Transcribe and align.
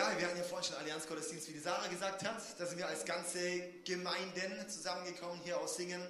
Ja, 0.00 0.18
wir 0.18 0.28
hatten 0.28 0.38
ja 0.38 0.44
vorhin 0.44 0.66
schon 0.66 0.78
Allianzgottesdienst, 0.78 1.48
wie 1.48 1.52
die 1.52 1.58
Sarah 1.58 1.86
gesagt 1.88 2.24
hat. 2.24 2.42
Da 2.58 2.64
sind 2.64 2.78
wir 2.78 2.88
als 2.88 3.04
ganze 3.04 3.60
Gemeinden 3.84 4.66
zusammengekommen 4.66 5.38
hier 5.44 5.60
aus 5.60 5.76
Singen. 5.76 6.00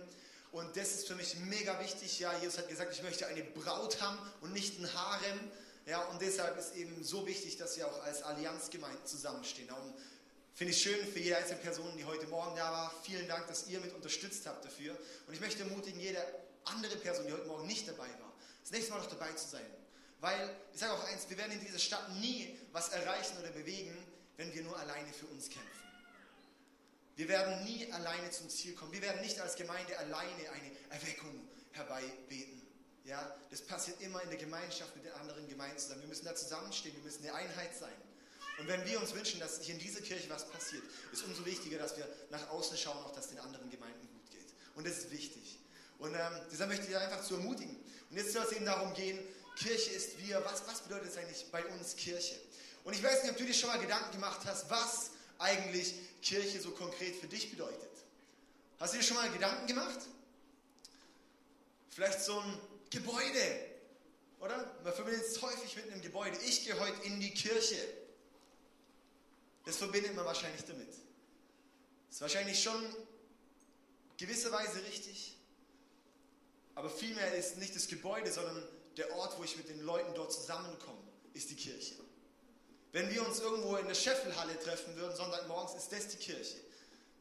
Und 0.53 0.77
das 0.77 0.93
ist 0.93 1.09
für 1.09 1.17
mich 1.17 1.35
mega 1.41 1.81
wichtig. 1.81 2.21
Ja, 2.21 2.33
Jesus 2.39 2.59
hat 2.59 2.69
gesagt, 2.69 2.95
ich 2.95 3.03
möchte 3.03 3.27
eine 3.27 3.43
Braut 3.43 4.01
haben 4.01 4.17
und 4.43 4.53
nicht 4.53 4.79
ein 4.79 4.95
Harem. 4.95 5.41
Ja, 5.87 6.03
und 6.03 6.23
deshalb 6.23 6.57
ist 6.57 6.77
eben 6.77 7.03
so 7.03 7.27
wichtig, 7.27 7.57
dass 7.57 7.77
wir 7.79 7.89
auch 7.89 8.05
als 8.05 8.23
Allianzgemeinde 8.23 9.03
zusammenstehen. 9.07 9.67
Darum 9.67 9.93
finde 10.55 10.73
ich 10.73 10.81
schön 10.81 11.05
für 11.13 11.19
jede 11.19 11.39
einzelne 11.39 11.59
Person, 11.59 11.93
die 11.99 12.05
heute 12.05 12.29
Morgen 12.29 12.55
da 12.55 12.71
war. 12.71 12.95
Vielen 13.03 13.27
Dank, 13.27 13.49
dass 13.49 13.67
ihr 13.67 13.81
mit 13.81 13.93
unterstützt 13.93 14.47
habt 14.47 14.65
dafür. 14.65 14.97
Und 15.27 15.35
ich 15.35 15.41
möchte 15.41 15.65
ermutigen, 15.65 15.99
jede 15.99 16.25
andere 16.67 16.95
Person, 16.95 17.27
die 17.27 17.33
heute 17.33 17.49
Morgen 17.49 17.67
nicht 17.67 17.89
dabei 17.89 18.07
war, 18.21 18.33
das 18.63 18.71
nächste 18.71 18.93
Mal 18.93 18.99
noch 18.99 19.11
dabei 19.11 19.33
zu 19.33 19.49
sein. 19.49 19.67
Weil, 20.21 20.55
ich 20.73 20.79
sage 20.79 20.93
auch 20.93 21.05
eins, 21.09 21.29
wir 21.29 21.39
werden 21.39 21.53
in 21.53 21.61
dieser 21.61 21.81
Stadt 21.81 22.09
nie 22.21 22.57
was 22.73 22.91
erreichen 22.91 23.37
oder 23.39 23.51
bewegen, 23.51 23.97
wenn 24.37 24.53
wir 24.55 24.63
nur 24.63 24.79
alleine 24.79 25.13
für 25.13 25.27
uns 25.27 25.49
kämpfen. 25.49 25.81
Wir 27.17 27.29
werden 27.29 27.65
nie 27.65 27.93
alleine 27.93 28.31
zum 28.31 28.49
Ziel 28.49 28.75
kommen. 28.75 28.93
Wir 28.93 29.03
werden 29.03 29.21
nicht 29.21 29.39
als 29.41 29.57
Gemeinde 29.57 29.99
alleine 29.99 30.51
eine 30.51 30.73
Erweckung 30.89 31.49
herbeibeten. 31.73 32.63
Ja, 33.05 33.37
das 33.51 33.63
passiert 33.63 34.01
immer 34.01 34.23
in 34.23 34.31
der 34.31 34.39
Gemeinschaft 34.39 34.95
mit 34.97 35.05
den 35.05 35.13
anderen 35.13 35.47
Gemeinden 35.49 35.79
zusammen. 35.79 36.03
Wir 36.03 36.09
müssen 36.09 36.25
da 36.25 36.35
zusammenstehen, 36.35 36.95
wir 36.97 37.03
müssen 37.03 37.23
eine 37.25 37.35
Einheit 37.35 37.77
sein. 37.77 37.93
Und 38.59 38.69
wenn 38.69 38.85
wir 38.85 39.01
uns 39.01 39.15
wünschen, 39.15 39.41
dass 39.41 39.61
hier 39.63 39.75
in 39.75 39.81
dieser 39.81 40.01
Kirche 40.01 40.29
was 40.29 40.49
passiert, 40.49 40.83
ist 41.13 41.25
umso 41.25 41.45
wichtiger, 41.47 41.79
dass 41.79 41.97
wir 41.97 42.07
nach 42.31 42.49
außen 42.51 42.77
schauen, 42.77 43.05
auch 43.05 43.13
dass 43.13 43.25
es 43.25 43.31
den 43.31 43.41
anderen 43.41 43.71
Gemeinden 43.71 44.09
gut 44.13 44.31
geht. 44.31 44.49
Und 44.75 44.87
das 44.87 44.99
ist 44.99 45.11
wichtig. 45.11 45.59
Und 45.99 46.15
ähm, 46.15 46.41
deshalb 46.51 46.71
möchte 46.71 46.87
ich 46.87 46.97
einfach 46.97 47.23
zu 47.23 47.35
ermutigen. 47.35 47.77
Und 48.11 48.17
jetzt 48.17 48.33
soll 48.33 48.45
es 48.45 48.53
eben 48.53 48.65
darum 48.65 48.93
gehen, 48.95 49.19
Kirche 49.57 49.91
ist 49.91 50.19
wir. 50.19 50.43
Was, 50.45 50.67
was 50.67 50.81
bedeutet 50.81 51.11
es 51.11 51.17
eigentlich 51.17 51.47
bei 51.51 51.65
uns 51.67 51.97
Kirche? 51.97 52.37
Und 52.85 52.95
ich 52.95 53.03
weiß 53.03 53.23
nicht, 53.23 53.33
ob 53.33 53.37
du 53.37 53.45
dir 53.45 53.55
schon 53.55 53.69
mal 53.69 53.79
Gedanken 53.79 54.13
gemacht 54.13 54.41
hast, 54.45 54.71
was 54.71 55.11
eigentlich 55.39 55.95
Kirche 56.23 56.61
so 56.61 56.71
konkret 56.71 57.17
für 57.17 57.29
dich 57.29 57.51
bedeutet. 57.51 57.91
Hast 58.79 58.95
du 58.95 58.99
dir 58.99 59.05
schon 59.05 59.17
mal 59.17 59.31
Gedanken 59.31 59.67
gemacht? 59.67 60.01
Vielleicht 61.91 62.23
so 62.23 62.39
ein 62.39 62.59
Gebäude, 62.91 63.67
oder? 64.41 64.75
Man 64.83 64.93
verbindet 64.93 65.25
es 65.27 65.41
häufig 65.43 65.77
mit 65.77 65.91
einem 65.91 66.01
Gebäude. 66.01 66.37
Ich 66.47 66.65
gehe 66.65 66.79
heute 66.79 67.03
in 67.05 67.21
die 67.21 67.33
Kirche. 67.35 67.77
Das 69.65 69.77
verbindet 69.77 70.15
man 70.15 70.25
wahrscheinlich 70.25 70.65
damit. 70.65 70.89
Das 70.89 72.17
ist 72.17 72.21
wahrscheinlich 72.23 72.63
schon 72.63 72.83
gewisserweise 74.17 74.83
richtig, 74.85 75.37
aber 76.75 76.91
vielmehr 76.91 77.35
ist 77.35 77.57
nicht 77.59 77.75
das 77.77 77.89
Gebäude, 77.89 78.33
sondern 78.33 78.67
der 78.97 79.15
Ort, 79.17 79.39
wo 79.39 79.45
ich 79.45 79.57
mit 79.57 79.69
den 79.69 79.81
Leuten 79.81 80.13
dort 80.15 80.33
zusammenkomme, 80.33 81.03
ist 81.35 81.51
die 81.51 81.57
Kirche. 81.57 81.95
Wenn 82.93 83.09
wir 83.11 83.27
uns 83.27 83.39
irgendwo 83.41 83.77
in 83.77 83.87
der 83.87 83.95
Scheffelhalle 83.95 84.59
treffen 84.59 84.97
würden, 84.97 85.15
Sonntagmorgens, 85.15 85.75
ist 85.75 85.93
das 85.93 86.09
die 86.09 86.17
Kirche. 86.17 86.57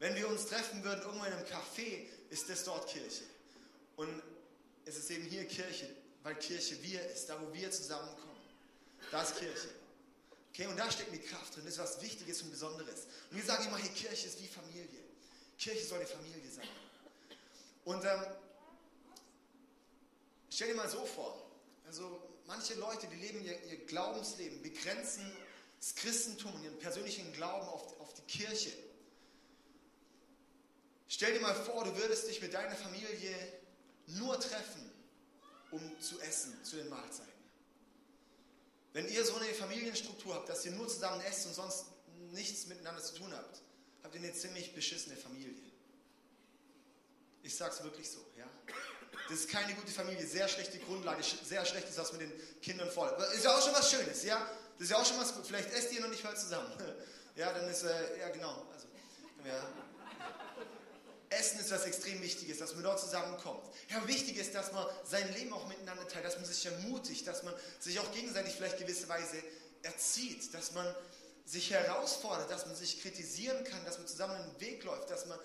Wenn 0.00 0.16
wir 0.16 0.28
uns 0.28 0.46
treffen 0.46 0.82
würden 0.82 1.02
irgendwo 1.02 1.24
in 1.24 1.32
einem 1.32 1.46
Café, 1.46 2.06
ist 2.30 2.48
das 2.48 2.64
dort 2.64 2.88
Kirche. 2.88 3.22
Und 3.96 4.22
es 4.84 4.96
ist 4.96 5.10
eben 5.10 5.24
hier 5.24 5.44
Kirche, 5.46 5.88
weil 6.22 6.34
Kirche 6.36 6.82
wir 6.82 7.04
ist, 7.10 7.28
da 7.28 7.40
wo 7.40 7.52
wir 7.52 7.70
zusammenkommen. 7.70 8.30
Da 9.10 9.22
ist 9.22 9.36
Kirche. 9.36 9.68
Okay, 10.52 10.66
und 10.66 10.76
da 10.76 10.90
steckt 10.90 11.12
die 11.12 11.20
Kraft 11.20 11.54
drin, 11.54 11.64
das 11.64 11.74
ist 11.74 11.80
was 11.80 12.02
Wichtiges 12.02 12.42
und 12.42 12.50
Besonderes. 12.50 13.06
Und 13.30 13.36
wir 13.36 13.44
sagen 13.44 13.66
immer, 13.66 13.78
hey, 13.78 13.90
Kirche 13.90 14.26
ist 14.26 14.42
wie 14.42 14.48
Familie. 14.48 14.88
Kirche 15.58 15.84
soll 15.84 15.98
eine 15.98 16.08
Familie 16.08 16.50
sein. 16.50 16.68
Und 17.84 18.04
ähm, 18.04 18.24
stell 20.50 20.68
dir 20.68 20.74
mal 20.74 20.88
so 20.88 21.04
vor, 21.06 21.46
also 21.86 22.20
manche 22.46 22.74
Leute, 22.74 23.06
die 23.06 23.16
leben 23.16 23.44
ihr, 23.44 23.62
ihr 23.64 23.86
Glaubensleben, 23.86 24.60
begrenzen 24.62 25.30
das 25.80 25.94
Christentum 25.94 26.54
und 26.54 26.62
ihren 26.62 26.78
persönlichen 26.78 27.32
Glauben 27.32 27.66
auf, 27.66 27.98
auf 28.00 28.12
die 28.14 28.22
Kirche. 28.22 28.70
Stell 31.08 31.32
dir 31.32 31.40
mal 31.40 31.54
vor, 31.54 31.84
du 31.84 31.96
würdest 31.96 32.28
dich 32.28 32.40
mit 32.40 32.54
deiner 32.54 32.76
Familie 32.76 33.34
nur 34.06 34.38
treffen, 34.38 34.92
um 35.70 36.00
zu 36.00 36.20
essen 36.20 36.62
zu 36.62 36.76
den 36.76 36.88
Mahlzeiten. 36.88 37.30
Wenn 38.92 39.08
ihr 39.08 39.24
so 39.24 39.34
eine 39.36 39.46
Familienstruktur 39.54 40.34
habt, 40.34 40.48
dass 40.48 40.64
ihr 40.64 40.72
nur 40.72 40.88
zusammen 40.88 41.20
esst 41.22 41.46
und 41.46 41.54
sonst 41.54 41.86
nichts 42.32 42.66
miteinander 42.66 43.02
zu 43.02 43.14
tun 43.14 43.32
habt, 43.32 43.62
habt 44.02 44.14
ihr 44.14 44.20
eine 44.20 44.32
ziemlich 44.32 44.74
beschissene 44.74 45.16
Familie. 45.16 45.70
Ich 47.42 47.56
sag's 47.56 47.82
wirklich 47.82 48.10
so, 48.10 48.24
ja. 48.36 48.48
Das 49.28 49.40
ist 49.40 49.48
keine 49.48 49.74
gute 49.74 49.92
Familie, 49.92 50.26
sehr 50.26 50.48
schlechte 50.48 50.78
Grundlage, 50.80 51.22
sehr 51.22 51.64
schlechtes 51.64 51.96
was 51.96 52.12
mit 52.12 52.20
den 52.20 52.60
Kindern 52.60 52.90
voll. 52.90 53.08
Ist 53.34 53.44
ja 53.44 53.56
auch 53.56 53.64
schon 53.64 53.72
was 53.74 53.90
Schönes, 53.90 54.24
ja? 54.24 54.50
Das 54.80 54.86
ist 54.86 54.92
ja 54.92 54.96
auch 54.96 55.04
schon 55.04 55.20
was. 55.20 55.34
Vielleicht 55.46 55.74
esst 55.74 55.92
ihr 55.92 56.00
noch 56.00 56.08
nicht 56.08 56.24
mal 56.24 56.36
zusammen. 56.36 56.72
Ja, 57.36 57.52
dann 57.52 57.70
ist, 57.70 57.84
äh, 57.84 58.18
ja 58.18 58.28
genau. 58.30 58.66
Also, 58.74 58.88
ja. 59.46 59.64
Essen 61.30 61.60
ist 61.60 61.70
was 61.70 61.84
extrem 61.84 62.20
Wichtiges, 62.20 62.58
dass 62.58 62.74
man 62.74 62.82
dort 62.82 63.00
zusammenkommt. 63.00 63.64
Ja, 63.88 64.06
wichtig 64.08 64.36
ist, 64.36 64.52
dass 64.54 64.72
man 64.72 64.84
sein 65.04 65.32
Leben 65.34 65.52
auch 65.52 65.66
miteinander 65.68 66.06
teilt, 66.08 66.24
dass 66.24 66.36
man 66.36 66.44
sich 66.44 66.66
ermutigt, 66.66 67.26
dass 67.26 67.44
man 67.44 67.54
sich 67.78 68.00
auch 68.00 68.12
gegenseitig 68.12 68.54
vielleicht 68.54 68.78
gewisse 68.78 69.08
Weise 69.08 69.36
erzieht, 69.84 70.52
dass 70.52 70.72
man 70.72 70.92
sich 71.46 71.70
herausfordert, 71.70 72.50
dass 72.50 72.66
man 72.66 72.74
sich 72.74 73.00
kritisieren 73.00 73.62
kann, 73.64 73.82
dass 73.84 73.98
man 73.98 74.08
zusammen 74.08 74.34
einen 74.34 74.60
Weg 74.60 74.82
läuft, 74.82 75.08
dass 75.08 75.24
man 75.26 75.38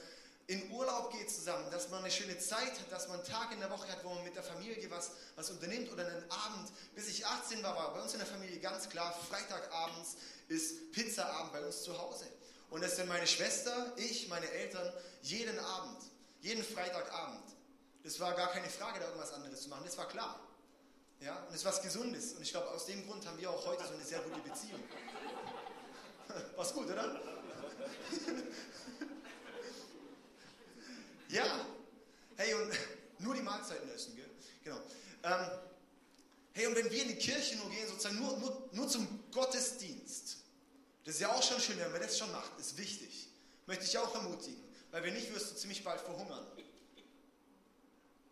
in 0.47 0.71
Urlaub 0.71 1.11
geht 1.11 1.31
zusammen, 1.31 1.69
dass 1.71 1.89
man 1.89 2.01
eine 2.01 2.11
schöne 2.11 2.37
Zeit 2.37 2.79
hat, 2.79 2.91
dass 2.91 3.07
man 3.07 3.19
einen 3.19 3.27
Tag 3.27 3.51
in 3.51 3.59
der 3.59 3.71
Woche 3.71 3.87
hat, 3.91 4.03
wo 4.03 4.13
man 4.13 4.23
mit 4.23 4.35
der 4.35 4.43
Familie 4.43 4.89
was, 4.91 5.11
was 5.35 5.49
unternimmt 5.49 5.91
oder 5.91 6.05
einen 6.05 6.31
Abend. 6.31 6.71
Bis 6.93 7.07
ich 7.07 7.25
18 7.25 7.63
war, 7.63 7.75
war 7.75 7.93
bei 7.93 8.01
uns 8.01 8.13
in 8.13 8.19
der 8.19 8.27
Familie 8.27 8.59
ganz 8.59 8.87
klar, 8.87 9.11
Freitagabends 9.27 10.17
ist 10.47 10.91
Pizzaabend 10.91 11.51
bei 11.51 11.65
uns 11.65 11.81
zu 11.81 11.97
Hause. 11.97 12.27
Und 12.69 12.83
das 12.83 12.95
sind 12.95 13.07
meine 13.07 13.25
Schwester, 13.25 13.93
ich, 13.95 14.27
meine 14.27 14.49
Eltern, 14.51 14.93
jeden 15.23 15.57
Abend, 15.57 15.97
jeden 16.41 16.63
Freitagabend. 16.63 17.43
Das 18.03 18.19
war 18.19 18.35
gar 18.35 18.51
keine 18.51 18.69
Frage, 18.69 18.99
da 18.99 19.07
irgendwas 19.07 19.33
anderes 19.33 19.63
zu 19.63 19.69
machen, 19.69 19.83
das 19.85 19.97
war 19.97 20.07
klar. 20.07 20.39
Ja, 21.21 21.37
und 21.47 21.49
es 21.49 21.61
ist 21.61 21.65
was 21.65 21.81
Gesundes. 21.81 22.33
Und 22.33 22.43
ich 22.43 22.51
glaube, 22.51 22.69
aus 22.69 22.85
dem 22.85 23.03
Grund 23.07 23.25
haben 23.25 23.39
wir 23.39 23.49
auch 23.49 23.65
heute 23.65 23.83
so 23.87 23.93
eine 23.93 24.03
sehr 24.03 24.19
gute 24.19 24.39
Beziehung. 24.41 24.83
Was 26.55 26.73
gut, 26.73 26.87
oder? 26.87 27.19
Ja. 31.35 31.65
Hey, 32.37 32.53
und 32.53 32.71
nur 33.19 33.35
die 33.35 33.41
Mahlzeiten 33.41 33.89
essen, 33.89 34.15
gell? 34.15 34.29
Genau. 34.63 34.77
Ähm, 35.23 35.51
hey, 36.53 36.67
und 36.67 36.75
wenn 36.75 36.89
wir 36.89 37.01
in 37.01 37.09
die 37.09 37.17
Kirche 37.17 37.57
nur 37.57 37.69
gehen, 37.69 37.87
sozusagen 37.89 38.17
nur, 38.19 38.37
nur, 38.37 38.69
nur 38.71 38.87
zum 38.87 39.31
Gottesdienst, 39.31 40.37
das 41.03 41.15
ist 41.15 41.21
ja 41.21 41.31
auch 41.33 41.43
schon 41.43 41.59
schön, 41.59 41.77
wenn 41.77 41.91
man 41.91 42.01
das 42.01 42.17
schon 42.17 42.31
macht, 42.31 42.57
ist 42.57 42.77
wichtig. 42.77 43.27
Möchte 43.65 43.83
ich 43.83 43.97
auch 43.97 44.15
ermutigen. 44.15 44.63
Weil 44.91 45.03
wenn 45.03 45.13
nicht, 45.13 45.33
wirst 45.33 45.51
du 45.51 45.55
ziemlich 45.55 45.83
bald 45.83 45.99
verhungern. 45.99 46.45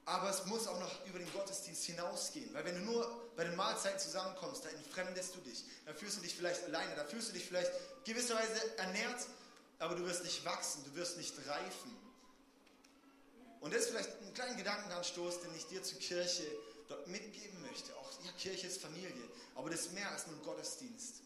Aber 0.06 0.30
es 0.30 0.46
muss 0.46 0.68
auch 0.68 0.80
noch 0.80 1.06
über 1.06 1.20
den 1.20 1.32
Gottesdienst 1.34 1.84
hinausgehen. 1.84 2.54
Weil 2.54 2.66
wenn 2.66 2.76
du 2.76 2.82
nur 2.82 3.32
bei 3.36 3.44
den 3.44 3.56
Mahlzeiten 3.56 4.00
zusammenkommst, 4.00 4.64
da 4.64 4.70
entfremdest 4.70 5.36
du 5.36 5.42
dich. 5.42 5.66
Da 5.86 5.94
fühlst 5.94 6.18
du 6.18 6.22
dich 6.22 6.36
vielleicht 6.36 6.64
alleine. 6.64 6.96
Da 6.96 7.06
fühlst 7.06 7.30
du 7.30 7.34
dich 7.34 7.46
vielleicht 7.46 7.72
gewisserweise 8.06 8.78
ernährt, 8.78 9.28
aber 9.80 9.96
du 9.96 10.06
wirst 10.06 10.24
nicht 10.24 10.44
wachsen, 10.46 10.84
du 10.86 10.96
wirst 10.96 11.18
nicht 11.18 11.34
reifen. 11.48 12.03
Und 13.64 13.74
das 13.74 13.84
ist 13.84 13.90
vielleicht 13.92 14.22
ein 14.22 14.34
kleiner 14.34 14.56
Gedankenanstoß, 14.56 15.40
den 15.40 15.56
ich 15.56 15.66
dir 15.68 15.82
zur 15.82 15.98
Kirche 15.98 16.44
dort 16.90 17.08
mitgeben 17.08 17.62
möchte. 17.62 17.96
Auch 17.96 18.12
ja, 18.26 18.32
Kirche 18.34 18.68
ist 18.68 18.82
Familie, 18.82 19.14
aber 19.56 19.70
das 19.70 19.86
ist 19.86 19.94
mehr 19.94 20.12
als 20.12 20.28
nur 20.28 20.36
ein 20.36 20.44
Gottesdienst. 20.44 21.22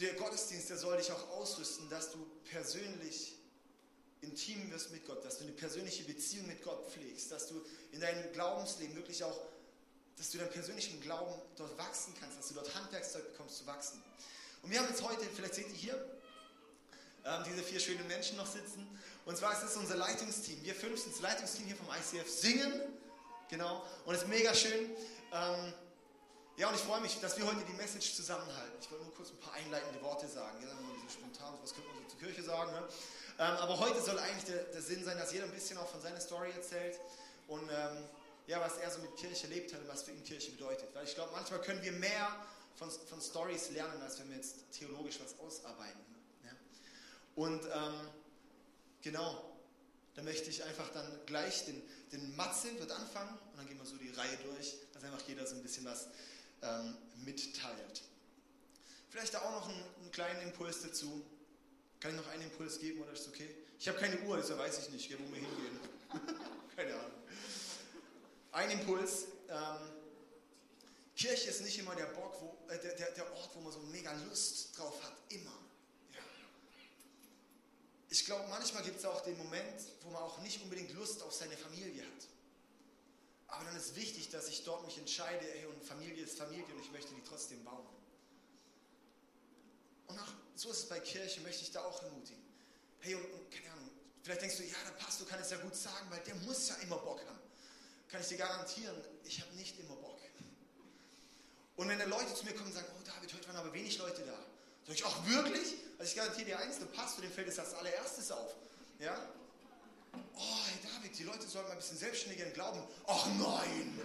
Der 0.00 0.14
Gottesdienst, 0.14 0.70
der 0.70 0.76
soll 0.76 0.96
dich 0.96 1.12
auch 1.12 1.28
ausrüsten, 1.30 1.88
dass 1.88 2.10
du 2.10 2.18
persönlich 2.50 3.36
intim 4.22 4.72
wirst 4.72 4.90
mit 4.90 5.06
Gott, 5.06 5.24
dass 5.24 5.38
du 5.38 5.44
eine 5.44 5.52
persönliche 5.52 6.02
Beziehung 6.02 6.48
mit 6.48 6.64
Gott 6.64 6.90
pflegst, 6.90 7.30
dass 7.30 7.46
du 7.46 7.64
in 7.92 8.00
deinem 8.00 8.32
Glaubensleben 8.32 8.96
wirklich 8.96 9.22
auch, 9.22 9.40
dass 10.16 10.30
du 10.30 10.38
deinen 10.38 10.50
persönlichen 10.50 11.00
Glauben 11.00 11.40
dort 11.54 11.78
wachsen 11.78 12.12
kannst, 12.18 12.40
dass 12.40 12.48
du 12.48 12.54
dort 12.54 12.74
Handwerkszeug 12.74 13.30
bekommst 13.30 13.58
zu 13.58 13.66
wachsen. 13.66 14.02
Und 14.62 14.72
wir 14.72 14.80
haben 14.80 14.88
jetzt 14.88 15.02
heute, 15.02 15.24
vielleicht 15.26 15.54
seht 15.54 15.68
ihr 15.68 15.76
hier, 15.76 16.17
ähm, 17.28 17.44
diese 17.44 17.62
vier 17.62 17.80
schönen 17.80 18.06
Menschen 18.06 18.36
noch 18.36 18.46
sitzen. 18.46 18.86
Und 19.26 19.36
zwar 19.36 19.52
ist 19.52 19.62
es 19.62 19.76
unser 19.76 19.96
Leitungsteam. 19.96 20.62
Wir 20.64 20.74
fünf 20.74 21.00
sind 21.00 21.14
das 21.14 21.20
Leitungsteam 21.20 21.66
hier 21.66 21.76
vom 21.76 21.86
ICF 21.88 22.30
Singen. 22.30 22.72
Genau. 23.50 23.84
Und 24.06 24.14
es 24.14 24.22
ist 24.22 24.28
mega 24.28 24.54
schön. 24.54 24.90
Ähm, 25.32 25.74
ja, 26.56 26.68
und 26.68 26.74
ich 26.74 26.80
freue 26.80 27.00
mich, 27.00 27.20
dass 27.20 27.36
wir 27.36 27.46
heute 27.46 27.60
die 27.68 27.74
Message 27.74 28.14
zusammenhalten. 28.14 28.72
Ich 28.80 28.90
wollte 28.90 29.04
nur 29.04 29.14
kurz 29.14 29.30
ein 29.30 29.38
paar 29.38 29.52
einleitende 29.54 30.02
Worte 30.02 30.26
sagen. 30.26 30.58
Ja, 30.62 30.68
so 30.70 31.08
spontan, 31.08 31.54
was 31.62 31.74
könnte 31.74 31.88
man 31.90 32.02
so 32.02 32.08
zur 32.08 32.18
Kirche 32.18 32.42
sagen. 32.42 32.72
Ne? 32.72 32.82
Ähm, 33.38 33.56
aber 33.58 33.78
heute 33.78 34.00
soll 34.02 34.18
eigentlich 34.18 34.44
der, 34.44 34.64
der, 34.64 34.82
Sinn 34.82 35.04
sein, 35.04 35.18
dass 35.18 35.32
jeder 35.32 35.44
ein 35.44 35.52
bisschen 35.52 35.78
auch 35.78 35.88
von 35.88 36.00
seiner 36.00 36.20
Story 36.20 36.50
erzählt. 36.50 36.98
Und 37.46 37.62
ähm, 37.70 38.04
ja, 38.46 38.60
was 38.60 38.78
er 38.78 38.90
so 38.90 38.98
mit 39.00 39.14
Kirche 39.16 39.44
erlebt 39.44 39.72
hat 39.72 39.80
und 39.80 39.88
was 39.88 40.02
für 40.02 40.10
ihn 40.10 40.24
Kirche 40.24 40.50
bedeutet. 40.52 40.88
Weil 40.94 41.04
ich 41.04 41.14
glaube, 41.14 41.30
manchmal 41.32 41.60
können 41.60 41.82
wir 41.82 41.92
mehr 41.92 42.34
von, 42.76 42.90
von 42.90 43.20
Stories 43.20 43.70
lernen, 43.70 44.00
als 44.02 44.18
wenn 44.18 44.30
wir 44.30 44.36
jetzt 44.36 44.56
theologisch 44.72 45.18
was 45.22 45.38
ausarbeiten. 45.38 46.07
Und 47.38 47.64
ähm, 47.66 47.94
genau, 49.00 49.56
da 50.16 50.22
möchte 50.22 50.50
ich 50.50 50.64
einfach 50.64 50.92
dann 50.92 51.06
gleich 51.24 51.66
den, 51.66 51.80
den 52.10 52.34
Matze 52.34 52.76
wird 52.80 52.90
anfangen 52.90 53.38
und 53.52 53.58
dann 53.58 53.68
gehen 53.68 53.78
wir 53.78 53.86
so 53.86 53.96
die 53.96 54.10
Reihe 54.10 54.36
durch, 54.38 54.74
dass 54.92 55.04
einfach 55.04 55.22
jeder 55.28 55.46
so 55.46 55.54
ein 55.54 55.62
bisschen 55.62 55.84
was 55.84 56.08
ähm, 56.62 56.96
mitteilt. 57.24 58.02
Vielleicht 59.08 59.34
da 59.34 59.42
auch 59.42 59.52
noch 59.52 59.68
einen, 59.68 59.84
einen 60.00 60.10
kleinen 60.10 60.42
Impuls 60.48 60.82
dazu. 60.82 61.24
Kann 62.00 62.10
ich 62.10 62.16
noch 62.16 62.26
einen 62.26 62.42
Impuls 62.42 62.80
geben 62.80 63.02
oder 63.02 63.12
ist 63.12 63.20
es 63.20 63.28
okay? 63.28 63.54
Ich 63.78 63.86
habe 63.86 64.00
keine 64.00 64.18
Uhr, 64.22 64.36
deshalb 64.36 64.58
weiß 64.58 64.80
ich 64.80 64.90
nicht, 64.90 65.08
wo 65.12 65.32
wir 65.32 65.40
hingehen. 65.40 65.78
keine 66.76 66.92
Ahnung. 66.92 67.12
Ein 68.50 68.70
Impuls. 68.72 69.26
Ähm, 69.48 69.92
Kirche 71.14 71.50
ist 71.50 71.60
nicht 71.60 71.78
immer 71.78 71.94
der, 71.94 72.06
Bock, 72.06 72.34
wo, 72.40 72.72
äh, 72.72 72.80
der, 72.80 73.12
der, 73.12 73.32
Ort, 73.32 73.50
wo 73.54 73.60
man 73.60 73.72
so 73.72 73.78
mega 73.92 74.12
Lust 74.28 74.76
drauf 74.76 75.00
hat. 75.04 75.12
Immer. 75.28 75.67
Ich 78.10 78.24
glaube, 78.24 78.48
manchmal 78.48 78.82
gibt 78.82 78.98
es 78.98 79.04
auch 79.04 79.20
den 79.22 79.36
Moment, 79.36 79.82
wo 80.02 80.10
man 80.10 80.22
auch 80.22 80.38
nicht 80.38 80.62
unbedingt 80.62 80.92
Lust 80.94 81.22
auf 81.22 81.32
seine 81.32 81.56
Familie 81.56 82.02
hat. 82.02 82.28
Aber 83.48 83.64
dann 83.64 83.76
ist 83.76 83.96
wichtig, 83.96 84.30
dass 84.30 84.48
ich 84.48 84.64
dort 84.64 84.84
mich 84.84 84.98
entscheide, 84.98 85.46
ey, 85.54 85.66
und 85.66 85.82
Familie 85.82 86.24
ist 86.24 86.38
Familie 86.38 86.66
und 86.74 86.80
ich 86.80 86.90
möchte 86.90 87.14
die 87.14 87.22
trotzdem 87.22 87.62
bauen. 87.64 87.86
Und 90.06 90.18
auch, 90.18 90.32
so 90.54 90.70
ist 90.70 90.78
es 90.78 90.88
bei 90.88 91.00
Kirche, 91.00 91.40
möchte 91.42 91.62
ich 91.62 91.70
da 91.70 91.82
auch 91.84 92.02
ermutigen. 92.02 92.42
Hey, 93.00 93.14
und, 93.14 93.24
und 93.24 93.50
keine 93.50 93.72
Ahnung, 93.72 93.90
vielleicht 94.22 94.42
denkst 94.42 94.56
du, 94.56 94.64
ja, 94.64 94.76
der 94.86 94.92
Pastor 94.92 95.26
kann 95.26 95.40
es 95.40 95.50
ja 95.50 95.58
gut 95.58 95.76
sagen, 95.76 96.10
weil 96.10 96.20
der 96.20 96.34
muss 96.36 96.68
ja 96.68 96.76
immer 96.76 96.98
Bock 96.98 97.20
haben. 97.26 97.38
Kann 98.08 98.22
ich 98.22 98.28
dir 98.28 98.38
garantieren, 98.38 98.96
ich 99.24 99.40
habe 99.40 99.54
nicht 99.54 99.78
immer 99.80 99.96
Bock. 99.96 100.18
Und 101.76 101.88
wenn 101.88 101.98
dann 101.98 102.10
Leute 102.10 102.34
zu 102.34 102.44
mir 102.44 102.54
kommen 102.54 102.66
und 102.66 102.72
sagen, 102.72 102.88
oh 102.98 103.02
David, 103.04 103.32
heute 103.32 103.46
waren 103.46 103.56
aber 103.56 103.72
wenig 103.72 103.96
Leute 103.98 104.22
da. 104.26 104.36
Sag 104.88 104.96
ich, 104.96 105.04
ach 105.04 105.26
wirklich? 105.26 105.74
Also 105.98 106.10
ich 106.10 106.16
garantiere 106.16 106.46
dir 106.46 106.58
eins, 106.58 106.78
der 106.78 106.86
Pastor, 106.86 107.20
dem 107.20 107.30
fällt 107.30 107.48
es 107.48 107.58
als 107.58 107.74
allererstes 107.74 108.32
auf. 108.32 108.54
Ja? 108.98 109.14
Oh, 110.14 110.56
hey 110.66 110.78
David, 110.82 111.18
die 111.18 111.24
Leute 111.24 111.46
sollten 111.46 111.68
mal 111.68 111.74
ein 111.74 111.78
bisschen 111.78 111.98
selbstständiger 111.98 112.46
Glauben. 112.46 112.82
Ach 113.06 113.26
nein! 113.38 114.00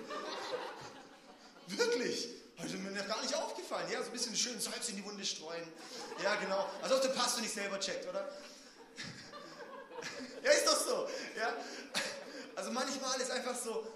Wirklich? 1.68 2.27
Heute 2.57 2.75
mir 2.77 2.91
noch 2.91 3.07
gar 3.07 3.21
nicht 3.21 3.33
aufgefallen. 3.33 3.89
Ja, 3.89 4.01
so 4.01 4.07
ein 4.07 4.12
bisschen 4.12 4.35
schön 4.35 4.59
Salz 4.59 4.89
in 4.89 4.97
die 4.97 5.06
Wunde 5.06 5.24
streuen. 5.24 5.65
Ja, 6.21 6.35
genau. 6.35 6.69
Als 6.81 6.91
ob 6.91 7.01
der 7.01 7.09
Pastor 7.09 7.41
nicht 7.41 7.53
selber 7.53 7.80
checkt, 7.80 8.06
oder? 8.09 8.27
ja, 10.44 10.51
ist 10.51 10.68
doch 10.68 10.85
so. 10.85 11.07
Ja? 11.38 11.56
Also 12.57 12.71
manchmal 12.71 13.21
ist 13.21 13.31
einfach 13.31 13.57
so, 13.57 13.88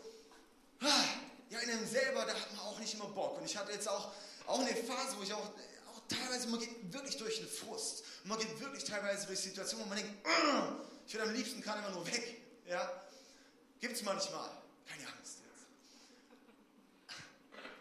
ah, 0.82 1.04
ja, 1.50 1.60
in 1.60 1.70
einem 1.70 1.86
selber, 1.86 2.26
da 2.26 2.34
hat 2.34 2.56
man 2.56 2.66
auch 2.66 2.80
nicht 2.80 2.94
immer 2.94 3.08
Bock. 3.08 3.38
Und 3.38 3.46
ich 3.46 3.58
hatte 3.58 3.74
jetzt 3.74 3.90
auch, 3.90 4.10
auch 4.48 4.60
eine 4.60 4.70
Phase, 4.70 5.18
wo 5.18 5.24
ich 5.24 5.34
auch, 5.34 5.40
auch 5.40 5.52
teilweise, 6.08 6.48
man 6.48 6.60
geht 6.60 6.94
wirklich 6.94 7.18
durch 7.18 7.40
einen 7.40 7.50
Frust. 7.50 8.04
man 8.24 8.40
geht 8.40 8.60
wirklich 8.60 8.84
teilweise 8.84 9.28
durch 9.28 9.40
Situationen, 9.40 9.86
wo 9.86 9.90
man 9.90 9.98
denkt, 9.98 10.14
ich 11.08 11.14
würde 11.14 11.30
am 11.30 11.36
liebsten 11.36 11.62
kann 11.62 11.80
immer 11.80 11.92
nur 11.92 12.06
weg. 12.08 12.42
Ja? 12.68 13.04
Gibt 13.80 13.96
es 13.96 14.04
manchmal. 14.04 14.50
Keine 14.88 15.08
Angst 15.08 15.40
jetzt. 15.40 15.66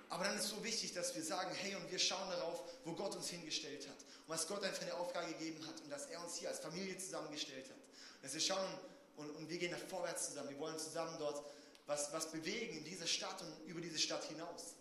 Aber 0.08 0.24
dann 0.24 0.36
ist 0.36 0.44
es 0.44 0.50
so 0.50 0.62
wichtig, 0.62 0.92
dass 0.94 1.14
wir 1.14 1.22
sagen, 1.22 1.54
hey, 1.54 1.74
und 1.74 1.90
wir 1.90 1.98
schauen 1.98 2.28
darauf, 2.30 2.62
wo 2.84 2.92
Gott 2.92 3.16
uns 3.16 3.28
hingestellt 3.28 3.88
hat. 3.88 3.96
Und 4.26 4.28
was 4.34 4.46
Gott 4.46 4.62
einfach 4.62 4.82
eine 4.82 4.94
Aufgabe 4.94 5.28
gegeben 5.32 5.66
hat 5.66 5.80
und 5.80 5.90
dass 5.90 6.06
er 6.06 6.22
uns 6.22 6.36
hier 6.36 6.48
als 6.48 6.60
Familie 6.60 6.96
zusammengestellt 6.98 7.68
hat. 7.68 7.76
Dass 8.22 8.34
wir 8.34 8.40
schauen 8.40 8.68
und, 9.16 9.30
und 9.30 9.48
wir 9.48 9.58
gehen 9.58 9.72
nach 9.72 9.88
vorwärts 9.88 10.28
zusammen. 10.28 10.50
Wir 10.50 10.58
wollen 10.58 10.78
zusammen 10.78 11.16
dort 11.18 11.44
was, 11.86 12.12
was 12.12 12.30
bewegen 12.30 12.78
in 12.78 12.84
dieser 12.84 13.06
Stadt 13.06 13.40
und 13.42 13.68
über 13.68 13.80
diese 13.80 13.98
Stadt 13.98 14.24
hinaus. 14.24 14.74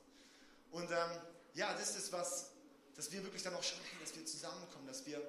Und 0.72 0.90
ähm, 0.92 1.22
ja, 1.54 1.74
das 1.74 1.96
ist 1.96 2.12
was, 2.12 2.52
dass 2.96 3.12
wir 3.12 3.24
wirklich 3.24 3.44
dann 3.44 3.54
auch 3.56 3.64
schauen, 3.64 3.80
dass 4.02 4.16
wir 4.16 4.26
zusammenkommen, 4.26 4.88
dass 4.88 5.06
wir, 5.06 5.22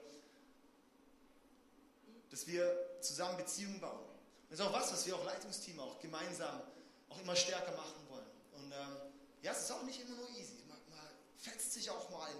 dass 2.30 2.46
wir 2.46 3.00
zusammen 3.00 3.36
Beziehungen 3.36 3.80
bauen. 3.80 3.98
Und 3.98 4.50
das 4.50 4.60
ist 4.60 4.66
auch 4.66 4.72
was, 4.72 4.92
was 4.92 5.06
wir 5.06 5.16
auch 5.16 5.24
Leitungsteam 5.24 5.80
auch 5.80 5.98
gemeinsam 6.00 6.62
auch 7.08 7.20
immer 7.20 7.34
stärker 7.34 7.72
machen 7.72 8.08
wollen. 8.08 8.26
Und 8.52 8.72
ähm, 8.72 8.96
ja, 9.42 9.52
es 9.52 9.62
ist 9.62 9.72
auch 9.72 9.82
nicht 9.82 10.00
immer 10.00 10.16
nur 10.16 10.28
easy. 10.30 10.62
Man, 10.68 10.78
man 10.90 11.06
fetzt 11.38 11.72
sich 11.72 11.90
auch 11.90 12.10
mal 12.10 12.30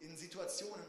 in, 0.00 0.10
in 0.10 0.18
Situationen. 0.18 0.86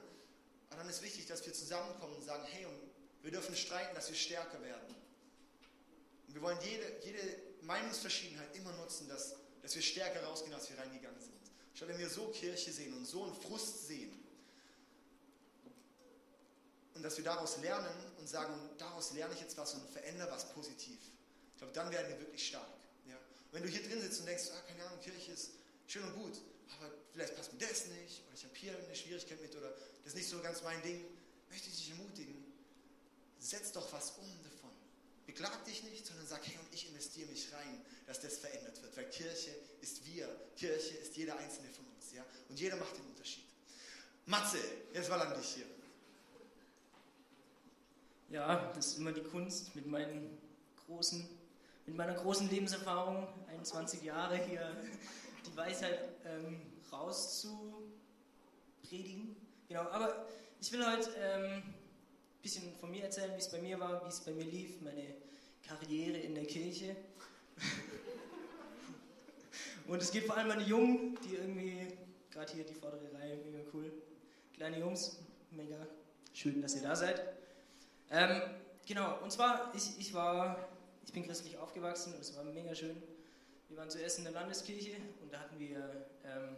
Aber 0.70 0.82
dann 0.82 0.90
ist 0.90 1.02
wichtig, 1.02 1.28
dass 1.28 1.46
wir 1.46 1.54
zusammenkommen 1.54 2.16
und 2.16 2.24
sagen, 2.24 2.44
hey, 2.52 2.66
und 2.66 2.80
wir 3.22 3.32
dürfen 3.32 3.56
streiten, 3.56 3.94
dass 3.96 4.10
wir 4.10 4.16
stärker 4.16 4.62
werden. 4.62 4.96
Und 6.28 6.34
wir 6.34 6.42
wollen 6.42 6.60
jede, 6.62 6.86
jede 7.04 7.20
Meinungsverschiedenheit 7.62 8.56
immer 8.56 8.72
nutzen, 8.74 9.08
dass, 9.08 9.36
dass 9.62 9.76
wir 9.76 9.82
stärker 9.82 10.24
rausgehen, 10.24 10.54
als 10.54 10.70
wir 10.70 10.78
reingegangen 10.78 11.20
sind. 11.20 11.35
Schau, 11.76 11.88
wenn 11.88 12.00
wir 12.00 12.10
so 12.10 12.28
Kirche 12.30 12.72
sehen 12.72 12.94
und 12.94 13.06
so 13.06 13.24
einen 13.24 13.36
Frust 13.36 13.88
sehen 13.88 14.12
und 16.94 17.04
dass 17.04 17.18
wir 17.18 17.26
daraus 17.26 17.58
lernen 17.58 17.94
und 18.18 18.30
sagen, 18.30 18.54
daraus 18.78 19.12
lerne 19.12 19.34
ich 19.34 19.42
jetzt 19.42 19.58
was 19.58 19.74
und 19.74 19.88
verändere 19.90 20.32
was 20.32 20.50
positiv. 20.54 20.98
Ich 21.52 21.58
glaube, 21.58 21.74
dann 21.74 21.92
werden 21.92 22.08
wir 22.08 22.20
wirklich 22.20 22.48
stark. 22.48 22.68
Ja? 23.08 23.18
Wenn 23.52 23.64
du 23.64 23.70
hier 23.70 23.84
drin 23.84 24.02
sitzt 24.02 24.22
und 24.22 24.26
denkst, 24.26 24.46
ah, 24.54 24.62
keine 24.68 24.86
Ahnung, 24.86 25.02
Kirche 25.02 25.34
ist 25.34 25.52
schön 25.88 26.04
und 26.04 26.16
gut, 26.16 26.42
aber 26.78 26.90
vielleicht 27.12 27.36
passt 27.36 27.52
mir 27.52 27.60
das 27.60 27.88
nicht 27.88 28.22
oder 28.26 28.36
ich 28.36 28.44
habe 28.46 28.56
hier 28.56 28.78
eine 28.78 28.96
Schwierigkeit 28.96 29.42
mit 29.42 29.54
oder 29.56 29.70
das 29.70 30.14
ist 30.14 30.16
nicht 30.16 30.30
so 30.30 30.40
ganz 30.40 30.64
mein 30.64 30.82
Ding, 30.82 31.06
möchte 31.50 31.68
ich 31.68 31.76
dich 31.76 31.90
ermutigen, 31.92 32.36
setz 33.40 33.74
doch 33.74 33.92
was 33.92 34.12
um 34.12 34.44
davon. 34.44 34.72
Beklag 35.26 35.64
dich 35.66 35.84
nicht, 35.84 36.06
sondern 36.06 36.28
sag, 36.28 36.46
hey, 36.46 36.58
und 36.58 36.74
ich 36.74 36.88
investiere 36.88 37.30
mich 37.30 37.52
rein, 37.54 37.82
dass 38.06 38.22
das 38.22 38.38
verändert 38.38 38.82
wird. 38.82 38.96
Weil 38.96 39.10
Kirche 39.10 39.52
ist 39.82 40.06
wir. 40.06 40.30
Kirche 40.56 40.96
ist 40.98 41.18
jeder 41.18 41.38
einzelne 41.38 41.70
von 41.70 41.86
uns. 41.96 42.14
Ja? 42.14 42.24
Und 42.50 42.60
jeder 42.60 42.76
macht 42.76 42.96
den 42.96 43.06
Unterschied. 43.06 43.44
Matze, 44.28 44.58
jetzt 44.94 45.10
mal 45.10 45.22
an 45.22 45.40
dich 45.40 45.56
hier. 45.56 45.66
Ja, 48.30 48.72
das 48.76 48.88
ist 48.88 48.98
immer 48.98 49.12
die 49.12 49.22
Kunst 49.22 49.76
mit 49.76 49.86
meinen 49.86 50.36
großen, 50.86 51.30
mit 51.86 51.96
meiner 51.96 52.16
großen 52.16 52.50
Lebenserfahrung, 52.50 53.28
21 53.50 54.02
Jahre 54.02 54.38
hier, 54.38 54.76
die 55.46 55.56
Weisheit 55.56 56.10
ähm, 56.26 56.60
rauszupredigen. 56.92 59.36
Genau, 59.68 59.82
aber 59.82 60.26
ich 60.60 60.72
will 60.72 60.84
heute 60.86 61.10
ähm, 61.20 61.75
bisschen 62.46 62.76
von 62.76 62.92
mir 62.92 63.04
erzählen, 63.04 63.34
wie 63.34 63.40
es 63.40 63.50
bei 63.50 63.60
mir 63.60 63.80
war, 63.80 64.06
wie 64.06 64.08
es 64.08 64.20
bei 64.20 64.32
mir 64.32 64.44
lief, 64.44 64.80
meine 64.82 65.16
Karriere 65.68 66.20
in 66.20 66.36
der 66.36 66.46
Kirche. 66.46 66.96
Und 69.88 70.00
es 70.00 70.12
geht 70.12 70.26
vor 70.26 70.38
allem 70.38 70.52
an 70.52 70.60
die 70.60 70.66
Jungen, 70.66 71.18
die 71.26 71.38
irgendwie, 71.38 71.88
gerade 72.30 72.54
hier 72.54 72.64
die 72.64 72.76
vordere 72.76 73.12
Reihe, 73.16 73.38
mega 73.38 73.58
cool. 73.74 73.92
Kleine 74.54 74.78
Jungs, 74.78 75.18
mega 75.50 75.88
schön, 76.34 76.62
dass 76.62 76.76
ihr 76.76 76.84
da 76.84 76.96
seid. 76.96 77.20
Ähm, 78.12 78.40
genau, 78.86 79.18
und 79.24 79.32
zwar, 79.32 79.74
ich, 79.74 79.98
ich 79.98 80.14
war, 80.14 80.70
ich 81.04 81.12
bin 81.12 81.26
christlich 81.26 81.58
aufgewachsen 81.58 82.14
und 82.14 82.22
es 82.22 82.38
war 82.38 82.44
mega 82.44 82.76
schön. 82.76 83.02
Wir 83.70 83.78
waren 83.78 83.90
zuerst 83.90 84.20
in 84.20 84.24
der 84.24 84.34
Landeskirche 84.34 84.98
und 85.24 85.34
da 85.34 85.40
hatten 85.40 85.58
wir, 85.58 86.06
ähm, 86.24 86.58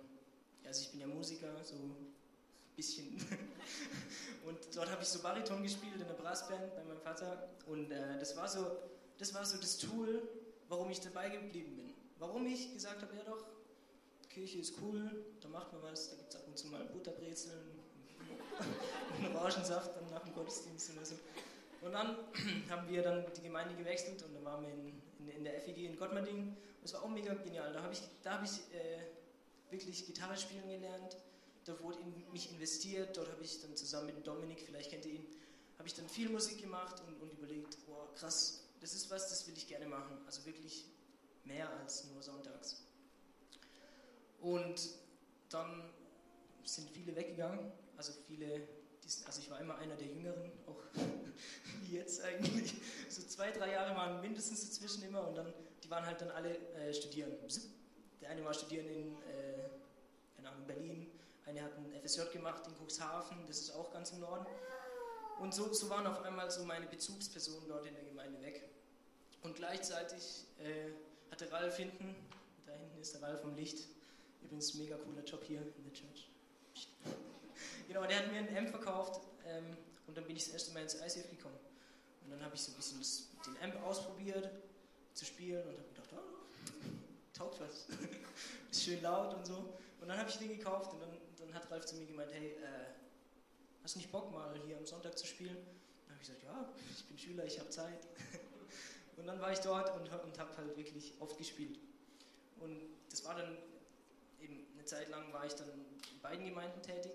also 0.66 0.82
ich 0.82 0.92
bin 0.92 1.00
ja 1.00 1.08
Musiker, 1.08 1.64
so 1.64 1.76
bisschen. 2.78 3.08
und 4.46 4.58
dort 4.74 4.90
habe 4.90 5.02
ich 5.02 5.10
so 5.10 5.20
Bariton 5.20 5.62
gespielt 5.64 6.00
in 6.00 6.08
der 6.08 6.14
Brassband 6.14 6.74
bei 6.76 6.84
meinem 6.84 7.02
Vater. 7.02 7.50
Und 7.66 7.92
äh, 7.92 8.18
das, 8.18 8.38
war 8.38 8.48
so, 8.48 8.66
das 9.18 9.34
war 9.34 9.44
so 9.44 9.58
das 9.58 9.78
Tool, 9.78 10.22
warum 10.70 10.90
ich 10.90 11.02
dabei 11.02 11.30
geblieben 11.30 11.76
bin. 11.76 11.94
Warum 12.20 12.46
ich 12.46 12.74
gesagt 12.74 13.02
habe, 13.02 13.16
ja 13.16 13.24
doch, 13.24 13.44
Kirche 14.30 14.60
ist 14.60 14.76
cool, 14.82 15.26
da 15.42 15.50
macht 15.50 15.74
man 15.74 15.82
was, 15.84 16.12
da 16.12 16.16
gibt 16.16 16.30
es 16.30 16.40
ab 16.40 16.48
und 16.48 16.58
zu 16.58 16.68
mal 16.68 16.86
Butterbrezeln, 16.86 17.78
und 19.20 19.36
Orangensaft 19.36 19.96
dann 19.96 20.10
nach 20.10 20.24
dem 20.24 20.34
Gottesdienst 20.34 20.92
oder 20.96 21.06
so. 21.06 21.16
Und 21.82 21.92
dann 21.92 22.18
haben 22.70 22.88
wir 22.90 23.04
dann 23.04 23.26
die 23.36 23.42
Gemeinde 23.42 23.76
gewechselt 23.76 24.24
und 24.24 24.34
dann 24.36 24.46
waren 24.46 24.64
wir 24.64 24.70
in, 24.70 25.02
in, 25.20 25.30
in 25.38 25.44
der 25.44 25.60
FEG 25.62 25.78
in 25.78 25.98
Gottmarding. 25.98 26.40
Und 26.40 26.84
es 26.84 26.94
war 26.94 27.04
auch 27.04 27.10
mega 27.10 27.34
genial. 27.34 27.74
Da 27.74 27.82
habe 27.82 27.94
ich, 27.94 28.02
da 28.24 28.34
hab 28.34 28.44
ich 28.44 28.60
äh, 28.74 29.72
wirklich 29.72 30.06
Gitarre 30.06 30.38
spielen 30.38 30.68
gelernt, 30.68 31.18
da 31.68 31.78
wurde 31.82 32.00
in 32.00 32.32
mich 32.32 32.50
investiert, 32.52 33.18
dort 33.18 33.30
habe 33.30 33.44
ich 33.44 33.62
dann 33.62 33.76
zusammen 33.76 34.08
mit 34.08 34.26
Dominik, 34.26 34.62
vielleicht 34.62 34.90
kennt 34.90 35.06
ihr 35.06 35.16
ihn, 35.16 35.28
habe 35.78 35.88
ich 35.88 35.94
dann 35.94 36.08
viel 36.08 36.30
Musik 36.30 36.62
gemacht 36.62 37.02
und, 37.06 37.22
und 37.22 37.32
überlegt, 37.34 37.86
boah, 37.86 38.14
krass, 38.16 38.64
das 38.80 38.94
ist 38.94 39.12
was, 39.12 39.30
das 39.30 39.46
will 39.48 39.58
ich 39.58 39.68
gerne 39.68 39.86
machen. 39.86 40.18
Also 40.26 40.46
wirklich 40.46 40.86
mehr 41.44 41.70
als 41.82 42.06
nur 42.06 42.22
sonntags. 42.22 42.84
Und 44.40 44.90
dann 45.50 45.84
sind 46.64 46.90
viele 46.90 47.16
weggegangen, 47.16 47.72
also 47.98 48.14
viele, 48.28 48.68
also 49.26 49.42
ich 49.42 49.50
war 49.50 49.60
immer 49.60 49.78
einer 49.78 49.96
der 49.96 50.08
Jüngeren, 50.08 50.52
auch 50.68 50.82
wie 51.82 51.96
jetzt 51.98 52.22
eigentlich. 52.22 52.76
So 53.10 53.24
zwei, 53.24 53.52
drei 53.52 53.72
Jahre 53.72 53.96
waren 53.96 54.22
mindestens 54.22 54.62
dazwischen 54.62 55.04
immer 55.04 55.28
und 55.28 55.36
dann, 55.36 55.54
die 55.84 55.90
waren 55.90 56.06
halt 56.06 56.22
dann 56.22 56.32
alle 56.32 56.58
äh, 56.76 56.94
studieren. 56.94 57.32
Der 58.22 58.30
eine 58.30 58.44
war 58.46 58.54
studieren 58.54 58.88
in, 58.88 59.16
äh, 59.24 59.70
keine 60.36 60.50
Ahnung, 60.50 60.66
Berlin, 60.66 61.08
eine 61.48 61.63
hat 61.63 61.72
ein 61.77 61.92
FSJ 62.04 62.32
gemacht 62.34 62.63
in 62.68 62.75
Cuxhaven, 62.75 63.46
das 63.48 63.60
ist 63.60 63.72
auch 63.72 63.92
ganz 63.92 64.12
im 64.12 64.20
Norden. 64.20 64.46
Und 65.39 65.54
so, 65.54 65.72
so 65.72 65.89
waren 65.89 66.06
auf 66.08 66.22
einmal 66.24 66.50
so 66.51 66.66
meine 66.66 66.88
Bezugspersonen 66.88 67.68
dort 67.68 67.86
in 67.86 67.94
der 67.94 68.04
Gemeinde 68.04 68.42
weg. 68.42 68.68
Und 69.44 69.56
gleichzeitig 69.56 70.46
äh, 70.60 70.92
hatte 71.32 71.51
Ralf 71.51 71.77
hinten, 71.77 72.16
da 72.66 72.74
hinten 72.74 73.00
ist 73.00 73.13
der 73.13 73.22
Ralf 73.22 73.42
vom 73.42 73.56
Licht, 73.56 73.88
übrigens 74.44 74.74
mega 74.74 74.98
cooler 74.98 75.24
Job 75.24 75.44
hier 75.44 75.62
in 75.62 75.84
der 75.84 75.94
Church. 75.94 76.30
genau, 77.88 78.06
der 78.06 78.18
hat 78.18 78.32
mir 78.32 78.39
einen 78.39 78.58
Amp 78.58 78.70
verkauft 78.70 79.22
ähm, 79.46 79.77
und 80.08 80.18
dann 80.18 80.25
bin 80.25 80.36
ich 80.36 80.46
das 80.46 80.54
erste 80.54 80.74
Mal 80.74 80.84
ins 80.84 80.96
ICF 80.96 81.30
gekommen. 81.30 81.58
Und 82.24 82.32
dann 82.32 82.44
habe 82.44 82.56
ich 82.56 82.62
so 82.62 82.72
ein 82.72 82.75
bisschen 82.75 83.00
das, 83.00 83.27
den 83.46 83.63
Amp 83.63 83.82
ausprobiert 83.86 84.50
zu 85.13 85.24
spielen 85.24 85.66
und 85.66 85.77
habe 85.77 85.88
gedacht, 85.94 86.10
oh, 86.13 87.38
taugt 87.38 87.62
was. 87.62 87.88
ist 88.72 88.84
schön 88.84 89.01
laut 89.01 89.34
und 89.36 89.46
so. 89.46 89.77
Und 90.01 90.08
dann 90.08 90.18
habe 90.18 90.30
ich 90.30 90.38
den 90.38 90.50
gekauft 90.50 90.92
und 90.94 91.00
dann, 91.00 91.10
dann 91.48 91.56
hat 91.56 91.72
Ralf 91.72 91.86
zu 91.86 91.96
mir 91.96 92.06
gemeint, 92.06 92.32
hey, 92.34 92.51
äh, 92.51 92.94
hast 93.84 93.96
du 93.96 94.00
nicht 94.00 94.12
Bock 94.12 94.32
mal 94.32 94.60
hier 94.66 94.77
am 94.77 94.86
Sonntag 94.86 95.18
zu 95.18 95.25
spielen? 95.25 95.56
Dann 95.56 96.16
habe 96.16 96.22
ich 96.22 96.27
gesagt, 96.27 96.44
ja, 96.44 96.74
ich 96.96 97.06
bin 97.06 97.18
Schüler, 97.18 97.46
ich 97.46 97.60
habe 97.60 97.70
Zeit. 97.70 98.08
und 99.18 99.25
dann 99.25 99.39
war 99.39 99.51
ich 99.51 99.60
dort 99.60 99.96
und, 99.96 100.10
und 100.10 100.39
habe 100.39 100.58
halt 100.58 100.75
wirklich 100.77 101.13
oft 101.20 101.38
gespielt. 101.38 101.80
Und 102.60 102.82
das 103.10 103.24
war 103.25 103.36
dann 103.36 103.58
eben 104.42 104.68
eine 104.74 104.86
Zeit 104.86 105.10
lang 105.10 105.32
war 105.32 105.46
ich 105.46 105.54
dann 105.54 105.70
in 105.70 106.22
beiden 106.22 106.46
Gemeinden 106.46 106.82
tätig 106.82 107.13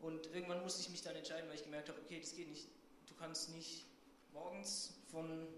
und 0.00 0.26
irgendwann 0.34 0.62
musste 0.62 0.80
ich 0.80 0.90
mich 0.90 1.02
dann 1.02 1.16
entscheiden, 1.16 1.48
weil 1.48 1.56
ich 1.56 1.64
gemerkt 1.64 1.88
habe, 1.88 2.00
okay, 2.00 2.20
das 2.20 2.34
geht 2.34 2.48
nicht. 2.48 2.68
Du 3.06 3.14
kannst 3.14 3.50
nicht 3.50 3.86
morgens 4.32 4.94
von 5.10 5.48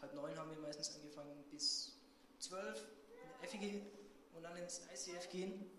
halb 0.00 0.14
neun 0.14 0.36
haben 0.36 0.50
wir 0.50 0.58
meistens 0.58 0.94
angefangen 0.94 1.44
bis 1.50 1.96
zwölf 2.38 2.84
in 3.42 3.48
FEG 3.48 3.82
und 4.34 4.42
dann 4.42 4.56
ins 4.56 4.82
ICF 4.92 5.28
gehen 5.30 5.70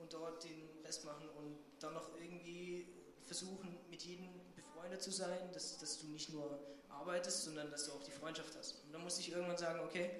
und 0.00 0.12
dort 0.12 0.44
den 0.44 0.68
Rest 0.84 1.04
machen 1.04 1.28
und 1.30 1.58
dann 1.78 1.94
noch 1.94 2.16
irgendwie 2.16 2.88
versuchen, 3.24 3.78
mit 3.90 4.02
jedem 4.02 4.28
befreundet 4.54 5.02
zu 5.02 5.10
sein, 5.10 5.52
dass, 5.52 5.78
dass 5.78 6.00
du 6.00 6.08
nicht 6.08 6.30
nur 6.32 6.58
arbeitest, 6.88 7.44
sondern 7.44 7.70
dass 7.70 7.86
du 7.86 7.92
auch 7.92 8.02
die 8.02 8.10
Freundschaft 8.10 8.56
hast. 8.56 8.84
Und 8.84 8.92
dann 8.92 9.02
musste 9.02 9.20
ich 9.20 9.30
irgendwann 9.30 9.56
sagen, 9.56 9.80
okay, 9.80 10.10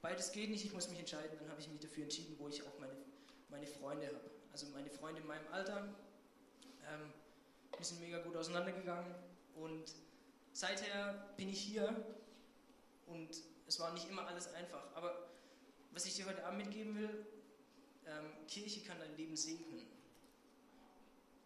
beides 0.00 0.32
geht 0.32 0.50
nicht, 0.50 0.64
ich 0.64 0.72
muss 0.72 0.88
mich 0.88 0.98
entscheiden. 0.98 1.38
Dann 1.38 1.50
habe 1.50 1.60
ich 1.60 1.68
mich 1.68 1.80
dafür 1.80 2.04
entschieden, 2.04 2.36
wo 2.38 2.48
ich 2.48 2.62
auch 2.62 2.78
meine, 2.78 2.96
meine 3.50 3.66
Freunde 3.66 4.06
habe. 4.06 4.30
Also 4.52 4.66
meine 4.68 4.90
Freunde 4.90 5.20
in 5.20 5.26
meinem 5.26 5.46
Alter. 5.52 5.88
Ähm, 6.88 7.12
wir 7.76 7.84
sind 7.84 8.00
mega 8.00 8.18
gut 8.18 8.36
auseinandergegangen 8.36 9.14
und 9.54 9.94
seither 10.52 11.32
bin 11.36 11.48
ich 11.48 11.60
hier 11.60 11.94
und 13.06 13.30
es 13.66 13.78
war 13.78 13.92
nicht 13.92 14.08
immer 14.08 14.26
alles 14.26 14.52
einfach. 14.54 14.82
Aber 14.94 15.30
was 15.92 16.04
ich 16.04 16.14
dir 16.16 16.26
heute 16.26 16.44
Abend 16.44 16.64
mitgeben 16.64 16.96
will, 16.96 17.26
ähm, 18.10 18.46
Kirche 18.46 18.80
kann 18.80 18.98
dein 18.98 19.16
Leben 19.16 19.36
segnen. 19.36 19.86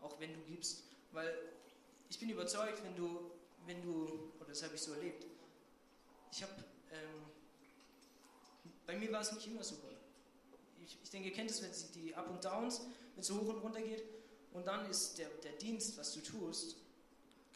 Auch 0.00 0.18
wenn 0.20 0.32
du 0.32 0.40
gibst. 0.40 0.82
Weil 1.12 1.32
ich 2.08 2.18
bin 2.18 2.30
überzeugt, 2.30 2.82
wenn 2.82 2.96
du, 2.96 3.30
wenn 3.66 3.82
du, 3.82 4.32
oder 4.38 4.48
das 4.48 4.62
habe 4.62 4.74
ich 4.74 4.80
so 4.80 4.92
erlebt, 4.92 5.26
ich 6.32 6.42
habe, 6.42 6.52
ähm, 6.92 7.22
bei 8.86 8.96
mir 8.96 9.12
war 9.12 9.20
es 9.20 9.32
nicht 9.32 9.46
immer 9.46 9.62
super. 9.62 9.88
Ich, 10.84 10.98
ich 11.02 11.10
denke, 11.10 11.28
ihr 11.28 11.34
kennt 11.34 11.50
es, 11.50 11.62
wenn 11.62 11.70
es 11.70 11.90
die 11.92 12.14
Up 12.14 12.28
und 12.28 12.44
Downs, 12.44 12.80
wenn 13.14 13.20
es 13.20 13.28
so 13.28 13.40
hoch 13.40 13.54
und 13.54 13.58
runter 13.58 13.80
geht. 13.80 14.02
Und 14.52 14.66
dann 14.66 14.88
ist 14.90 15.18
der, 15.18 15.28
der 15.42 15.52
Dienst, 15.52 15.96
was 15.96 16.12
du 16.12 16.20
tust, 16.20 16.76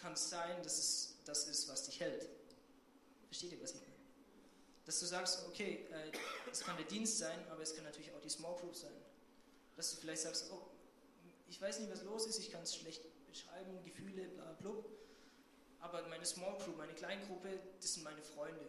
kann 0.01 0.13
es 0.13 0.31
sein, 0.31 0.63
dass 0.63 0.79
es 0.79 1.15
das 1.25 1.47
ist, 1.49 1.69
was 1.69 1.85
dich 1.85 2.01
hält. 2.01 2.29
Versteht 3.27 3.53
ihr, 3.53 3.63
was 3.63 3.73
ich 3.73 3.81
meine? 3.81 3.93
Dass 4.87 5.01
du 5.01 5.07
sagst, 5.07 5.47
okay, 5.47 5.87
äh, 5.93 6.13
es 6.51 6.61
kann 6.61 6.77
der 6.77 6.87
Dienst 6.87 7.19
sein, 7.19 7.39
aber 7.51 7.63
es 7.63 7.75
kann 7.75 7.85
natürlich 7.85 8.11
auch 8.13 8.21
die 8.21 8.31
Small 8.31 8.57
Group 8.57 8.75
sein. 8.75 8.93
Dass 9.79 9.93
du 9.93 9.97
vielleicht 9.99 10.23
sagst, 10.23 10.51
oh, 10.51 10.61
ich 11.49 11.61
weiß 11.61 11.79
nicht, 11.79 11.93
was 11.93 12.03
los 12.03 12.27
ist, 12.27 12.41
ich 12.41 12.51
kann 12.51 12.63
es 12.65 12.75
schlecht 12.75 13.01
beschreiben, 13.29 13.81
Gefühle, 13.85 14.27
bla 14.29 14.53
blub. 14.55 14.91
Aber 15.79 16.07
meine 16.09 16.27
Small 16.27 16.59
Group, 16.59 16.77
meine 16.77 16.95
Kleingruppe, 16.95 17.61
das 17.81 17.95
sind 17.95 18.03
meine 18.03 18.21
Freunde. 18.21 18.67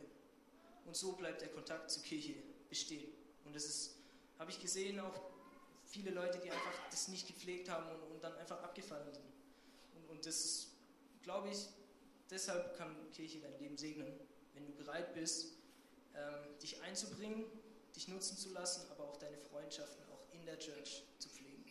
Und 0.86 0.96
so 0.96 1.14
bleibt 1.14 1.42
der 1.42 1.50
Kontakt 1.50 1.90
zur 1.90 2.04
Kirche 2.04 2.36
bestehen. 2.70 3.12
Und 3.44 3.56
das 3.56 3.66
ist, 3.66 3.96
habe 4.38 4.52
ich 4.52 4.62
gesehen, 4.62 5.00
auch 5.00 5.20
viele 5.84 6.12
Leute, 6.12 6.38
die 6.38 6.52
einfach 6.52 6.74
das 6.92 7.08
nicht 7.08 7.26
gepflegt 7.26 7.70
haben 7.70 7.90
und, 7.90 8.12
und 8.12 8.24
dann 8.24 8.36
einfach 8.36 8.62
abgefallen 8.62 9.12
sind. 9.12 9.26
Und, 9.96 10.10
und 10.12 10.26
das, 10.28 10.68
glaube 11.24 11.50
ich, 11.50 11.70
deshalb 12.30 12.78
kann 12.78 12.96
Kirche 13.14 13.40
dein 13.40 13.58
Leben 13.58 13.78
segnen, 13.78 14.14
wenn 14.54 14.68
du 14.68 14.74
bereit 14.74 15.16
bist, 15.16 15.54
ähm, 16.14 16.60
dich 16.62 16.80
einzubringen, 16.84 17.46
dich 17.96 18.08
nutzen 18.10 18.38
zu 18.38 18.54
lassen, 18.54 18.92
aber 18.92 19.06
auch 19.06 19.18
deine 19.18 19.40
Freundschaften 19.40 20.09
in 20.40 20.46
der 20.46 20.58
Church 20.60 21.04
zu 21.20 21.30
pflegen. 21.30 21.66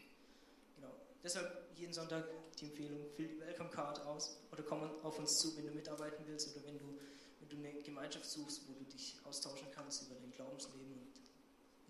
Genau. 0.76 0.92
Deshalb 1.22 1.68
jeden 1.76 1.92
Sonntag 1.92 2.24
die 2.58 2.66
Empfehlung, 2.66 3.08
füll 3.16 3.28
die 3.28 3.40
Welcome 3.40 3.70
Card 3.70 4.00
aus 4.00 4.38
oder 4.50 4.62
komm 4.62 4.82
auf 5.02 5.18
uns 5.18 5.38
zu, 5.38 5.56
wenn 5.56 5.66
du 5.66 5.72
mitarbeiten 5.72 6.24
willst 6.26 6.54
oder 6.54 6.66
wenn 6.66 6.78
du, 6.78 6.98
wenn 7.40 7.48
du 7.48 7.56
eine 7.56 7.82
Gemeinschaft 7.82 8.26
suchst, 8.26 8.68
wo 8.68 8.72
du 8.74 8.84
dich 8.84 9.16
austauschen 9.24 9.68
kannst 9.74 10.02
über 10.02 10.14
dein 10.16 10.30
Glaubensleben 10.32 10.92
und 10.92 11.20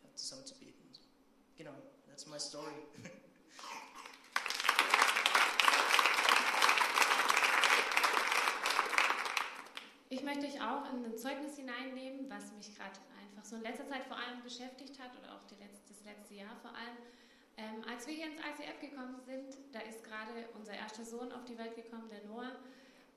ja, 0.02 0.14
zusammen 0.14 0.46
zu 0.46 0.54
beten. 0.56 0.88
So. 0.92 1.00
Genau, 1.56 1.74
that's 2.06 2.26
my 2.26 2.38
story. 2.38 2.72
Ich 10.10 10.22
möchte 10.22 10.46
euch 10.46 10.60
auch 10.62 10.90
in 10.92 11.04
ein 11.04 11.18
Zeugnis 11.18 11.56
hineinnehmen, 11.56 12.30
was 12.30 12.50
mich 12.52 12.74
gerade 12.74 12.98
einfach 13.38 13.48
so 13.48 13.56
in 13.56 13.62
letzter 13.62 13.86
Zeit 13.86 14.04
vor 14.04 14.16
allem 14.16 14.42
beschäftigt 14.42 14.98
hat 14.98 15.10
oder 15.18 15.34
auch 15.34 15.42
letzte, 15.60 15.94
das 15.94 16.02
letzte 16.04 16.34
Jahr 16.34 16.56
vor 16.60 16.74
allem. 16.74 16.98
Ähm, 17.56 17.82
als 17.90 18.06
wir 18.06 18.14
hier 18.14 18.26
ins 18.26 18.38
ICF 18.38 18.80
gekommen 18.80 19.20
sind, 19.26 19.56
da 19.72 19.80
ist 19.80 20.02
gerade 20.02 20.48
unser 20.54 20.74
erster 20.74 21.04
Sohn 21.04 21.32
auf 21.32 21.44
die 21.44 21.56
Welt 21.58 21.74
gekommen, 21.74 22.08
der 22.10 22.24
Noah. 22.24 22.52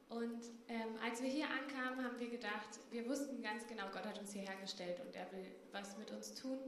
Und 0.10 0.44
ähm, 0.68 0.98
als 1.04 1.22
wir 1.22 1.30
hier 1.30 1.46
ankamen, 1.50 2.04
haben 2.04 2.20
wir 2.20 2.30
gedacht, 2.30 2.80
wir 2.92 3.08
wussten 3.08 3.42
ganz 3.42 3.66
genau, 3.68 3.86
Gott 3.94 4.06
hat 4.06 4.20
uns 4.20 4.34
hierher 4.34 4.56
gestellt 4.58 5.00
und 5.00 5.16
er 5.16 5.32
will 5.32 5.46
was 5.72 5.98
mit 5.98 6.12
uns 6.12 6.36
tun. 6.36 6.60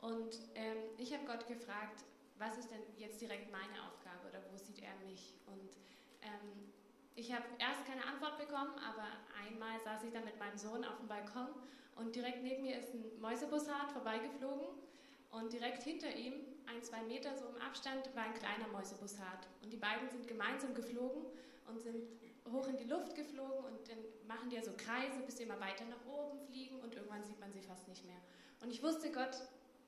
Und 0.00 0.36
ähm, 0.54 0.78
ich 0.98 1.12
habe 1.12 1.24
Gott 1.24 1.46
gefragt, 1.46 2.04
was 2.38 2.56
ist 2.58 2.70
denn 2.70 2.80
jetzt 2.98 3.20
direkt 3.20 3.50
meine 3.52 3.80
Aufgabe 3.86 4.28
oder 4.28 4.40
wo 4.50 4.58
sieht 4.58 4.82
er 4.82 4.94
mich? 5.06 5.34
Und 5.46 5.70
ähm, 6.22 6.72
ich 7.16 7.32
habe 7.32 7.44
erst 7.58 7.84
keine 7.86 8.04
Antwort 8.04 8.38
bekommen, 8.38 8.72
aber 8.88 9.06
einmal 9.46 9.80
saß 9.80 10.04
ich 10.04 10.12
dann 10.12 10.24
mit 10.24 10.38
meinem 10.38 10.56
Sohn 10.56 10.84
auf 10.84 10.98
dem 10.98 11.08
Balkon 11.08 11.48
und 11.96 12.14
direkt 12.14 12.42
neben 12.42 12.62
mir 12.62 12.78
ist 12.78 12.94
ein 12.94 13.20
Mäusebussard 13.20 13.92
vorbeigeflogen 13.92 14.66
und 15.30 15.52
direkt 15.52 15.82
hinter 15.82 16.14
ihm, 16.14 16.34
ein, 16.66 16.82
zwei 16.82 17.02
Meter 17.02 17.36
so 17.36 17.46
im 17.46 17.60
Abstand, 17.60 18.14
war 18.14 18.24
ein 18.24 18.34
kleiner 18.34 18.68
Mäusebussard. 18.72 19.46
Und 19.62 19.72
die 19.72 19.76
beiden 19.76 20.08
sind 20.08 20.26
gemeinsam 20.26 20.74
geflogen 20.74 21.22
und 21.66 21.80
sind 21.80 22.08
hoch 22.50 22.66
in 22.68 22.76
die 22.76 22.84
Luft 22.84 23.14
geflogen 23.14 23.64
und 23.64 23.88
dann 23.88 23.98
machen 24.26 24.50
die 24.50 24.56
ja 24.56 24.62
so 24.62 24.72
Kreise, 24.76 25.20
bis 25.26 25.36
sie 25.36 25.44
immer 25.44 25.60
weiter 25.60 25.84
nach 25.84 26.04
oben 26.06 26.38
fliegen 26.46 26.80
und 26.80 26.94
irgendwann 26.94 27.24
sieht 27.24 27.38
man 27.38 27.52
sie 27.52 27.60
fast 27.60 27.86
nicht 27.88 28.04
mehr. 28.04 28.20
Und 28.60 28.70
ich 28.70 28.82
wusste, 28.82 29.10
Gott 29.12 29.36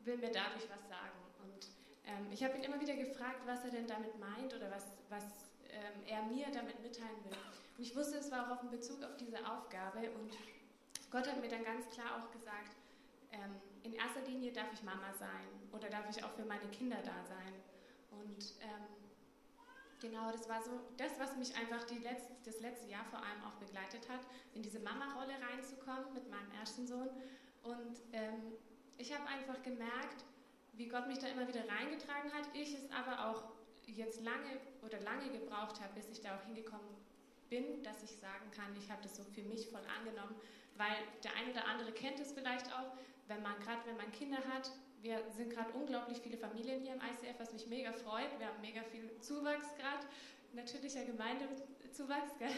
will 0.00 0.16
mir 0.16 0.30
dadurch 0.30 0.68
was 0.70 0.88
sagen. 0.88 1.18
Und 1.42 1.68
ähm, 2.04 2.30
ich 2.30 2.42
habe 2.44 2.56
ihn 2.56 2.64
immer 2.64 2.80
wieder 2.80 2.94
gefragt, 2.94 3.40
was 3.46 3.64
er 3.64 3.70
denn 3.70 3.86
damit 3.86 4.18
meint 4.18 4.54
oder 4.54 4.70
was, 4.70 4.86
was 5.08 5.51
ähm, 5.72 6.06
er 6.06 6.22
mir 6.22 6.46
damit 6.52 6.80
mitteilen 6.82 7.24
will. 7.24 7.36
Und 7.76 7.82
ich 7.82 7.96
wusste, 7.96 8.18
es 8.18 8.30
war 8.30 8.46
auch 8.46 8.52
auf 8.52 8.60
Bezug 8.70 9.02
auf 9.02 9.16
diese 9.16 9.38
Aufgabe 9.46 10.10
und 10.12 10.32
Gott 11.10 11.26
hat 11.28 11.40
mir 11.40 11.48
dann 11.48 11.64
ganz 11.64 11.88
klar 11.90 12.16
auch 12.16 12.30
gesagt, 12.30 12.76
ähm, 13.32 13.60
in 13.82 13.92
erster 13.92 14.22
Linie 14.22 14.52
darf 14.52 14.72
ich 14.72 14.82
Mama 14.82 15.12
sein 15.18 15.48
oder 15.72 15.88
darf 15.88 16.08
ich 16.08 16.22
auch 16.22 16.32
für 16.32 16.44
meine 16.44 16.68
Kinder 16.70 16.98
da 17.04 17.24
sein. 17.24 17.54
Und 18.10 18.54
ähm, 18.60 18.86
genau, 20.00 20.30
das 20.30 20.48
war 20.48 20.62
so 20.62 20.70
das, 20.96 21.18
was 21.18 21.36
mich 21.36 21.54
einfach 21.56 21.88
letzte, 21.90 22.32
das 22.44 22.60
letzte 22.60 22.88
Jahr 22.88 23.04
vor 23.06 23.18
allem 23.18 23.42
auch 23.46 23.54
begleitet 23.54 24.08
hat, 24.08 24.20
in 24.54 24.62
diese 24.62 24.80
Mama-Rolle 24.80 25.34
reinzukommen 25.50 26.12
mit 26.14 26.30
meinem 26.30 26.50
ersten 26.58 26.86
Sohn. 26.86 27.08
Und 27.62 28.00
ähm, 28.12 28.52
ich 28.98 29.12
habe 29.12 29.26
einfach 29.28 29.62
gemerkt, 29.62 30.24
wie 30.74 30.88
Gott 30.88 31.06
mich 31.08 31.18
da 31.18 31.28
immer 31.28 31.46
wieder 31.46 31.68
reingetragen 31.68 32.32
hat. 32.32 32.48
Ich 32.54 32.74
es 32.74 32.90
aber 32.90 33.28
auch 33.28 33.44
jetzt 33.86 34.22
lange 34.22 34.60
oder 34.82 35.00
lange 35.00 35.30
gebraucht 35.30 35.80
habe, 35.80 35.94
bis 35.94 36.08
ich 36.10 36.20
da 36.20 36.36
auch 36.36 36.44
hingekommen 36.44 36.86
bin, 37.48 37.82
dass 37.82 38.02
ich 38.02 38.10
sagen 38.10 38.50
kann, 38.50 38.74
ich 38.78 38.90
habe 38.90 39.02
das 39.02 39.16
so 39.16 39.24
für 39.24 39.42
mich 39.42 39.68
voll 39.68 39.82
angenommen, 39.98 40.34
weil 40.76 40.96
der 41.22 41.34
eine 41.36 41.50
oder 41.52 41.66
andere 41.66 41.92
kennt 41.92 42.18
es 42.18 42.32
vielleicht 42.32 42.66
auch, 42.72 42.92
wenn 43.28 43.42
man 43.42 43.58
gerade, 43.60 43.80
wenn 43.86 43.96
man 43.96 44.10
Kinder 44.12 44.38
hat, 44.38 44.72
wir 45.02 45.20
sind 45.36 45.50
gerade 45.50 45.72
unglaublich 45.72 46.18
viele 46.18 46.36
Familien 46.36 46.80
hier 46.80 46.94
im 46.94 47.00
ICF, 47.00 47.38
was 47.38 47.52
mich 47.52 47.66
mega 47.66 47.92
freut. 47.92 48.38
Wir 48.38 48.46
haben 48.46 48.60
mega 48.60 48.82
viel 48.84 49.10
Zuwachs 49.20 49.74
gerade, 49.76 50.06
natürlicher 50.52 51.04
Gemeindezuwachs. 51.04 52.32
Gell? 52.38 52.50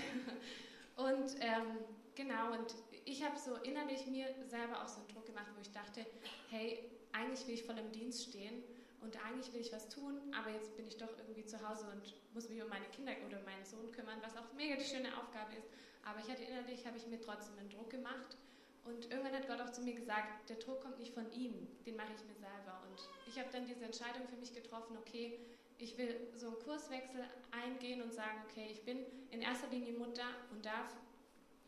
Und 0.97 1.37
ähm, 1.41 1.79
genau, 2.15 2.53
und 2.53 2.75
ich 3.07 3.25
habe 3.25 3.39
so 3.39 3.57
innerlich 3.57 4.07
mir 4.07 4.27
selber 4.47 4.83
auch 4.83 4.89
so 4.89 5.01
einen 5.01 5.09
Druck 5.09 5.27
gemacht, 5.27 5.47
wo 5.55 5.61
ich 5.61 5.73
dachte, 5.73 6.05
hey, 6.51 6.91
eigentlich 7.13 7.47
will 7.47 7.55
ich 7.55 7.65
voll 7.65 7.79
im 7.79 7.91
Dienst 7.93 8.25
stehen 8.25 8.63
und 9.05 9.15
eigentlich 9.25 9.53
will 9.53 9.61
ich 9.61 9.73
was 9.73 9.89
tun, 9.89 10.19
aber 10.33 10.51
jetzt 10.51 10.77
bin 10.77 10.87
ich 10.87 10.97
doch 10.97 11.13
irgendwie 11.19 11.45
zu 11.45 11.61
Hause 11.69 11.87
und 11.93 12.15
muss 12.33 12.49
mich 12.49 12.63
um 12.63 12.69
meine 12.69 12.87
Kinder 12.87 13.13
oder 13.27 13.41
meinen 13.43 13.65
Sohn 13.65 13.93
kümmern, 13.93 14.19
was 14.23 14.37
auch 14.37 14.51
mega 14.57 14.77
die 14.77 14.85
schöne 14.85 15.17
Aufgabe 15.19 15.55
ist. 15.57 15.69
Aber 16.05 16.21
ich 16.21 16.31
hatte 16.31 16.43
innerlich, 16.43 16.87
habe 16.87 16.97
ich 16.97 17.07
mir 17.07 17.21
trotzdem 17.21 17.59
einen 17.59 17.71
Druck 17.71 17.91
gemacht. 17.91 18.37
Und 18.85 19.11
irgendwann 19.11 19.33
hat 19.33 19.49
Gott 19.49 19.61
auch 19.61 19.73
zu 19.73 19.81
mir 19.81 19.95
gesagt, 19.95 20.49
der 20.49 20.57
Druck 20.57 20.81
kommt 20.83 20.99
nicht 20.99 21.15
von 21.15 21.31
ihm, 21.33 21.69
den 21.87 21.97
mache 21.97 22.13
ich 22.17 22.25
mir 22.25 22.37
selber. 22.37 22.83
Und 22.89 23.01
ich 23.27 23.39
habe 23.39 23.49
dann 23.53 23.65
diese 23.67 23.85
Entscheidung 23.85 24.27
für 24.29 24.37
mich 24.37 24.53
getroffen, 24.53 24.97
okay, 24.99 25.39
ich 25.79 25.97
will 25.99 26.29
so 26.35 26.49
einen 26.49 26.59
Kurswechsel 26.61 27.25
eingehen 27.51 28.03
und 28.03 28.13
sagen, 28.13 28.43
okay, 28.49 28.69
ich 28.71 28.85
bin 28.85 28.99
in 29.31 29.43
erster 29.43 29.69
Linie 29.69 29.95
Mutter 29.95 30.27
und 30.51 30.65
darf, 30.65 30.97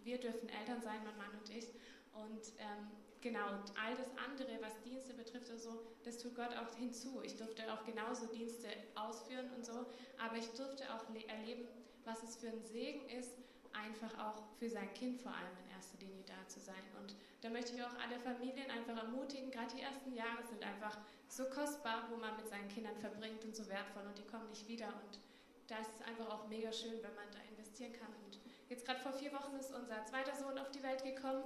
wir 0.04 0.18
dürfen 0.18 0.48
Eltern 0.48 0.80
sein, 0.80 1.00
mein 1.04 1.16
Mann 1.16 1.38
und 1.40 1.50
ich. 1.50 1.68
Und 2.12 2.52
ähm, 2.58 2.88
Genau, 3.20 3.48
und 3.48 3.72
all 3.82 3.96
das 3.96 4.08
andere, 4.16 4.58
was 4.60 4.80
Dienste 4.82 5.14
betrifft 5.14 5.48
oder 5.48 5.58
so, 5.58 5.82
das 6.04 6.18
tut 6.18 6.34
Gott 6.36 6.50
auch 6.56 6.74
hinzu. 6.76 7.20
Ich 7.24 7.36
durfte 7.36 7.62
auch 7.72 7.84
genauso 7.84 8.26
Dienste 8.26 8.68
ausführen 8.94 9.50
und 9.56 9.64
so, 9.64 9.86
aber 10.18 10.36
ich 10.36 10.48
durfte 10.50 10.84
auch 10.94 11.04
erleben, 11.28 11.66
was 12.04 12.22
es 12.22 12.36
für 12.36 12.48
ein 12.48 12.62
Segen 12.62 13.08
ist, 13.08 13.32
einfach 13.72 14.16
auch 14.18 14.42
für 14.58 14.68
sein 14.68 14.92
Kind 14.94 15.20
vor 15.20 15.32
allem 15.32 15.52
in 15.64 15.74
erster 15.74 15.98
Linie 15.98 16.24
da 16.26 16.48
zu 16.48 16.60
sein. 16.60 16.82
Und 17.00 17.14
da 17.42 17.50
möchte 17.50 17.74
ich 17.74 17.82
auch 17.82 17.94
alle 18.00 18.18
Familien 18.20 18.70
einfach 18.70 18.96
ermutigen. 18.96 19.50
Gerade 19.50 19.74
die 19.74 19.82
ersten 19.82 20.14
Jahre 20.14 20.42
sind 20.48 20.62
einfach 20.62 20.98
so 21.28 21.44
kostbar, 21.44 22.08
wo 22.10 22.16
man 22.16 22.36
mit 22.36 22.48
seinen 22.48 22.68
Kindern 22.68 22.96
verbringt 22.96 23.44
und 23.44 23.54
so 23.54 23.68
wertvoll 23.68 24.04
und 24.06 24.18
die 24.18 24.26
kommen 24.26 24.48
nicht 24.48 24.66
wieder. 24.68 24.88
Und 24.88 25.20
da 25.66 25.78
ist 25.78 25.90
es 25.98 26.06
einfach 26.06 26.30
auch 26.30 26.48
mega 26.48 26.72
schön, 26.72 27.02
wenn 27.02 27.14
man 27.14 27.30
da 27.32 27.38
investieren 27.50 27.92
kann. 27.92 28.12
Und 28.24 28.38
jetzt 28.68 28.86
gerade 28.86 29.00
vor 29.00 29.12
vier 29.12 29.32
Wochen 29.32 29.56
ist 29.56 29.74
unser 29.74 30.04
zweiter 30.06 30.34
Sohn 30.34 30.58
auf 30.58 30.70
die 30.70 30.82
Welt 30.82 31.02
gekommen. 31.02 31.44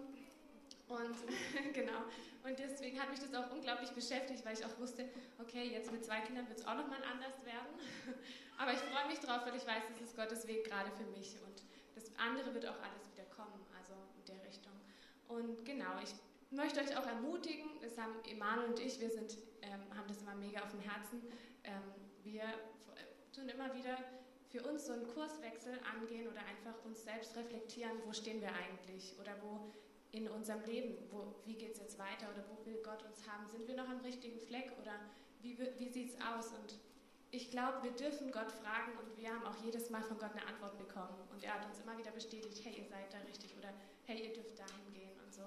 Und 0.90 1.14
genau. 1.72 2.02
Und 2.42 2.58
deswegen 2.58 3.00
hat 3.00 3.10
mich 3.10 3.20
das 3.20 3.32
auch 3.34 3.50
unglaublich 3.52 3.90
beschäftigt, 3.90 4.44
weil 4.44 4.54
ich 4.54 4.64
auch 4.64 4.76
wusste, 4.78 5.08
okay, 5.38 5.70
jetzt 5.70 5.92
mit 5.92 6.04
zwei 6.04 6.20
Kindern 6.20 6.48
wird 6.48 6.58
es 6.58 6.66
auch 6.66 6.74
nochmal 6.74 6.98
anders 7.04 7.44
werden. 7.46 7.70
Aber 8.58 8.72
ich 8.72 8.80
freue 8.80 9.06
mich 9.06 9.20
drauf, 9.20 9.46
weil 9.46 9.54
ich 9.54 9.66
weiß, 9.66 9.84
das 9.88 10.08
ist 10.08 10.16
Gottes 10.16 10.46
Weg 10.48 10.64
gerade 10.64 10.90
für 10.90 11.06
mich. 11.16 11.36
Und 11.46 11.62
das 11.94 12.10
andere 12.18 12.52
wird 12.52 12.66
auch 12.66 12.80
alles 12.82 13.06
wieder 13.12 13.24
kommen, 13.30 13.64
also 13.78 13.94
in 14.18 14.24
der 14.26 14.44
Richtung. 14.44 14.72
Und 15.28 15.64
genau, 15.64 15.94
ich 16.02 16.10
möchte 16.50 16.80
euch 16.80 16.96
auch 16.96 17.06
ermutigen, 17.06 17.70
das 17.80 17.96
haben 17.96 18.14
Emanuel 18.28 18.70
und 18.70 18.80
ich, 18.80 19.00
wir 19.00 19.10
sind, 19.10 19.38
ähm, 19.62 19.80
haben 19.96 20.08
das 20.08 20.20
immer 20.22 20.34
mega 20.34 20.62
auf 20.62 20.70
dem 20.70 20.80
Herzen. 20.80 21.22
Ähm, 21.62 21.94
wir 22.24 22.42
tun 23.32 23.48
immer 23.48 23.72
wieder 23.74 23.96
für 24.48 24.62
uns 24.62 24.86
so 24.86 24.92
einen 24.92 25.06
Kurswechsel 25.06 25.78
angehen 25.94 26.26
oder 26.26 26.40
einfach 26.40 26.84
uns 26.84 27.04
selbst 27.04 27.36
reflektieren, 27.36 27.92
wo 28.04 28.12
stehen 28.12 28.40
wir 28.40 28.52
eigentlich 28.52 29.16
oder 29.20 29.36
wo 29.42 29.70
in 30.12 30.28
unserem 30.28 30.64
Leben, 30.64 30.96
wo, 31.10 31.34
wie 31.46 31.54
geht 31.54 31.72
es 31.72 31.80
jetzt 31.80 31.98
weiter 31.98 32.28
oder 32.32 32.44
wo 32.48 32.64
will 32.66 32.80
Gott 32.82 33.02
uns 33.04 33.26
haben? 33.28 33.48
Sind 33.48 33.66
wir 33.68 33.76
noch 33.76 33.88
am 33.88 34.00
richtigen 34.00 34.40
Fleck 34.40 34.72
oder 34.80 34.98
wie, 35.42 35.56
wie 35.78 35.88
sieht 35.88 36.10
es 36.10 36.16
aus? 36.20 36.48
Und 36.48 36.78
ich 37.30 37.50
glaube, 37.50 37.82
wir 37.82 37.92
dürfen 37.92 38.32
Gott 38.32 38.50
fragen 38.50 38.98
und 38.98 39.16
wir 39.16 39.30
haben 39.30 39.46
auch 39.46 39.56
jedes 39.64 39.88
Mal 39.90 40.02
von 40.02 40.18
Gott 40.18 40.32
eine 40.32 40.46
Antwort 40.46 40.76
bekommen. 40.78 41.14
Und 41.30 41.44
er 41.44 41.54
hat 41.54 41.66
uns 41.66 41.78
immer 41.78 41.96
wieder 41.96 42.10
bestätigt, 42.10 42.60
hey, 42.64 42.78
ihr 42.78 42.86
seid 42.86 43.12
da 43.12 43.18
richtig 43.18 43.56
oder 43.56 43.72
hey, 44.06 44.26
ihr 44.26 44.34
dürft 44.34 44.58
dahin 44.58 44.92
gehen 44.92 45.14
und 45.24 45.32
so. 45.32 45.42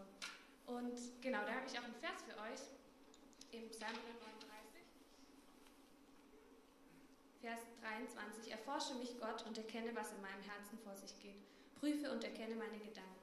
Und 0.66 1.22
genau, 1.22 1.44
da 1.46 1.56
habe 1.56 1.68
ich 1.68 1.78
auch 1.78 1.84
einen 1.84 1.96
Vers 1.96 2.24
für 2.24 2.40
euch 2.40 2.64
im 3.52 3.70
Psalm 3.70 3.92
139. 3.92 4.48
Vers 7.42 7.60
23. 7.82 8.52
Erforsche 8.52 8.96
mich, 8.96 9.20
Gott, 9.20 9.46
und 9.46 9.58
erkenne, 9.58 9.94
was 9.94 10.14
in 10.14 10.22
meinem 10.22 10.42
Herzen 10.42 10.80
vor 10.80 10.96
sich 10.96 11.20
geht. 11.20 11.44
Prüfe 11.76 12.10
und 12.10 12.24
erkenne 12.24 12.56
meine 12.56 12.80
Gedanken. 12.80 13.23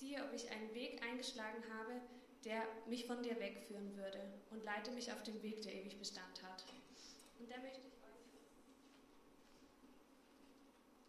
Siehe, 0.00 0.24
ob 0.24 0.32
ich 0.32 0.50
einen 0.50 0.72
Weg 0.72 1.02
eingeschlagen 1.02 1.62
habe, 1.76 2.00
der 2.46 2.62
mich 2.88 3.04
von 3.04 3.22
dir 3.22 3.38
wegführen 3.38 3.94
würde, 3.98 4.18
und 4.50 4.64
leite 4.64 4.90
mich 4.92 5.12
auf 5.12 5.22
den 5.22 5.42
Weg, 5.42 5.60
der 5.60 5.74
ewig 5.74 5.98
Bestand 5.98 6.42
hat. 6.42 6.64
Und 7.38 7.50
da 7.50 7.58
möchte 7.58 7.80
ich 7.80 7.84
euch 7.84 8.00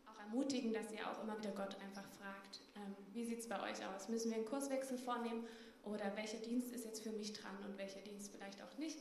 auch 0.10 0.20
ermutigen, 0.20 0.74
dass 0.74 0.92
ihr 0.92 1.10
auch 1.10 1.24
immer 1.24 1.38
wieder 1.38 1.52
Gott 1.52 1.78
einfach 1.80 2.04
fragt, 2.20 2.60
ähm, 2.76 2.94
wie 3.14 3.24
sieht 3.24 3.40
es 3.40 3.48
bei 3.48 3.62
euch 3.62 3.80
aus? 3.88 4.10
Müssen 4.10 4.30
wir 4.30 4.36
einen 4.36 4.46
Kurswechsel 4.46 4.98
vornehmen 4.98 5.48
oder 5.86 6.14
welcher 6.18 6.40
Dienst 6.40 6.74
ist 6.74 6.84
jetzt 6.84 7.02
für 7.02 7.14
mich 7.14 7.32
dran 7.32 7.64
und 7.64 7.78
welcher 7.78 8.02
Dienst 8.02 8.34
vielleicht 8.34 8.62
auch 8.62 8.78
nicht? 8.78 9.00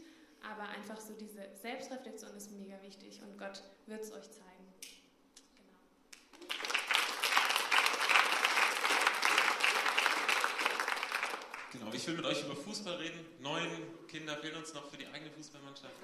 Aber 0.49 0.69
einfach 0.69 1.01
so 1.01 1.15
diese 1.15 1.49
Selbstreflexion 1.61 2.37
ist 2.37 2.53
mega 2.53 2.81
wichtig 2.83 3.21
und 3.23 3.37
Gott 3.39 3.65
wird 3.87 4.05
es 4.05 4.13
euch 4.13 4.31
zeigen. 4.31 4.51
Genau, 11.91 12.03
ich 12.03 12.07
will 12.07 12.15
mit 12.15 12.25
euch 12.25 12.45
über 12.45 12.55
Fußball 12.55 12.95
reden. 12.97 13.19
Neun 13.41 13.67
Kinder 14.07 14.37
fehlen 14.37 14.55
uns 14.57 14.73
noch 14.75 14.89
für 14.89 14.97
die 14.97 15.09
eigene 15.09 15.29
Fußballmannschaft. 15.33 15.95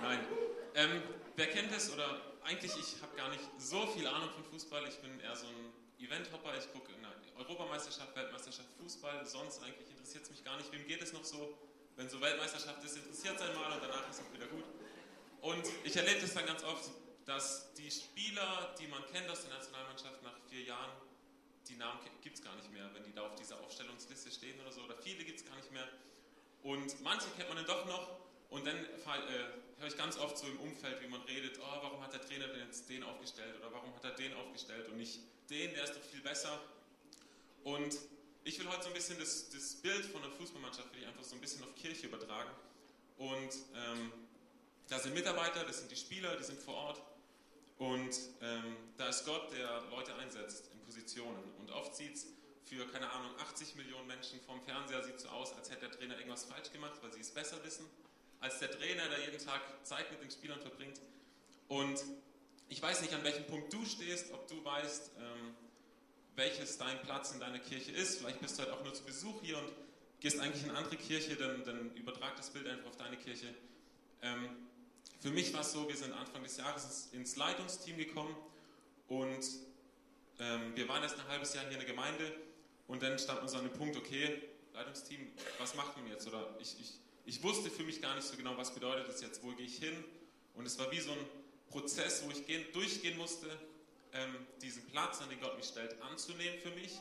Nein. 0.00 0.18
Ähm, 0.74 1.02
wer 1.36 1.46
kennt 1.48 1.70
es? 1.72 1.92
Oder 1.92 2.22
eigentlich, 2.42 2.72
ich 2.72 3.02
habe 3.02 3.14
gar 3.16 3.28
nicht 3.28 3.44
so 3.58 3.86
viel 3.88 4.06
Ahnung 4.06 4.30
von 4.30 4.44
Fußball. 4.44 4.88
Ich 4.88 4.96
bin 4.96 5.20
eher 5.20 5.36
so 5.36 5.46
ein 5.46 5.72
Eventhopper. 6.02 6.56
Ich 6.56 6.72
gucke 6.72 6.92
in 6.92 7.02
der 7.02 7.12
Europameisterschaft, 7.36 8.16
Weltmeisterschaft, 8.16 8.68
Fußball. 8.80 9.26
Sonst 9.26 9.62
eigentlich 9.62 9.90
interessiert 9.90 10.24
es 10.24 10.30
mich 10.30 10.42
gar 10.42 10.56
nicht. 10.56 10.72
Wem 10.72 10.86
geht 10.86 11.02
es 11.02 11.12
noch 11.12 11.24
so? 11.24 11.52
Wenn 11.96 12.08
so 12.08 12.18
Weltmeisterschaft 12.18 12.82
ist, 12.82 12.96
interessiert 12.96 13.36
es 13.36 13.42
einmal 13.42 13.72
und 13.72 13.82
danach 13.82 14.08
ist 14.08 14.22
es 14.22 14.32
wieder 14.32 14.46
gut. 14.46 14.64
Und 15.42 15.64
ich 15.84 15.94
erlebe 15.96 16.20
das 16.22 16.32
dann 16.32 16.46
ganz 16.46 16.64
oft, 16.64 16.88
dass 17.26 17.74
die 17.74 17.90
Spieler, 17.90 18.74
die 18.80 18.86
man 18.86 19.04
kennt 19.12 19.28
aus 19.28 19.42
der 19.42 19.52
Nationalmannschaft 19.52 20.22
nach 20.22 20.38
vier 20.48 20.62
Jahren, 20.62 20.92
die 21.70 21.76
Namen 21.76 22.00
gibt 22.20 22.36
es 22.36 22.42
gar 22.42 22.54
nicht 22.56 22.70
mehr, 22.72 22.90
wenn 22.94 23.04
die 23.04 23.14
da 23.14 23.22
auf 23.22 23.34
dieser 23.36 23.60
Aufstellungsliste 23.60 24.30
stehen 24.30 24.60
oder 24.60 24.72
so, 24.72 24.82
oder 24.82 24.96
viele 24.96 25.24
gibt 25.24 25.38
es 25.38 25.46
gar 25.46 25.56
nicht 25.56 25.70
mehr. 25.72 25.88
Und 26.62 27.00
manche 27.02 27.28
kennt 27.36 27.48
man 27.48 27.56
dann 27.56 27.66
doch 27.66 27.86
noch 27.86 28.20
und 28.50 28.66
dann 28.66 28.76
äh, 28.76 29.78
höre 29.78 29.88
ich 29.88 29.96
ganz 29.96 30.18
oft 30.18 30.36
so 30.36 30.46
im 30.46 30.58
Umfeld, 30.60 31.00
wie 31.02 31.08
man 31.08 31.22
redet, 31.22 31.58
oh, 31.58 31.82
warum 31.82 32.02
hat 32.02 32.12
der 32.12 32.20
Trainer 32.20 32.48
denn 32.48 32.66
jetzt 32.66 32.88
den 32.90 33.02
aufgestellt 33.02 33.56
oder 33.58 33.72
warum 33.72 33.94
hat 33.94 34.04
er 34.04 34.10
den 34.10 34.34
aufgestellt 34.34 34.88
und 34.88 34.98
nicht 34.98 35.20
den, 35.48 35.72
der 35.74 35.84
ist 35.84 35.94
doch 35.94 36.02
viel 36.02 36.20
besser. 36.20 36.60
Und 37.64 37.96
ich 38.44 38.58
will 38.58 38.68
heute 38.68 38.82
so 38.82 38.88
ein 38.88 38.94
bisschen 38.94 39.18
das, 39.18 39.50
das 39.50 39.76
Bild 39.76 40.04
von 40.06 40.22
der 40.22 40.30
Fußballmannschaft 40.32 40.92
will 40.92 41.02
ich 41.02 41.06
einfach 41.06 41.24
so 41.24 41.34
ein 41.34 41.40
bisschen 41.40 41.62
auf 41.62 41.74
Kirche 41.74 42.06
übertragen. 42.06 42.50
Und 43.18 43.54
ähm, 43.74 44.12
da 44.88 44.98
sind 44.98 45.14
Mitarbeiter, 45.14 45.64
das 45.64 45.78
sind 45.78 45.90
die 45.90 45.96
Spieler, 45.96 46.36
die 46.36 46.44
sind 46.44 46.58
vor 46.58 46.74
Ort. 46.74 47.02
Und 47.78 48.18
ähm, 48.42 48.76
da 48.98 49.08
ist 49.08 49.24
Gott, 49.24 49.52
der 49.52 49.82
Leute 49.90 50.14
einsetzt 50.16 50.69
in 50.69 50.69
Positionen. 50.90 51.38
Und 51.60 51.70
oft 51.70 51.94
sieht 51.94 52.14
es 52.14 52.26
für, 52.64 52.84
keine 52.88 53.08
Ahnung, 53.10 53.30
80 53.38 53.76
Millionen 53.76 54.08
Menschen 54.08 54.40
vom 54.40 54.60
Fernseher 54.62 55.04
sieht 55.04 55.20
so 55.20 55.28
aus, 55.28 55.52
als 55.52 55.70
hätte 55.70 55.82
der 55.82 55.92
Trainer 55.92 56.16
irgendwas 56.16 56.44
falsch 56.44 56.72
gemacht, 56.72 56.98
weil 57.00 57.12
sie 57.12 57.20
es 57.20 57.30
besser 57.30 57.62
wissen, 57.64 57.86
als 58.40 58.58
der 58.58 58.72
Trainer, 58.72 59.08
der 59.08 59.20
jeden 59.20 59.38
Tag 59.38 59.60
Zeit 59.84 60.10
mit 60.10 60.20
den 60.20 60.30
Spielern 60.30 60.60
verbringt. 60.60 61.00
Und 61.68 62.02
ich 62.68 62.82
weiß 62.82 63.02
nicht, 63.02 63.14
an 63.14 63.22
welchem 63.22 63.46
Punkt 63.46 63.72
du 63.72 63.84
stehst, 63.84 64.32
ob 64.32 64.48
du 64.48 64.64
weißt, 64.64 65.12
ähm, 65.18 65.54
welches 66.34 66.76
dein 66.76 67.00
Platz 67.02 67.32
in 67.32 67.38
deiner 67.38 67.60
Kirche 67.60 67.92
ist. 67.92 68.18
Vielleicht 68.18 68.40
bist 68.40 68.58
du 68.58 68.64
halt 68.64 68.72
auch 68.72 68.82
nur 68.82 68.92
zu 68.92 69.04
Besuch 69.04 69.40
hier 69.42 69.58
und 69.58 69.70
gehst 70.18 70.40
eigentlich 70.40 70.64
in 70.64 70.70
eine 70.70 70.78
andere 70.78 70.96
Kirche, 70.96 71.36
dann, 71.36 71.64
dann 71.64 71.94
übertrag 71.94 72.36
das 72.36 72.50
Bild 72.50 72.66
einfach 72.66 72.88
auf 72.88 72.96
deine 72.96 73.16
Kirche. 73.16 73.54
Ähm, 74.22 74.48
für 75.20 75.30
mich 75.30 75.52
war 75.54 75.60
es 75.60 75.70
so, 75.70 75.88
wir 75.88 75.96
sind 75.96 76.12
Anfang 76.12 76.42
des 76.42 76.56
Jahres 76.56 77.10
ins 77.12 77.36
Leitungsteam 77.36 77.96
gekommen 77.96 78.34
und 79.06 79.44
ähm, 80.40 80.74
wir 80.74 80.88
waren 80.88 81.02
erst 81.02 81.18
ein 81.18 81.28
halbes 81.28 81.54
Jahr 81.54 81.64
hier 81.64 81.74
in 81.74 81.78
der 81.78 81.88
Gemeinde 81.88 82.32
und 82.88 83.02
dann 83.02 83.18
stand 83.18 83.42
uns 83.42 83.54
an 83.54 83.62
dem 83.62 83.72
Punkt, 83.72 83.96
okay, 83.96 84.42
Leitungsteam, 84.72 85.30
was 85.58 85.74
macht 85.74 85.96
man 85.96 86.06
jetzt? 86.08 86.26
Oder 86.26 86.56
ich, 86.58 86.74
ich, 86.80 86.94
ich 87.26 87.42
wusste 87.42 87.70
für 87.70 87.84
mich 87.84 88.00
gar 88.00 88.14
nicht 88.14 88.26
so 88.26 88.36
genau, 88.36 88.56
was 88.56 88.74
bedeutet 88.74 89.06
das 89.06 89.20
jetzt, 89.20 89.42
wo 89.42 89.50
gehe 89.52 89.66
ich 89.66 89.76
hin? 89.76 90.04
Und 90.54 90.66
es 90.66 90.78
war 90.78 90.90
wie 90.90 91.00
so 91.00 91.12
ein 91.12 91.18
Prozess, 91.68 92.24
wo 92.24 92.30
ich 92.30 92.46
gehen, 92.46 92.64
durchgehen 92.72 93.16
musste, 93.18 93.46
ähm, 94.12 94.34
diesen 94.62 94.84
Platz, 94.86 95.20
an 95.20 95.28
den 95.28 95.40
Gott 95.40 95.56
mich 95.56 95.66
stellt, 95.66 96.00
anzunehmen 96.02 96.58
für 96.60 96.70
mich 96.70 96.98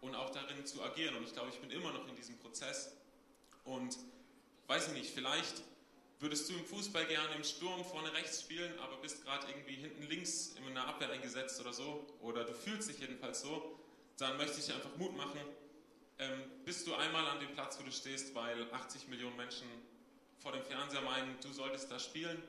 und 0.00 0.14
auch 0.14 0.30
darin 0.30 0.64
zu 0.64 0.82
agieren. 0.82 1.16
Und 1.16 1.24
ich 1.24 1.32
glaube, 1.32 1.50
ich 1.50 1.58
bin 1.58 1.70
immer 1.70 1.92
noch 1.92 2.06
in 2.08 2.16
diesem 2.16 2.38
Prozess. 2.38 2.92
Und 3.64 3.98
weiß 4.68 4.88
ich 4.88 4.94
nicht, 4.94 5.10
vielleicht 5.10 5.62
würdest 6.20 6.48
du 6.48 6.54
im 6.54 6.64
Fußball 6.64 7.06
gerne 7.06 7.34
im 7.34 7.44
Sturm 7.44 7.84
vorne 7.84 8.12
rechts 8.12 8.42
spielen, 8.42 8.78
aber 8.80 8.98
bist 8.98 9.24
gerade 9.24 9.48
irgendwie 9.48 9.74
hinten 9.74 10.02
links 10.04 10.54
in 10.56 10.66
einer 10.66 10.86
Abwehr 10.86 11.10
eingesetzt 11.10 11.60
oder 11.60 11.72
so, 11.72 12.06
oder 12.20 12.44
du 12.44 12.52
fühlst 12.52 12.90
dich 12.90 12.98
jedenfalls 12.98 13.40
so, 13.40 13.78
dann 14.18 14.36
möchte 14.36 14.60
ich 14.60 14.66
dir 14.66 14.74
einfach 14.74 14.94
Mut 14.98 15.16
machen. 15.16 15.40
Ähm, 16.18 16.42
bist 16.66 16.86
du 16.86 16.94
einmal 16.94 17.26
an 17.26 17.40
dem 17.40 17.52
Platz, 17.54 17.78
wo 17.80 17.84
du 17.84 17.90
stehst, 17.90 18.34
weil 18.34 18.70
80 18.70 19.08
Millionen 19.08 19.36
Menschen 19.36 19.66
vor 20.38 20.52
dem 20.52 20.62
Fernseher 20.62 21.00
meinen, 21.00 21.36
du 21.40 21.50
solltest 21.52 21.90
da 21.90 21.98
spielen? 21.98 22.42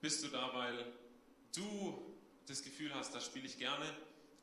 Bist 0.00 0.22
du 0.22 0.28
da, 0.28 0.54
weil 0.54 0.86
du 1.54 2.16
das 2.46 2.62
Gefühl 2.62 2.94
hast, 2.94 3.12
da 3.14 3.20
spiele 3.20 3.46
ich 3.46 3.58
gerne? 3.58 3.84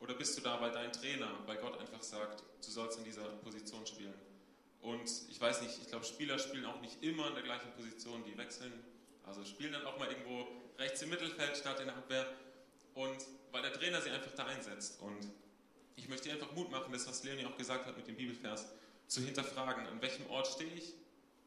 Oder 0.02 0.14
bist 0.14 0.38
du 0.38 0.42
da, 0.42 0.60
weil 0.60 0.72
dein 0.72 0.92
Trainer, 0.92 1.32
weil 1.46 1.58
Gott 1.58 1.80
einfach 1.80 2.04
sagt, 2.04 2.44
du 2.64 2.70
sollst 2.70 2.98
in 2.98 3.06
dieser 3.06 3.24
Position 3.24 3.88
spielen? 3.88 4.14
Und 4.86 5.10
ich 5.30 5.42
weiß 5.42 5.64
nicht, 5.64 5.80
ich 5.82 5.88
glaube, 5.88 6.06
Spieler 6.06 6.38
spielen 6.38 6.66
auch 6.66 6.80
nicht 6.80 7.02
immer 7.02 7.28
in 7.30 7.34
der 7.34 7.44
gleichen 7.44 7.72
Position, 7.72 8.24
die 8.24 8.38
wechseln. 8.38 8.72
Also 9.24 9.44
spielen 9.44 9.74
dann 9.74 9.84
auch 9.86 9.98
mal 9.98 10.08
irgendwo 10.08 10.48
rechts 10.78 11.02
im 11.02 11.10
Mittelfeld 11.10 11.58
statt 11.58 11.80
in 11.80 11.88
der 11.88 11.98
Abwehr. 11.98 12.28
Und 12.94 13.18
weil 13.52 13.64
der 13.64 13.74
Trainer 13.74 14.00
sie 14.00 14.12
einfach 14.12 14.32
da 14.36 14.46
einsetzt. 14.46 15.02
Und 15.02 15.32
ich 15.96 16.08
möchte 16.08 16.32
einfach 16.32 16.52
Mut 16.52 16.70
machen, 16.70 16.94
das, 16.94 17.08
was 17.08 17.24
Leonie 17.24 17.46
auch 17.46 17.58
gesagt 17.58 17.88
hat 17.88 17.98
mit 17.98 18.08
dem 18.08 18.16
Bibelvers, 18.16 18.68
zu 19.08 19.22
hinterfragen, 19.22 19.88
an 19.88 20.02
welchem 20.02 20.30
Ort 20.30 20.48
stehe 20.48 20.72
ich 20.74 20.94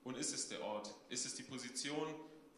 und 0.03 0.17
ist 0.17 0.33
es 0.33 0.49
der 0.49 0.63
Ort? 0.63 0.93
Ist 1.09 1.25
es 1.25 1.35
die 1.35 1.43
Position, 1.45 2.09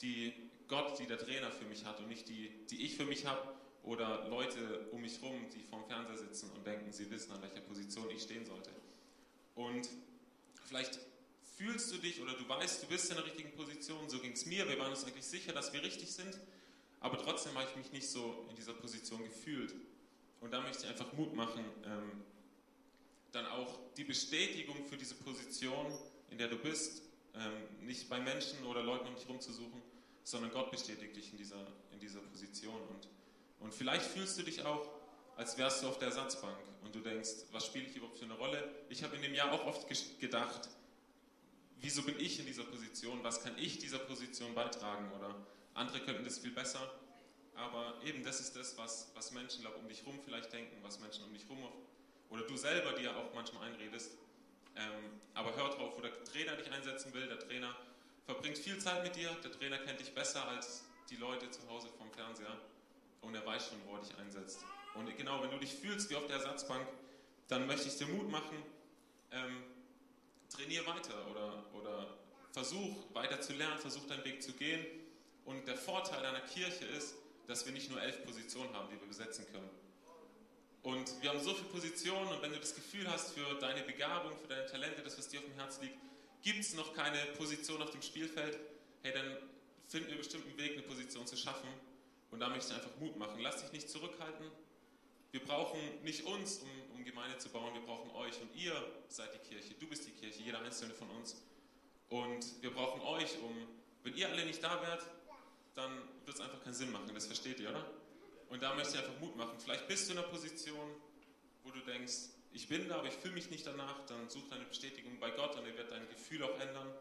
die 0.00 0.32
Gott, 0.66 0.98
die 0.98 1.06
der 1.06 1.18
Trainer 1.18 1.50
für 1.50 1.64
mich 1.66 1.84
hat 1.84 2.00
und 2.00 2.08
nicht 2.08 2.28
die, 2.28 2.50
die 2.70 2.86
ich 2.86 2.96
für 2.96 3.04
mich 3.04 3.26
habe? 3.26 3.54
Oder 3.82 4.28
Leute 4.28 4.88
um 4.92 5.00
mich 5.02 5.20
herum, 5.20 5.46
die 5.54 5.62
vorm 5.62 5.84
Fernseher 5.86 6.16
sitzen 6.16 6.50
und 6.50 6.66
denken, 6.66 6.92
sie 6.92 7.10
wissen, 7.10 7.32
an 7.32 7.42
welcher 7.42 7.60
Position 7.60 8.08
ich 8.10 8.22
stehen 8.22 8.44
sollte. 8.44 8.70
Und 9.54 9.88
Vielleicht 10.70 11.00
fühlst 11.56 11.90
du 11.90 11.98
dich 11.98 12.22
oder 12.22 12.32
du 12.34 12.48
weißt, 12.48 12.84
du 12.84 12.86
bist 12.86 13.10
in 13.10 13.16
der 13.16 13.24
richtigen 13.24 13.50
Position. 13.56 14.08
So 14.08 14.20
ging 14.20 14.30
es 14.30 14.46
mir. 14.46 14.68
Wir 14.68 14.78
waren 14.78 14.92
uns 14.92 15.02
eigentlich 15.02 15.24
sicher, 15.24 15.52
dass 15.52 15.72
wir 15.72 15.82
richtig 15.82 16.12
sind. 16.12 16.38
Aber 17.00 17.18
trotzdem 17.18 17.58
habe 17.58 17.68
ich 17.68 17.74
mich 17.74 17.90
nicht 17.90 18.08
so 18.08 18.46
in 18.48 18.54
dieser 18.54 18.74
Position 18.74 19.24
gefühlt. 19.24 19.74
Und 20.40 20.52
da 20.52 20.60
möchte 20.60 20.84
ich 20.84 20.88
einfach 20.88 21.12
Mut 21.14 21.34
machen, 21.34 21.64
ähm, 21.84 22.22
dann 23.32 23.46
auch 23.46 23.80
die 23.96 24.04
Bestätigung 24.04 24.86
für 24.86 24.96
diese 24.96 25.16
Position, 25.16 25.86
in 26.30 26.38
der 26.38 26.46
du 26.46 26.56
bist, 26.56 27.02
ähm, 27.34 27.84
nicht 27.84 28.08
bei 28.08 28.20
Menschen 28.20 28.64
oder 28.64 28.84
Leuten 28.84 29.08
um 29.08 29.16
dich 29.16 29.28
rumzusuchen, 29.28 29.82
sondern 30.22 30.52
Gott 30.52 30.70
bestätigt 30.70 31.16
dich 31.16 31.32
in 31.32 31.36
dieser, 31.36 31.66
in 31.90 31.98
dieser 31.98 32.20
Position. 32.20 32.80
Und, 32.80 33.08
und 33.58 33.74
vielleicht 33.74 34.06
fühlst 34.06 34.38
du 34.38 34.44
dich 34.44 34.64
auch 34.64 34.88
als 35.40 35.56
wärst 35.56 35.82
du 35.82 35.88
auf 35.88 35.98
der 35.98 36.08
Ersatzbank 36.08 36.58
und 36.84 36.94
du 36.94 37.00
denkst, 37.00 37.30
was 37.50 37.64
spiele 37.64 37.86
ich 37.86 37.96
überhaupt 37.96 38.18
für 38.18 38.26
eine 38.26 38.34
Rolle? 38.34 38.62
Ich 38.90 39.02
habe 39.02 39.16
in 39.16 39.22
dem 39.22 39.32
Jahr 39.32 39.50
auch 39.50 39.64
oft 39.64 39.88
gedacht, 40.20 40.68
wieso 41.80 42.02
bin 42.02 42.20
ich 42.20 42.38
in 42.40 42.44
dieser 42.44 42.64
Position? 42.64 43.24
Was 43.24 43.42
kann 43.42 43.56
ich 43.56 43.78
dieser 43.78 44.00
Position 44.00 44.54
beitragen? 44.54 45.10
Oder 45.16 45.34
andere 45.72 46.00
könnten 46.00 46.24
das 46.24 46.40
viel 46.40 46.50
besser. 46.50 46.92
Aber 47.54 47.94
eben 48.04 48.22
das 48.22 48.38
ist 48.40 48.54
das, 48.54 48.76
was, 48.76 49.12
was 49.14 49.32
Menschen 49.32 49.62
glaub, 49.62 49.78
um 49.78 49.88
dich 49.88 50.00
herum 50.00 50.20
vielleicht 50.22 50.52
denken, 50.52 50.76
was 50.82 51.00
Menschen 51.00 51.24
um 51.24 51.32
dich 51.32 51.44
herum 51.44 51.66
oder 52.28 52.42
du 52.42 52.56
selber 52.58 52.92
dir 52.92 53.16
auch 53.16 53.32
manchmal 53.34 53.66
einredest. 53.66 54.18
Ähm, 54.76 55.20
aber 55.32 55.56
hör 55.56 55.70
drauf, 55.70 55.94
wo 55.96 56.02
der 56.02 56.22
Trainer 56.22 56.54
dich 56.56 56.70
einsetzen 56.70 57.14
will. 57.14 57.26
Der 57.26 57.38
Trainer 57.38 57.74
verbringt 58.26 58.58
viel 58.58 58.78
Zeit 58.78 59.02
mit 59.02 59.16
dir. 59.16 59.30
Der 59.42 59.52
Trainer 59.52 59.78
kennt 59.78 60.00
dich 60.00 60.14
besser 60.14 60.46
als 60.46 60.84
die 61.08 61.16
Leute 61.16 61.50
zu 61.50 61.66
Hause 61.70 61.88
vom 61.96 62.12
Fernseher. 62.12 62.58
Und 63.22 63.34
er 63.34 63.44
weiß 63.46 63.70
schon, 63.70 63.78
wo 63.86 63.96
er 63.96 64.02
dich 64.02 64.14
einsetzt. 64.18 64.66
Und 64.94 65.16
genau, 65.16 65.42
wenn 65.42 65.50
du 65.50 65.58
dich 65.58 65.74
fühlst 65.74 66.10
wie 66.10 66.16
auf 66.16 66.26
der 66.26 66.36
Ersatzbank, 66.36 66.86
dann 67.48 67.66
möchte 67.66 67.88
ich 67.88 67.96
dir 67.96 68.06
Mut 68.06 68.30
machen. 68.30 68.56
Ähm, 69.32 69.62
trainier 70.48 70.86
weiter 70.86 71.26
oder, 71.30 71.64
oder 71.74 72.18
versuch 72.52 72.96
weiter 73.12 73.40
zu 73.40 73.52
lernen, 73.52 73.78
versuch 73.78 74.06
deinen 74.06 74.24
Weg 74.24 74.42
zu 74.42 74.52
gehen. 74.52 74.84
Und 75.44 75.66
der 75.66 75.76
Vorteil 75.76 76.24
einer 76.24 76.40
Kirche 76.40 76.84
ist, 76.84 77.14
dass 77.46 77.66
wir 77.66 77.72
nicht 77.72 77.90
nur 77.90 78.00
elf 78.00 78.24
Positionen 78.24 78.74
haben, 78.74 78.88
die 78.92 79.00
wir 79.00 79.08
besetzen 79.08 79.46
können. 79.52 79.70
Und 80.82 81.22
wir 81.22 81.30
haben 81.30 81.40
so 81.40 81.54
viele 81.54 81.68
Positionen 81.68 82.28
und 82.28 82.42
wenn 82.42 82.52
du 82.52 82.58
das 82.58 82.74
Gefühl 82.74 83.06
hast 83.10 83.34
für 83.34 83.54
deine 83.56 83.82
Begabung, 83.82 84.32
für 84.38 84.48
deine 84.48 84.66
Talente, 84.66 85.02
das, 85.02 85.18
was 85.18 85.28
dir 85.28 85.40
auf 85.40 85.44
dem 85.44 85.54
Herz 85.54 85.80
liegt, 85.80 85.96
gibt 86.42 86.60
es 86.60 86.74
noch 86.74 86.94
keine 86.94 87.18
Position 87.36 87.82
auf 87.82 87.90
dem 87.90 88.00
Spielfeld, 88.00 88.58
hey, 89.02 89.12
dann 89.12 89.36
finden 89.88 90.08
wir 90.10 90.18
bestimmt 90.18 90.46
einen 90.46 90.56
Weg, 90.56 90.72
eine 90.72 90.82
Position 90.82 91.26
zu 91.26 91.36
schaffen. 91.36 91.68
Und 92.30 92.40
da 92.40 92.48
möchte 92.48 92.68
ich 92.68 92.74
einfach 92.74 92.96
Mut 92.98 93.16
machen. 93.16 93.40
Lass 93.40 93.60
dich 93.62 93.72
nicht 93.72 93.90
zurückhalten. 93.90 94.46
Wir 95.32 95.44
brauchen 95.44 95.78
nicht 96.02 96.24
uns, 96.24 96.58
um, 96.58 96.68
um 96.96 97.04
Gemeinde 97.04 97.38
zu 97.38 97.48
bauen, 97.50 97.72
wir 97.74 97.82
brauchen 97.82 98.10
euch. 98.12 98.40
Und 98.40 98.54
ihr 98.56 98.74
seid 99.08 99.32
die 99.34 99.48
Kirche, 99.48 99.74
du 99.74 99.86
bist 99.86 100.06
die 100.06 100.10
Kirche, 100.12 100.42
jeder 100.42 100.60
einzelne 100.60 100.94
von 100.94 101.08
uns. 101.10 101.36
Und 102.08 102.62
wir 102.62 102.72
brauchen 102.72 103.00
euch, 103.02 103.38
um, 103.42 103.54
wenn 104.02 104.16
ihr 104.16 104.28
alle 104.28 104.44
nicht 104.44 104.62
da 104.62 104.82
wärt, 104.82 105.06
dann 105.76 105.92
wird 106.24 106.36
es 106.36 106.40
einfach 106.40 106.62
keinen 106.62 106.74
Sinn 106.74 106.90
machen. 106.90 107.10
Das 107.14 107.26
versteht 107.26 107.60
ihr, 107.60 107.70
oder? 107.70 107.86
Und 108.48 108.60
da 108.62 108.74
möchte 108.74 108.94
ich 108.94 108.98
einfach 108.98 109.20
Mut 109.20 109.36
machen. 109.36 109.58
Vielleicht 109.60 109.86
bist 109.86 110.08
du 110.08 110.12
in 110.12 110.18
einer 110.18 110.26
Position, 110.26 110.90
wo 111.62 111.70
du 111.70 111.78
denkst, 111.80 112.30
ich 112.52 112.66
bin 112.66 112.88
da, 112.88 112.96
aber 112.98 113.06
ich 113.06 113.14
fühle 113.14 113.34
mich 113.34 113.50
nicht 113.50 113.64
danach. 113.64 114.04
Dann 114.06 114.28
such 114.28 114.48
deine 114.48 114.64
Bestätigung 114.64 115.20
bei 115.20 115.30
Gott 115.30 115.56
und 115.56 115.64
er 115.64 115.76
wird 115.76 115.92
dein 115.92 116.08
Gefühl 116.08 116.42
auch 116.42 116.58
ändern. 116.58 116.92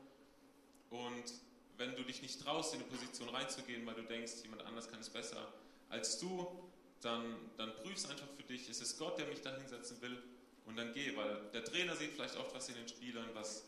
Und 0.91 1.33
wenn 1.77 1.95
du 1.95 2.03
dich 2.03 2.21
nicht 2.21 2.39
traust, 2.41 2.75
in 2.75 2.81
eine 2.81 2.89
Position 2.89 3.29
reinzugehen, 3.29 3.85
weil 3.87 3.95
du 3.95 4.03
denkst, 4.03 4.33
jemand 4.43 4.63
anders 4.63 4.89
kann 4.89 4.99
es 4.99 5.09
besser 5.09 5.51
als 5.89 6.19
du, 6.19 6.68
dann, 7.01 7.37
dann 7.57 7.73
prüf 7.75 7.95
es 7.95 8.09
einfach 8.09 8.27
für 8.35 8.43
dich. 8.43 8.69
Es 8.69 8.81
ist 8.81 8.97
Gott, 8.97 9.17
der 9.17 9.27
mich 9.27 9.41
da 9.41 9.55
hinsetzen 9.55 10.01
will. 10.01 10.21
Und 10.65 10.77
dann 10.77 10.93
geh, 10.93 11.15
weil 11.15 11.41
der 11.53 11.63
Trainer 11.63 11.95
sieht 11.95 12.11
vielleicht 12.11 12.37
oft 12.37 12.53
was 12.53 12.69
in 12.69 12.75
den 12.75 12.87
Spielern, 12.87 13.27
was 13.33 13.63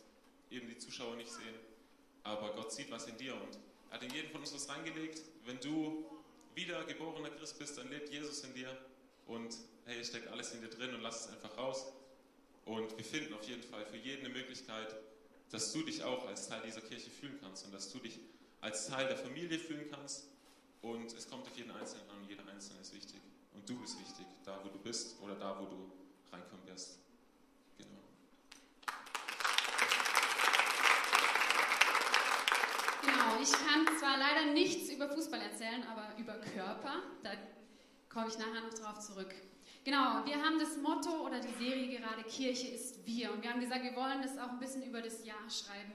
eben 0.50 0.68
die 0.68 0.78
Zuschauer 0.78 1.16
nicht 1.16 1.32
sehen. 1.32 1.56
Aber 2.24 2.54
Gott 2.54 2.72
sieht 2.72 2.92
was 2.92 3.08
in 3.08 3.18
dir 3.18 3.34
und 3.34 3.58
er 3.90 3.96
hat 3.96 4.04
in 4.04 4.14
jeden 4.14 4.30
von 4.30 4.42
uns 4.42 4.54
was 4.54 4.70
reingelegt. 4.70 5.22
Wenn 5.46 5.60
du 5.60 6.06
wiedergeborener 6.54 7.30
Christ 7.32 7.58
bist, 7.58 7.78
dann 7.78 7.90
lebt 7.90 8.10
Jesus 8.10 8.44
in 8.44 8.54
dir 8.54 8.78
und 9.26 9.56
hey, 9.86 10.00
es 10.00 10.08
steckt 10.10 10.28
alles 10.28 10.54
in 10.54 10.62
dir 10.62 10.70
drin 10.70 10.94
und 10.94 11.02
lass 11.02 11.26
es 11.26 11.32
einfach 11.32 11.58
raus. 11.58 11.92
Und 12.66 12.96
wir 12.96 13.06
finden 13.06 13.34
auf 13.34 13.48
jeden 13.48 13.64
Fall 13.64 13.86
für 13.86 13.98
jeden 13.98 14.26
eine 14.26 14.34
Möglichkeit, 14.34 14.96
dass 15.50 15.74
du 15.74 15.82
dich 15.84 16.04
auch 16.04 16.28
als 16.28 16.48
Teil 16.48 16.62
dieser 16.66 16.82
Kirche 16.82 17.10
fühlen 17.10 17.38
kannst 17.42 17.66
und 17.66 17.74
dass 17.74 17.92
du 17.92 18.00
dich 18.00 18.20
als 18.62 18.88
Teil 18.88 19.08
der 19.08 19.18
Familie 19.18 19.58
fühlen 19.60 19.90
kannst. 19.90 20.28
Und 20.82 21.14
es 21.14 21.30
kommt 21.30 21.46
auf 21.46 21.56
jeden 21.56 21.72
Einzelnen 21.72 22.10
an, 22.10 22.28
jeder 22.28 22.48
Einzelne 22.48 22.82
ist 22.82 22.94
wichtig. 22.94 23.22
Und 23.54 23.70
du 23.70 23.80
bist 23.80 24.00
wichtig, 24.00 24.26
da 24.44 24.60
wo 24.64 24.70
du 24.70 24.80
bist 24.80 25.22
oder 25.22 25.36
da 25.36 25.60
wo 25.60 25.66
du 25.66 25.92
reinkommen 26.32 26.66
wirst. 26.66 27.00
Genau, 33.02 33.42
ich 33.42 33.52
kann 33.52 33.88
zwar 34.00 34.18
leider 34.18 34.54
nichts 34.54 34.90
über 34.92 35.10
Fußball 35.10 35.42
erzählen, 35.42 35.84
aber 35.84 36.18
über 36.20 36.34
Körper, 36.40 37.02
da 37.24 37.32
komme 38.10 38.28
ich 38.28 38.38
nachher 38.38 38.62
noch 38.62 38.74
drauf 38.74 39.00
zurück. 39.00 39.34
Genau, 39.84 40.24
wir 40.26 40.36
haben 40.36 40.60
das 40.60 40.78
Motto 40.78 41.26
oder 41.26 41.40
die 41.40 41.64
Serie 41.64 41.98
gerade 41.98 42.24
Kirche 42.24 42.68
ist 42.68 43.06
wir. 43.06 43.32
Und 43.34 43.42
wir 43.42 43.52
haben 43.52 43.60
gesagt, 43.60 43.84
wir 43.84 43.96
wollen 43.96 44.22
das 44.22 44.38
auch 44.38 44.50
ein 44.50 44.60
bisschen 44.60 44.84
über 44.84 45.02
das 45.02 45.26
Jahr 45.26 45.50
schreiben. 45.50 45.94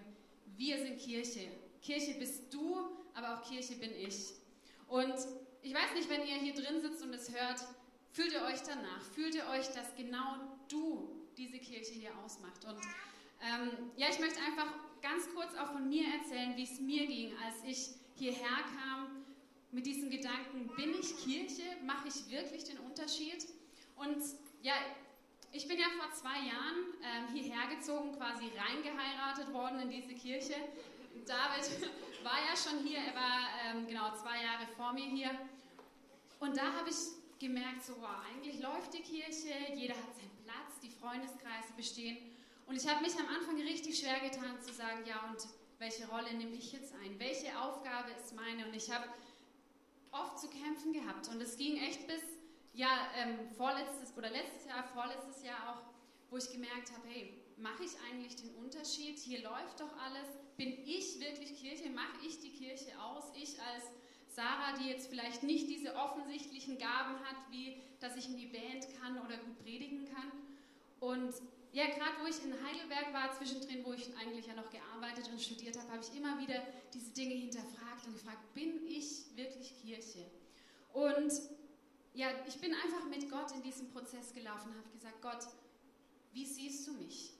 Wir 0.57 0.79
sind 0.79 0.99
Kirche. 0.99 1.49
Kirche 1.81 2.15
bist 2.19 2.53
du, 2.53 2.77
aber 3.15 3.35
auch 3.35 3.49
Kirche 3.49 3.77
bin 3.77 3.93
ich. 3.93 4.33
Und 4.89 5.15
ich 5.63 5.75
weiß 5.75 5.95
nicht, 5.95 6.09
wenn 6.09 6.27
ihr 6.27 6.37
hier 6.37 6.55
drin 6.55 6.81
sitzt 6.81 7.03
und 7.03 7.13
es 7.13 7.35
hört, 7.35 7.61
fühlt 8.13 8.33
ihr 8.33 8.43
euch 8.43 8.63
danach? 8.63 9.03
Fühlt 9.15 9.35
ihr 9.35 9.47
euch, 9.49 9.67
dass 9.69 9.95
genau 9.97 10.37
du 10.69 11.09
diese 11.37 11.59
Kirche 11.59 11.93
hier 11.93 12.17
ausmacht? 12.25 12.65
Und 12.65 12.79
ähm, 13.43 13.91
ja, 13.97 14.09
ich 14.11 14.19
möchte 14.19 14.39
einfach 14.41 14.73
ganz 15.03 15.29
kurz 15.35 15.55
auch 15.57 15.73
von 15.73 15.89
mir 15.89 16.05
erzählen, 16.19 16.57
wie 16.57 16.65
es 16.65 16.81
mir 16.81 17.07
ging, 17.07 17.33
als 17.45 17.57
ich 17.65 17.91
hierher 18.15 18.65
kam 18.79 19.25
mit 19.73 19.87
diesem 19.87 20.11
Gedanken, 20.11 20.71
bin 20.77 20.95
ich 20.99 21.17
Kirche? 21.19 21.63
Mache 21.85 22.09
ich 22.09 22.31
wirklich 22.31 22.65
den 22.65 22.79
Unterschied? 22.79 23.47
Und 23.97 24.17
ja, 24.63 24.75
ich 25.53 25.69
bin 25.69 25.79
ja 25.79 25.87
vor 25.99 26.11
zwei 26.13 26.39
Jahren 26.47 26.95
ähm, 27.03 27.35
hierher 27.35 27.75
gezogen, 27.75 28.13
quasi 28.17 28.45
reingeheiratet 28.57 29.53
worden 29.53 29.81
in 29.81 29.91
diese 29.91 30.15
Kirche. 30.15 30.55
David 31.25 31.91
war 32.25 32.39
ja 32.39 32.57
schon 32.57 32.85
hier, 32.85 32.99
er 32.99 33.15
war 33.15 33.49
ähm, 33.65 33.87
genau 33.87 34.15
zwei 34.15 34.43
Jahre 34.43 34.67
vor 34.77 34.93
mir 34.93 35.05
hier. 35.07 35.31
Und 36.41 36.57
da 36.57 36.73
habe 36.73 36.91
ich 36.91 36.97
gemerkt, 37.39 37.85
so, 37.85 37.95
wow, 38.01 38.23
eigentlich 38.31 38.61
läuft 38.61 38.95
die 38.95 39.03
Kirche, 39.03 39.55
jeder 39.75 39.95
hat 39.95 40.15
seinen 40.15 40.37
Platz, 40.45 40.81
die 40.83 40.91
Freundeskreise 40.91 41.73
bestehen. 41.77 42.19
Und 42.67 42.77
ich 42.77 42.89
habe 42.89 43.03
mich 43.03 43.15
am 43.17 43.29
Anfang 43.29 43.61
richtig 43.61 43.99
schwer 43.99 44.21
getan 44.21 44.61
zu 44.61 44.73
sagen, 44.73 45.05
ja, 45.07 45.29
und 45.31 45.39
welche 45.79 46.09
Rolle 46.09 46.33
nehme 46.35 46.57
ich 46.57 46.73
jetzt 46.73 46.95
ein? 46.95 47.19
Welche 47.19 47.59
Aufgabe 47.61 48.11
ist 48.11 48.35
meine? 48.35 48.67
Und 48.67 48.75
ich 48.75 48.91
habe 48.91 49.07
oft 50.11 50.39
zu 50.39 50.49
kämpfen 50.49 50.93
gehabt. 50.93 51.29
Und 51.29 51.41
es 51.41 51.57
ging 51.57 51.77
echt 51.77 52.07
bis, 52.07 52.23
ja, 52.73 53.09
ähm, 53.17 53.39
vorletztes 53.57 54.17
oder 54.17 54.31
letztes 54.31 54.67
Jahr, 54.67 54.85
vorletztes 54.95 55.45
Jahr 55.45 55.71
auch, 55.71 55.83
wo 56.31 56.39
ich 56.39 56.51
gemerkt 56.51 56.91
habe, 56.93 57.07
hey, 57.09 57.41
mache 57.57 57.85
ich 57.85 57.93
eigentlich 58.09 58.37
den 58.37 58.55
Unterschied? 58.57 59.19
Hier 59.19 59.43
läuft 59.43 59.81
doch 59.81 59.97
alles. 59.99 60.29
Bin 60.57 60.73
ich 60.87 61.21
wirklich 61.21 61.59
Kirche? 61.59 61.91
Mache 61.91 62.27
ich 62.27 62.41
die 62.41 62.51
Kirche 62.51 62.99
aus? 63.01 63.25
Ich 63.35 63.61
als 63.61 63.85
Sarah, 64.29 64.77
die 64.79 64.89
jetzt 64.89 65.09
vielleicht 65.09 65.43
nicht 65.43 65.69
diese 65.69 65.95
offensichtlichen 65.95 66.79
Gaben 66.79 67.19
hat, 67.25 67.37
wie 67.51 67.83
dass 68.01 68.17
ich 68.17 68.29
in 68.29 68.37
die 68.37 68.47
Band 68.47 68.87
kann 69.01 69.19
oder 69.19 69.37
gut 69.39 69.59
predigen 69.65 70.07
kann. 70.13 70.31
Und 71.01 71.35
ja, 71.73 71.87
gerade 71.87 72.17
wo 72.23 72.27
ich 72.27 72.43
in 72.45 72.53
Heidelberg 72.65 73.13
war, 73.13 73.33
zwischendrin, 73.33 73.85
wo 73.85 73.93
ich 73.93 74.09
eigentlich 74.17 74.47
ja 74.47 74.55
noch 74.55 74.71
gearbeitet 74.71 75.29
und 75.31 75.41
studiert 75.41 75.79
habe, 75.79 75.91
habe 75.93 76.03
ich 76.03 76.17
immer 76.19 76.39
wieder 76.39 76.63
diese 76.93 77.11
Dinge 77.11 77.35
hinterfragt 77.35 78.07
und 78.07 78.15
gefragt, 78.15 78.55
bin 78.55 78.87
ich 78.87 79.37
wirklich 79.37 79.75
Kirche? 79.83 80.25
Und 80.93 81.33
ja, 82.15 82.29
ich 82.49 82.57
bin 82.57 82.73
einfach 82.75 83.05
mit 83.11 83.31
Gott 83.31 83.53
in 83.53 83.63
diesem 83.63 83.91
Prozess 83.91 84.33
gelaufen 84.33 84.71
und 84.71 84.79
habe 84.79 84.91
gesagt, 84.91 85.21
Gott, 85.21 85.47
wie 86.33 86.47
siehst 86.47 86.87
du 86.87 86.93
mich? 86.93 87.36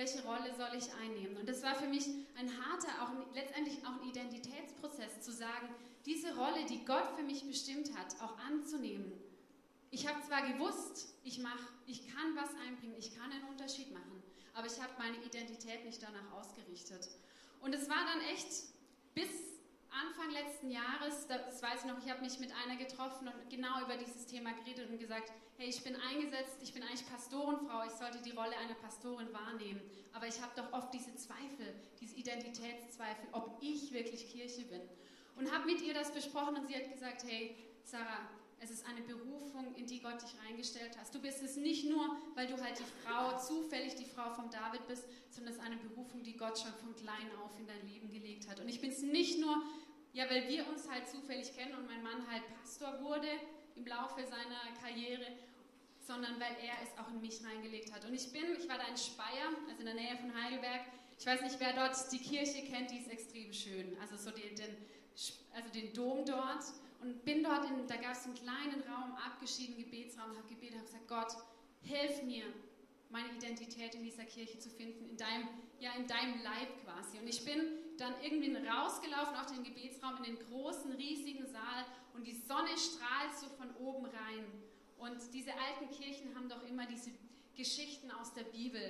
Welche 0.00 0.24
Rolle 0.24 0.54
soll 0.56 0.70
ich 0.78 0.90
einnehmen? 0.94 1.36
Und 1.36 1.46
das 1.46 1.62
war 1.62 1.74
für 1.74 1.86
mich 1.86 2.06
ein 2.38 2.48
harter, 2.48 2.88
auch 3.02 3.34
letztendlich 3.34 3.84
auch 3.84 4.00
ein 4.00 4.08
Identitätsprozess, 4.08 5.20
zu 5.20 5.30
sagen, 5.30 5.68
diese 6.06 6.34
Rolle, 6.36 6.64
die 6.64 6.86
Gott 6.86 7.10
für 7.18 7.22
mich 7.22 7.46
bestimmt 7.46 7.94
hat, 7.94 8.18
auch 8.22 8.38
anzunehmen. 8.38 9.12
Ich 9.90 10.08
habe 10.08 10.18
zwar 10.26 10.50
gewusst, 10.50 11.12
ich 11.22 11.40
mache 11.40 11.68
ich 11.86 12.08
kann 12.08 12.34
was 12.34 12.48
einbringen, 12.66 12.94
ich 12.98 13.14
kann 13.14 13.30
einen 13.30 13.44
Unterschied 13.50 13.92
machen, 13.92 14.22
aber 14.54 14.68
ich 14.68 14.80
habe 14.80 14.94
meine 14.96 15.18
Identität 15.22 15.84
nicht 15.84 16.02
danach 16.02 16.32
ausgerichtet. 16.32 17.06
Und 17.60 17.74
es 17.74 17.86
war 17.90 18.02
dann 18.06 18.22
echt 18.32 18.48
bis 19.14 19.28
Anfang 19.90 20.30
letzten 20.30 20.70
Jahres, 20.70 21.26
das 21.26 21.60
weiß 21.60 21.80
ich 21.80 21.86
noch, 21.86 22.02
ich 22.02 22.10
habe 22.10 22.22
mich 22.22 22.40
mit 22.40 22.52
einer 22.64 22.76
getroffen 22.76 23.28
und 23.28 23.50
genau 23.50 23.82
über 23.84 23.98
dieses 23.98 24.24
Thema 24.24 24.52
geredet 24.52 24.88
und 24.88 24.98
gesagt, 24.98 25.30
hey, 25.60 25.68
ich 25.68 25.84
bin 25.84 25.94
eingesetzt, 25.94 26.56
ich 26.62 26.72
bin 26.72 26.82
eigentlich 26.82 27.06
Pastorenfrau, 27.06 27.84
ich 27.84 27.92
sollte 27.92 28.16
die 28.24 28.30
Rolle 28.30 28.56
einer 28.56 28.72
Pastorin 28.76 29.30
wahrnehmen, 29.30 29.82
aber 30.14 30.26
ich 30.26 30.40
habe 30.40 30.52
doch 30.56 30.72
oft 30.72 30.92
diese 30.94 31.14
Zweifel, 31.16 31.74
diese 32.00 32.16
Identitätszweifel, 32.16 33.28
ob 33.32 33.58
ich 33.60 33.92
wirklich 33.92 34.32
Kirche 34.32 34.62
bin. 34.62 34.80
Und 35.36 35.52
habe 35.52 35.66
mit 35.66 35.82
ihr 35.82 35.92
das 35.92 36.12
besprochen 36.12 36.56
und 36.56 36.66
sie 36.66 36.74
hat 36.74 36.90
gesagt, 36.90 37.24
hey, 37.26 37.56
Sarah, 37.84 38.30
es 38.58 38.70
ist 38.70 38.86
eine 38.86 39.02
Berufung, 39.02 39.74
in 39.74 39.86
die 39.86 40.00
Gott 40.00 40.22
dich 40.22 40.34
reingestellt 40.46 40.96
hat. 40.98 41.14
Du 41.14 41.20
bist 41.20 41.42
es 41.42 41.56
nicht 41.56 41.88
nur, 41.90 42.16
weil 42.34 42.46
du 42.46 42.58
halt 42.58 42.78
die 42.78 43.06
Frau, 43.06 43.38
zufällig 43.38 43.94
die 43.96 44.06
Frau 44.06 44.30
von 44.30 44.50
David 44.50 44.86
bist, 44.88 45.04
sondern 45.28 45.52
es 45.52 45.58
ist 45.58 45.64
eine 45.64 45.76
Berufung, 45.76 46.22
die 46.22 46.38
Gott 46.38 46.58
schon 46.58 46.72
von 46.72 46.96
klein 46.96 47.30
auf 47.44 47.58
in 47.58 47.66
dein 47.66 47.86
Leben 47.86 48.10
gelegt 48.10 48.48
hat. 48.48 48.60
Und 48.60 48.68
ich 48.68 48.80
bin 48.80 48.90
es 48.90 49.02
nicht 49.02 49.38
nur, 49.38 49.62
ja, 50.14 50.24
weil 50.30 50.48
wir 50.48 50.66
uns 50.68 50.90
halt 50.90 51.06
zufällig 51.06 51.54
kennen 51.54 51.74
und 51.74 51.86
mein 51.86 52.02
Mann 52.02 52.26
halt 52.30 52.42
Pastor 52.58 53.02
wurde 53.02 53.28
im 53.76 53.86
Laufe 53.86 54.22
seiner 54.26 54.60
Karriere, 54.82 55.26
sondern 56.10 56.40
weil 56.40 56.56
er 56.60 56.74
es 56.82 56.90
auch 56.98 57.08
in 57.08 57.20
mich 57.20 57.38
reingelegt 57.44 57.92
hat. 57.92 58.04
Und 58.04 58.14
ich 58.14 58.32
bin, 58.32 58.42
ich 58.58 58.68
war 58.68 58.78
da 58.78 58.88
in 58.88 58.96
Speyer, 58.96 59.54
also 59.68 59.78
in 59.78 59.86
der 59.86 59.94
Nähe 59.94 60.16
von 60.16 60.34
Heidelberg. 60.34 60.80
Ich 61.16 61.24
weiß 61.24 61.40
nicht, 61.42 61.60
wer 61.60 61.72
dort 61.72 61.94
die 62.10 62.18
Kirche 62.18 62.66
kennt, 62.66 62.90
die 62.90 62.98
ist 62.98 63.08
extrem 63.08 63.52
schön. 63.52 63.96
Also 64.00 64.16
so 64.16 64.30
den, 64.32 64.56
den 64.56 64.74
also 65.54 65.68
den 65.70 65.92
Dom 65.92 66.24
dort. 66.24 66.64
und 67.00 67.24
bin 67.24 67.44
dort, 67.44 67.64
in, 67.70 67.86
da 67.86 67.96
gab 67.96 68.12
es 68.12 68.24
einen 68.24 68.34
kleinen 68.34 68.82
Raum, 68.90 69.14
abgeschieden, 69.24 69.76
Gebetsraum, 69.76 70.36
habe 70.36 70.48
gebetet, 70.48 70.78
habe 70.78 70.86
gesagt, 70.86 71.08
Gott, 71.08 71.32
hilf 71.82 72.22
mir, 72.24 72.44
meine 73.08 73.28
Identität 73.36 73.94
in 73.94 74.02
dieser 74.02 74.24
Kirche 74.24 74.58
zu 74.58 74.68
finden, 74.68 75.10
in 75.10 75.16
deinem, 75.16 75.48
ja, 75.78 75.92
in 75.94 76.08
deinem 76.08 76.42
Leib 76.42 76.68
quasi. 76.84 77.18
Und 77.18 77.28
ich 77.28 77.44
bin 77.44 77.60
dann 77.98 78.14
irgendwie 78.20 78.54
rausgelaufen 78.56 79.36
auf 79.36 79.46
den 79.46 79.62
Gebetsraum 79.62 80.16
in 80.18 80.34
den 80.34 80.38
großen, 80.48 80.90
riesigen 80.92 81.46
Saal 81.46 81.84
und 82.14 82.26
die 82.26 82.34
Sonne 82.34 82.76
strahlt 82.76 83.34
so 83.38 83.46
von 83.50 83.74
oben 83.76 84.06
rein. 84.06 84.69
Und 85.00 85.18
diese 85.32 85.52
alten 85.52 85.90
Kirchen 85.90 86.34
haben 86.34 86.48
doch 86.48 86.62
immer 86.68 86.86
diese 86.86 87.10
Geschichten 87.56 88.10
aus 88.10 88.32
der 88.34 88.44
Bibel, 88.44 88.80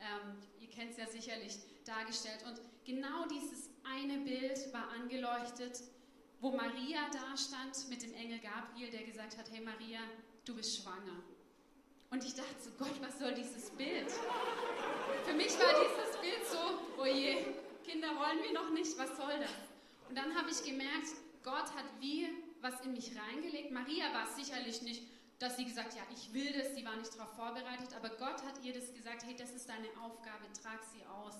ähm, 0.00 0.38
ihr 0.60 0.68
kennt 0.68 0.92
es 0.92 0.96
ja 0.96 1.06
sicherlich, 1.06 1.58
dargestellt. 1.84 2.44
Und 2.46 2.60
genau 2.84 3.26
dieses 3.26 3.70
eine 3.84 4.18
Bild 4.18 4.72
war 4.72 4.88
angeleuchtet, 4.90 5.82
wo 6.40 6.50
Maria 6.52 7.00
da 7.12 7.36
stand 7.36 7.88
mit 7.88 8.02
dem 8.02 8.14
Engel 8.14 8.38
Gabriel, 8.38 8.90
der 8.90 9.02
gesagt 9.02 9.36
hat, 9.36 9.50
hey 9.50 9.60
Maria, 9.60 10.00
du 10.44 10.54
bist 10.54 10.82
schwanger. 10.82 11.22
Und 12.10 12.24
ich 12.24 12.34
dachte 12.34 12.54
so, 12.58 12.70
Gott, 12.78 12.94
was 13.02 13.18
soll 13.18 13.34
dieses 13.34 13.70
Bild? 13.70 14.10
Für 15.26 15.34
mich 15.34 15.58
war 15.58 15.74
dieses 15.84 16.16
Bild 16.20 16.46
so, 16.50 17.02
oh 17.02 17.04
je, 17.04 17.44
Kinder 17.84 18.08
wollen 18.16 18.42
wir 18.42 18.52
noch 18.52 18.70
nicht, 18.70 18.96
was 18.96 19.16
soll 19.16 19.38
das? 19.38 19.50
Und 20.08 20.16
dann 20.16 20.34
habe 20.34 20.50
ich 20.50 20.64
gemerkt, 20.64 21.08
Gott 21.42 21.74
hat 21.74 21.84
wie 22.00 22.28
was 22.60 22.80
in 22.80 22.92
mich 22.92 23.12
reingelegt. 23.16 23.70
Maria 23.70 24.12
war 24.12 24.26
sicherlich 24.26 24.82
nicht, 24.82 25.02
dass 25.38 25.56
sie 25.56 25.64
gesagt, 25.64 25.94
ja, 25.94 26.02
ich 26.12 26.32
will 26.32 26.52
das, 26.52 26.74
sie 26.74 26.84
war 26.84 26.96
nicht 26.96 27.14
darauf 27.14 27.32
vorbereitet, 27.34 27.94
aber 27.94 28.10
Gott 28.10 28.42
hat 28.44 28.62
ihr 28.64 28.72
das 28.72 28.92
gesagt, 28.92 29.24
hey, 29.24 29.36
das 29.36 29.50
ist 29.50 29.68
deine 29.68 29.88
Aufgabe, 30.02 30.44
trag 30.62 30.80
sie 30.92 31.04
aus. 31.06 31.36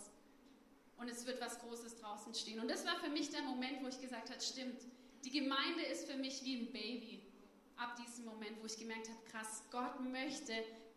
Und 0.98 1.08
es 1.08 1.26
wird 1.26 1.40
was 1.40 1.58
Großes 1.60 1.96
draußen 1.96 2.34
stehen. 2.34 2.60
Und 2.60 2.68
das 2.68 2.84
war 2.84 2.96
für 3.00 3.10
mich 3.10 3.30
der 3.30 3.42
Moment, 3.42 3.82
wo 3.82 3.88
ich 3.88 4.00
gesagt 4.00 4.30
habe, 4.30 4.40
stimmt, 4.40 4.80
die 5.24 5.30
Gemeinde 5.30 5.82
ist 5.82 6.08
für 6.08 6.16
mich 6.16 6.44
wie 6.44 6.60
ein 6.60 6.72
Baby 6.72 7.22
ab 7.76 7.96
diesem 7.96 8.24
Moment, 8.24 8.60
wo 8.60 8.66
ich 8.66 8.76
gemerkt 8.76 9.08
habe, 9.08 9.18
krass, 9.30 9.62
Gott 9.70 10.00
möchte, 10.00 10.52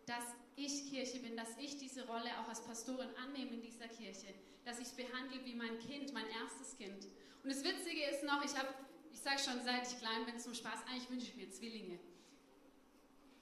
dass 0.05 0.23
ich 0.55 0.89
Kirche 0.89 1.19
bin, 1.19 1.35
dass 1.37 1.49
ich 1.59 1.77
diese 1.77 2.05
Rolle 2.07 2.29
auch 2.39 2.49
als 2.49 2.61
Pastorin 2.61 3.09
annehme 3.23 3.51
in 3.51 3.61
dieser 3.61 3.87
Kirche, 3.87 4.33
dass 4.65 4.79
ich 4.79 4.89
behandle 4.89 5.43
wie 5.45 5.55
mein 5.55 5.79
Kind, 5.79 6.13
mein 6.13 6.27
erstes 6.41 6.77
Kind. 6.77 7.05
Und 7.43 7.49
das 7.51 7.63
Witzige 7.63 8.03
ist 8.11 8.23
noch, 8.23 8.43
ich 8.43 8.55
habe, 8.57 8.69
ich 9.11 9.19
sage 9.19 9.39
schon 9.39 9.63
seit 9.63 9.87
ich 9.87 9.97
klein 9.99 10.25
bin 10.25 10.39
zum 10.39 10.53
Spaß, 10.53 10.81
eigentlich 10.87 11.09
wünsche 11.09 11.27
ich 11.27 11.35
mir 11.35 11.49
Zwillinge. 11.49 11.99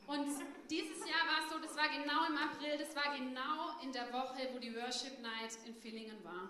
Und 0.10 0.26
dieses 0.72 1.06
Jahr 1.06 1.22
war 1.30 1.46
es 1.46 1.54
so, 1.54 1.60
das 1.60 1.78
war 1.78 1.88
genau 1.88 2.26
im 2.26 2.36
April, 2.36 2.80
das 2.80 2.96
war 2.96 3.16
genau 3.16 3.78
in 3.84 3.92
der 3.92 4.12
Woche, 4.12 4.50
wo 4.52 4.58
die 4.58 4.76
Worship 4.76 5.22
Night 5.22 5.54
in 5.68 5.76
Villingen 5.76 6.18
war. 6.24 6.50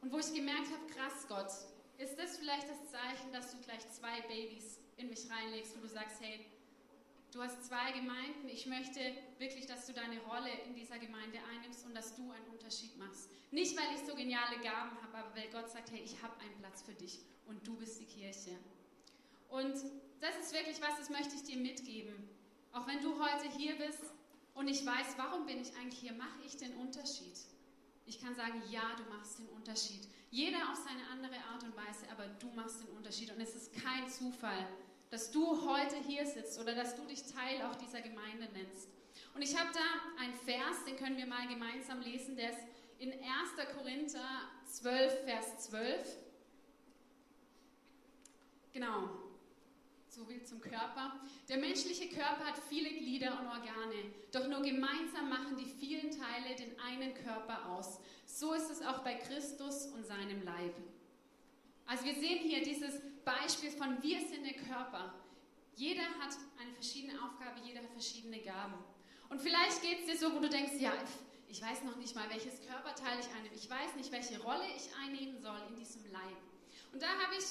Und 0.00 0.10
wo 0.10 0.18
ich 0.18 0.34
gemerkt 0.34 0.66
habe, 0.66 0.92
krass 0.92 1.28
Gott, 1.28 1.46
ist 1.98 2.18
das 2.18 2.38
vielleicht 2.38 2.68
das 2.68 2.90
Zeichen, 2.90 3.32
dass 3.32 3.52
du 3.52 3.58
gleich 3.58 3.88
zwei 3.92 4.20
Babys 4.22 4.80
in 4.96 5.10
mich 5.10 5.30
reinlegst, 5.30 5.76
wo 5.76 5.82
du 5.82 5.86
sagst, 5.86 6.20
hey, 6.22 6.44
du 7.30 7.40
hast 7.40 7.64
zwei 7.64 7.92
Gemeinden, 7.92 8.48
ich 8.48 8.66
möchte 8.66 8.98
wirklich, 9.38 9.66
dass 9.66 9.86
du 9.86 9.92
deine 9.92 10.18
Rolle 10.22 10.50
in 10.66 10.74
dieser 10.74 10.98
Gemeinde 10.98 11.38
einnimmst 11.54 11.86
und 11.86 11.94
dass 11.94 12.16
du 12.16 12.32
einen 12.32 12.48
Unterschied 12.48 12.98
machst. 12.98 13.30
Nicht, 13.52 13.76
weil 13.76 13.94
ich 13.94 14.00
so 14.00 14.16
geniale 14.16 14.58
Gaben 14.58 14.90
habe, 15.00 15.18
aber 15.18 15.36
weil 15.36 15.48
Gott 15.52 15.70
sagt, 15.70 15.92
hey, 15.92 16.02
ich 16.04 16.20
habe 16.20 16.34
einen 16.40 16.58
Platz 16.58 16.82
für 16.82 16.94
dich 16.94 17.20
und 17.46 17.64
du 17.64 17.76
bist 17.76 18.00
die 18.00 18.06
Kirche. 18.06 18.58
Und 19.50 19.76
das 20.20 20.36
ist 20.40 20.52
wirklich 20.52 20.82
was, 20.82 20.98
das 20.98 21.10
möchte 21.10 21.36
ich 21.36 21.44
dir 21.44 21.58
mitgeben. 21.58 22.31
Auch 22.72 22.86
wenn 22.86 23.02
du 23.02 23.18
heute 23.18 23.48
hier 23.56 23.76
bist 23.76 24.02
und 24.54 24.68
ich 24.68 24.84
weiß, 24.84 25.14
warum 25.16 25.46
bin 25.46 25.60
ich 25.60 25.74
eigentlich 25.76 26.00
hier, 26.00 26.12
mache 26.14 26.40
ich 26.44 26.56
den 26.56 26.74
Unterschied. 26.76 27.36
Ich 28.06 28.20
kann 28.20 28.34
sagen, 28.34 28.62
ja, 28.70 28.82
du 28.96 29.14
machst 29.14 29.38
den 29.38 29.48
Unterschied. 29.48 30.08
Jeder 30.30 30.58
auf 30.70 30.76
seine 30.76 31.06
andere 31.12 31.36
Art 31.52 31.62
und 31.62 31.76
Weise, 31.76 32.06
aber 32.10 32.26
du 32.40 32.48
machst 32.56 32.82
den 32.82 32.88
Unterschied. 32.96 33.30
Und 33.30 33.40
es 33.40 33.54
ist 33.54 33.72
kein 33.74 34.08
Zufall, 34.08 34.66
dass 35.10 35.30
du 35.30 35.68
heute 35.68 35.96
hier 36.06 36.26
sitzt 36.26 36.58
oder 36.58 36.74
dass 36.74 36.96
du 36.96 37.04
dich 37.04 37.22
Teil 37.24 37.62
auch 37.62 37.76
dieser 37.76 38.00
Gemeinde 38.00 38.48
nennst. 38.52 38.88
Und 39.34 39.42
ich 39.42 39.58
habe 39.58 39.70
da 39.72 40.22
einen 40.22 40.34
Vers, 40.34 40.84
den 40.86 40.96
können 40.96 41.16
wir 41.16 41.26
mal 41.26 41.46
gemeinsam 41.46 42.00
lesen, 42.00 42.36
der 42.36 42.50
ist 42.50 42.60
in 42.98 43.12
1. 43.12 43.22
Korinther 43.76 44.48
12, 44.66 45.24
Vers 45.24 45.58
12. 45.70 46.18
Genau, 48.72 49.10
so 50.12 50.26
viel 50.26 50.44
zum 50.44 50.60
Körper. 50.60 51.18
Der 51.48 51.56
menschliche 51.56 52.08
Körper 52.08 52.44
hat 52.44 52.58
viele 52.68 52.90
Glieder 52.90 53.38
und 53.40 53.46
Organe, 53.46 54.12
doch 54.30 54.46
nur 54.46 54.60
gemeinsam 54.60 55.30
machen 55.30 55.56
die 55.56 55.64
vielen 55.64 56.10
Teile 56.10 56.54
den 56.54 56.78
einen 56.80 57.14
Körper 57.14 57.66
aus. 57.70 57.98
So 58.26 58.52
ist 58.52 58.70
es 58.70 58.82
auch 58.82 58.98
bei 59.00 59.14
Christus 59.14 59.86
und 59.86 60.06
seinem 60.06 60.42
Leib. 60.42 60.74
Also 61.86 62.04
wir 62.04 62.14
sehen 62.14 62.40
hier 62.40 62.62
dieses 62.62 63.00
Beispiel 63.24 63.70
von 63.70 64.02
wir 64.02 64.20
sind 64.20 64.44
der 64.44 64.54
Körper. 64.54 65.14
Jeder 65.76 66.02
hat 66.20 66.36
eine 66.60 66.72
verschiedene 66.72 67.14
Aufgabe, 67.22 67.60
jeder 67.64 67.80
hat 67.80 67.90
verschiedene 67.90 68.40
Gaben. 68.40 68.74
Und 69.30 69.40
vielleicht 69.40 69.80
geht 69.80 70.00
es 70.00 70.06
dir 70.06 70.18
so, 70.18 70.34
wo 70.34 70.40
du 70.40 70.48
denkst, 70.50 70.74
ja, 70.78 70.92
ich 71.48 71.62
weiß 71.62 71.84
noch 71.84 71.96
nicht 71.96 72.14
mal, 72.14 72.28
welches 72.28 72.60
Körperteil 72.66 73.18
ich 73.18 73.28
einnehme. 73.34 73.54
Ich 73.54 73.68
weiß 73.68 73.96
nicht, 73.96 74.12
welche 74.12 74.40
Rolle 74.42 74.64
ich 74.76 74.94
einnehmen 75.02 75.40
soll 75.40 75.58
in 75.70 75.76
diesem 75.76 76.04
Leib. 76.12 76.36
Und 76.92 77.00
da 77.00 77.08
habe 77.08 77.34
ich 77.38 77.44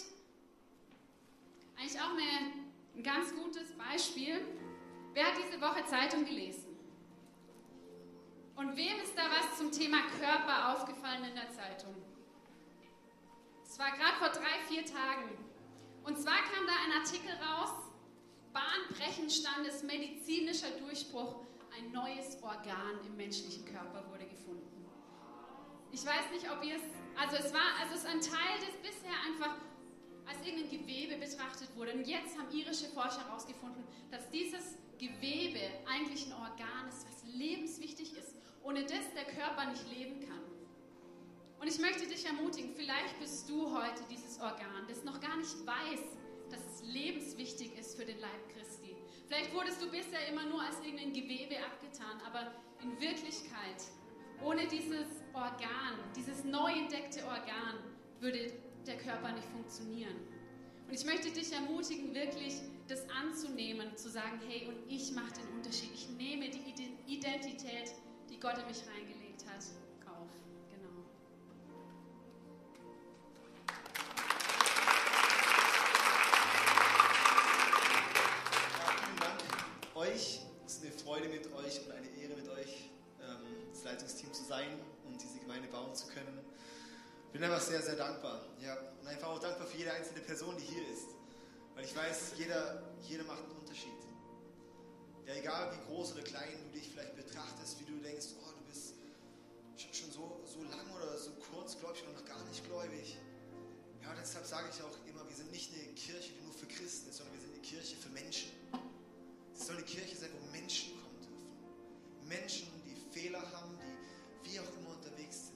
eigentlich 1.82 2.00
auch 2.00 2.12
eine, 2.12 2.54
ein 2.96 3.04
ganz 3.04 3.34
gutes 3.36 3.72
Beispiel. 3.76 4.42
Wer 5.14 5.26
hat 5.26 5.34
diese 5.38 5.60
Woche 5.60 5.84
Zeitung 5.86 6.26
gelesen? 6.26 6.78
Und 8.56 8.76
wem 8.78 9.00
ist 9.02 9.18
da 9.18 9.24
was 9.24 9.58
zum 9.58 9.72
Thema 9.72 9.98
Körper 10.20 10.74
aufgefallen 10.74 11.24
in 11.24 11.34
der 11.34 11.50
Zeitung? 11.50 11.96
Es 13.64 13.80
war 13.80 13.92
gerade 13.92 14.18
vor 14.20 14.30
drei, 14.30 14.60
vier 14.68 14.86
Tagen. 14.86 15.30
Und 16.04 16.18
zwar 16.18 16.38
kam 16.38 16.68
da 16.68 16.74
ein 16.86 17.02
Artikel 17.02 17.32
raus, 17.32 17.72
bahnbrechend 18.54 19.32
stand 19.32 19.66
medizinischer 19.84 20.72
Durchbruch, 20.72 21.38
ein 21.76 21.92
neues 21.92 22.42
Organ 22.44 23.00
im 23.06 23.16
menschlichen 23.16 23.66
Körper 23.66 24.08
wurde 24.12 24.26
gefunden. 24.26 24.86
Ich 25.92 26.06
weiß 26.06 26.32
nicht, 26.32 26.52
ob 26.52 26.64
ihr 26.64 26.76
es, 26.76 26.82
also 27.20 27.38
es 27.38 27.54
war, 27.54 27.80
also 27.82 27.96
es 27.96 28.04
ist 28.04 28.06
ein 28.06 28.22
Teil, 28.22 28.60
das 28.60 28.76
bisher 28.82 29.14
einfach 29.26 29.56
als 30.32 30.46
irgendein 30.46 30.72
Gewebe 30.72 31.18
betrachtet 31.18 31.70
wurde. 31.76 31.94
Und 31.94 32.08
jetzt 32.08 32.38
haben 32.38 32.50
irische 32.52 32.88
Forscher 32.88 33.28
herausgefunden, 33.28 33.84
dass 34.10 34.30
dieses 34.30 34.78
Gewebe 34.98 35.60
eigentlich 35.88 36.28
ein 36.28 36.34
Organ 36.34 36.88
ist, 36.88 37.06
was 37.08 37.24
lebenswichtig 37.34 38.16
ist, 38.18 38.36
ohne 38.64 38.84
das 38.84 39.12
der 39.16 39.26
Körper 39.26 39.70
nicht 39.70 39.84
leben 39.92 40.20
kann. 40.28 40.42
Und 41.60 41.68
ich 41.68 41.80
möchte 41.80 42.08
dich 42.08 42.26
ermutigen, 42.26 42.72
vielleicht 42.76 43.20
bist 43.20 43.50
du 43.50 43.72
heute 43.72 44.04
dieses 44.10 44.40
Organ, 44.40 44.88
das 44.88 45.04
noch 45.04 45.20
gar 45.20 45.38
nicht 45.38 45.56
weiß, 45.66 46.02
dass 46.50 46.60
es 46.74 46.84
lebenswichtig 46.84 47.78
ist 47.78 47.96
für 47.96 48.06
den 48.06 48.20
Leib 48.20 48.50
Christi. 48.54 48.96
Vielleicht 49.28 49.54
wurdest 49.54 49.82
du 49.82 49.90
bisher 49.90 50.28
immer 50.28 50.46
nur 50.46 50.62
als 50.62 50.78
irgendein 50.84 51.14
Gewebe 51.14 51.58
abgetan, 51.64 52.20
aber 52.26 52.52
in 52.82 53.00
Wirklichkeit, 53.00 53.84
ohne 54.44 54.68
dieses 54.68 55.08
Organ, 55.34 56.00
dieses 56.16 56.44
neu 56.44 56.72
entdeckte 56.72 57.24
Organ, 57.26 57.78
würde 58.20 58.52
der 58.88 58.98
Körper 58.98 59.32
nicht 59.34 59.48
funktionieren. 59.48 60.16
Und 60.88 60.94
ich 60.94 61.06
möchte 61.06 61.32
dich 61.32 61.52
ermutigen, 61.54 62.14
wirklich 62.14 62.56
das 62.88 63.08
anzunehmen, 63.10 63.96
zu 63.96 64.10
sagen, 64.10 64.40
hey, 64.48 64.68
und 64.68 64.92
ich 64.92 65.12
mache 65.14 65.32
den 65.34 65.48
Unterschied. 65.56 65.92
Ich 65.94 66.10
nehme 66.10 66.50
die 66.50 66.74
Identität, 67.08 67.94
die 68.30 68.40
Gott 68.40 68.58
in 68.58 68.68
mich 68.68 68.84
reingelegt 68.88 69.46
hat, 69.48 69.64
auf. 70.06 70.28
Genau. 70.70 71.06
Ja, 78.78 78.94
vielen 79.06 79.20
Dank 79.20 79.40
euch. 79.96 80.42
Es 80.66 80.74
ist 80.74 80.84
eine 80.84 80.92
Freude 80.92 81.30
mit 81.30 81.54
euch 81.54 81.86
und 81.86 81.92
eine 81.92 82.08
Ehre 82.22 82.36
mit 82.36 82.50
euch, 82.50 82.90
ähm, 83.22 83.46
das 83.72 83.84
Leitungsteam 83.86 84.34
zu 84.34 84.44
sein 84.44 84.68
und 85.06 85.22
diese 85.22 85.40
Gemeinde 85.40 85.70
bauen 85.70 85.96
zu 85.96 86.08
können. 86.08 86.40
Ich 87.32 87.40
bin 87.40 87.46
einfach 87.46 87.66
sehr, 87.66 87.82
sehr 87.82 87.96
dankbar. 87.96 88.44
Ja, 88.60 88.78
und 89.00 89.08
einfach 89.08 89.30
auch 89.30 89.40
dankbar 89.40 89.66
für 89.66 89.78
jede 89.78 89.94
einzelne 89.94 90.20
Person, 90.20 90.54
die 90.58 90.66
hier 90.66 90.86
ist. 90.92 91.08
Weil 91.74 91.86
ich 91.86 91.96
weiß, 91.96 92.34
jeder, 92.38 92.84
jeder 93.08 93.24
macht 93.24 93.40
einen 93.44 93.56
Unterschied. 93.58 93.88
Ja, 95.26 95.36
egal 95.36 95.72
wie 95.72 95.88
groß 95.88 96.12
oder 96.12 96.24
klein 96.24 96.60
du 96.68 96.78
dich 96.78 96.90
vielleicht 96.90 97.16
betrachtest, 97.16 97.80
wie 97.80 97.86
du 97.86 97.98
denkst, 98.04 98.36
oh, 98.44 98.52
du 98.52 98.64
bist 98.68 98.96
schon 99.78 100.12
so, 100.12 100.42
so 100.44 100.62
lang 100.64 100.86
oder 100.94 101.18
so 101.18 101.32
kurz 101.54 101.80
gläubig 101.80 102.04
oder 102.04 102.20
noch 102.20 102.26
gar 102.26 102.44
nicht 102.50 102.66
gläubig. 102.66 103.18
Ja, 104.04 104.14
deshalb 104.20 104.46
sage 104.46 104.68
ich 104.70 104.84
auch 104.84 104.98
immer, 105.08 105.26
wir 105.30 105.36
sind 105.38 105.52
nicht 105.52 105.72
eine 105.74 105.94
Kirche, 105.94 106.34
die 106.34 106.44
nur 106.44 106.54
für 106.54 106.68
Christen 106.68 107.12
ist, 107.12 107.16
sondern 107.16 107.36
wir 107.36 107.42
sind 107.44 107.54
eine 107.54 107.62
Kirche 107.62 107.96
für 107.96 108.10
Menschen. 108.10 108.52
Es 109.56 109.68
soll 109.68 109.78
eine 109.78 109.86
Kirche 109.86 110.18
sein, 110.18 110.32
wo 110.34 110.52
Menschen 110.52 111.00
kommen 111.00 111.22
dürfen. 111.22 112.28
Menschen, 112.28 112.68
die 112.86 113.00
Fehler 113.18 113.40
haben, 113.54 113.80
die 114.44 114.52
wie 114.52 114.60
auch 114.60 114.78
immer 114.82 114.98
unterwegs 114.98 115.48
sind. 115.48 115.51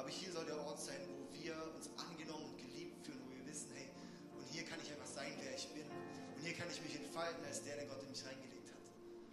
Aber 0.00 0.08
hier 0.08 0.32
soll 0.32 0.46
der 0.46 0.58
Ort 0.64 0.80
sein, 0.80 0.96
wo 1.12 1.28
wir 1.36 1.52
uns 1.76 1.90
angenommen 2.00 2.46
und 2.46 2.56
geliebt 2.56 3.04
fühlen, 3.04 3.20
wo 3.20 3.36
wir 3.36 3.44
wissen, 3.46 3.68
hey, 3.74 3.90
und 4.34 4.46
hier 4.48 4.64
kann 4.64 4.78
ich 4.82 4.90
einfach 4.90 5.06
sein, 5.06 5.30
wer 5.42 5.54
ich 5.54 5.68
bin. 5.74 5.84
Und 5.84 6.40
hier 6.42 6.54
kann 6.54 6.70
ich 6.72 6.80
mich 6.80 6.96
entfalten 6.96 7.44
als 7.44 7.62
der, 7.64 7.76
der 7.76 7.84
Gott 7.84 8.02
in 8.02 8.08
mich 8.08 8.24
reingelegt 8.24 8.72
hat. 8.72 8.80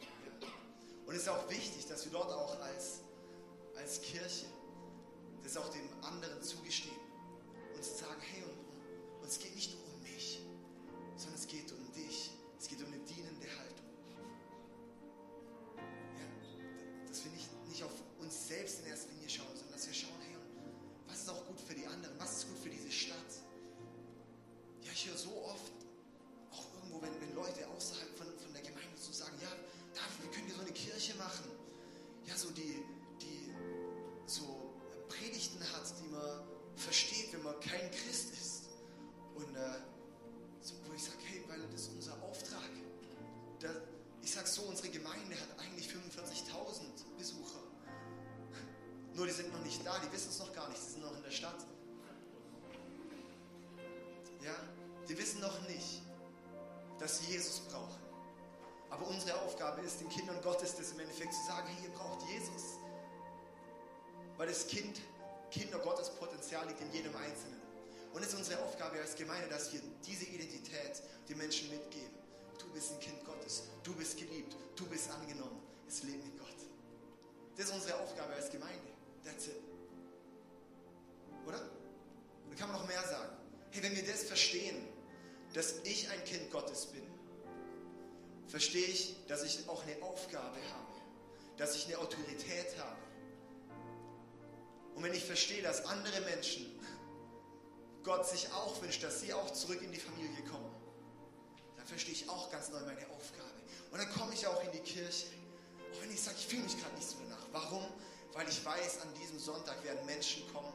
Ja. 0.04 0.48
Und 1.06 1.16
es 1.16 1.22
ist 1.22 1.30
auch 1.30 1.50
wichtig, 1.50 1.88
dass 1.88 2.04
wir 2.04 2.12
dort 2.12 2.30
auch 2.34 2.60
als, 2.60 3.00
als 3.78 4.02
Kirche 4.02 4.48
das 5.42 5.56
auch 5.56 5.70
dem 5.70 5.88
anderen 6.04 6.44
zugestehen 6.44 7.00
und 7.74 7.86
sagen, 7.86 8.20
hey, 8.20 8.44
es 9.26 9.40
geht 9.40 9.56
nicht 9.56 9.72
nur 9.74 9.87
höre 25.08 25.18
so 25.18 25.44
oft, 25.46 25.72
auch 26.52 26.66
irgendwo, 26.76 27.02
wenn, 27.02 27.20
wenn 27.22 27.34
Leute 27.36 27.68
außerhalb 27.68 28.18
von, 28.18 28.28
von 28.28 28.54
der 28.54 28.62
Gemeinde 28.62 28.98
so 28.98 29.12
sagen, 29.12 29.38
ja, 29.42 29.50
David, 29.94 30.24
wir 30.24 30.32
können 30.32 30.48
dir 30.48 30.56
so 30.56 30.62
eine 30.62 30.72
Kirche 30.72 31.16
machen. 31.16 31.52
Ja, 32.26 32.36
so 32.36 32.52
die, 32.52 32.84
die 33.22 33.54
so 34.26 34.74
Predigten 35.08 35.62
hat, 35.74 35.94
die 36.02 36.08
man 36.10 36.44
versteht, 36.76 37.34
wenn 37.34 37.44
man 37.44 37.60
kein 37.60 37.90
Christ 37.92 38.34
ist. 38.34 38.64
Und 39.36 39.56
äh, 39.56 39.80
so, 40.62 40.76
wo 40.86 40.94
ich 40.94 41.04
sage, 41.04 41.18
hey, 41.24 41.44
weil 41.48 41.62
das 41.72 41.82
ist 41.82 41.92
unser 41.96 42.22
Auftrag. 42.24 42.70
Da, 43.60 43.70
ich 44.22 44.32
sage 44.32 44.48
so, 44.48 44.64
unsere 44.64 44.90
Gemeinde 44.90 45.36
hat 45.40 45.60
eigentlich 45.60 45.88
45.000 45.88 47.18
Besucher. 47.18 47.64
Nur 49.14 49.26
die 49.26 49.32
sind 49.32 49.52
noch 49.52 49.64
nicht 49.64 49.86
da, 49.86 49.98
die 50.00 50.12
wissen 50.12 50.30
es 50.30 50.40
noch 50.40 50.54
gar 50.54 50.70
nicht, 50.70 50.82
sie 50.82 50.92
sind 50.92 51.02
noch 51.02 51.16
in 51.16 51.24
der 51.24 51.32
Stadt. 51.32 51.66
Die 55.10 55.18
wissen 55.18 55.42
noch 55.42 55.62
nicht, 55.68 56.02
dass 57.00 57.20
sie 57.20 57.32
Jesus 57.32 57.60
brauchen. 57.62 58.02
Aber 58.90 59.08
unsere 59.08 59.40
Aufgabe 59.42 59.82
ist, 59.82 60.00
den 60.00 60.10
Kindern 60.10 60.42
Gottes 60.42 60.76
das 60.76 60.92
im 60.92 61.00
Endeffekt 61.00 61.34
zu 61.34 61.46
sagen, 61.46 61.68
hey, 61.68 61.86
ihr 61.86 61.94
braucht 61.94 62.28
Jesus. 62.30 62.80
Weil 64.38 64.48
das 64.48 64.68
Kind, 64.68 65.00
Kinder 65.52 65.80
Gottes 65.80 66.10
Potenzial 66.12 66.68
liegt 66.68 66.82
in 66.82 66.92
jedem 66.92 67.16
Einzelnen. 67.16 67.62
Und 68.14 68.22
es 68.22 68.30
ist 68.30 68.36
unsere 68.36 68.64
Aufgabe 68.64 69.00
als 69.00 69.16
Gemeinde, 69.16 69.48
dass 69.50 69.72
wir 69.74 69.82
diese 70.06 70.26
Identität 70.26 71.02
den 71.28 71.38
Menschen 71.38 71.70
mitgeben. 71.70 72.16
Du 72.58 72.68
bist 72.74 72.94
ein 72.94 73.00
Kind 73.00 73.24
Gottes, 73.26 73.64
du 73.84 73.94
bist 73.94 74.18
geliebt, 74.18 74.56
du 74.76 74.86
bist 74.88 75.10
angenommen, 75.12 75.62
es 75.88 76.04
lebt 76.04 76.24
mit 76.24 76.38
Gott. 76.40 76.48
Das 77.56 77.68
ist 77.68 77.74
unsere 77.74 78.00
Aufgabe 78.00 78.34
als 78.34 78.50
Gemeinde. 78.50 78.88
That's 79.24 79.48
it. 79.48 79.58
Oder? 81.46 81.60
Da 81.60 82.56
kann 82.58 82.72
man 82.72 82.82
noch 82.82 82.88
mehr 82.88 83.02
sagen. 83.04 83.30
Hey, 83.72 83.84
wenn 83.84 83.96
wir 83.96 84.06
das 84.06 84.24
verstehen, 84.24 84.88
dass 85.58 85.74
ich 85.86 86.08
ein 86.12 86.24
Kind 86.24 86.52
Gottes 86.52 86.86
bin, 86.86 87.02
verstehe 88.48 88.86
ich, 88.86 89.16
dass 89.28 89.42
ich 89.42 89.68
auch 89.68 89.82
eine 89.82 90.00
Aufgabe 90.04 90.56
habe, 90.56 90.94
dass 91.58 91.76
ich 91.76 91.88
eine 91.88 91.98
Autorität 91.98 92.78
habe. 92.78 93.02
Und 94.94 95.02
wenn 95.02 95.16
ich 95.16 95.26
verstehe, 95.26 95.64
dass 95.64 95.84
andere 95.86 96.22
Menschen 96.22 96.80
Gott 98.04 98.28
sich 98.28 98.54
auch 98.54 98.80
wünscht, 98.84 99.02
dass 99.02 99.22
sie 99.22 99.34
auch 99.34 99.52
zurück 99.52 99.82
in 99.82 99.92
die 99.92 100.00
Familie 100.00 100.44
kommen, 100.44 100.72
dann 101.76 101.88
verstehe 101.88 102.14
ich 102.14 102.30
auch 102.30 102.52
ganz 102.52 102.70
neu 102.70 102.82
meine 102.82 103.10
Aufgabe. 103.10 103.50
Und 103.90 103.98
dann 103.98 104.12
komme 104.12 104.36
ich 104.36 104.46
auch 104.46 104.64
in 104.64 104.72
die 104.74 104.82
Kirche. 104.82 105.26
Auch 105.92 106.02
wenn 106.04 106.12
ich 106.12 106.22
sage, 106.22 106.38
ich 106.38 106.46
fühle 106.46 106.62
mich 106.62 106.80
gerade 106.80 106.94
nicht 106.94 107.10
so 107.10 107.16
danach. 107.24 107.48
Warum? 107.52 107.84
Weil 108.34 108.48
ich 108.48 108.64
weiß, 108.64 109.02
an 109.02 109.12
diesem 109.16 109.40
Sonntag 109.40 109.84
werden 109.84 110.06
Menschen 110.06 110.44
kommen, 110.54 110.72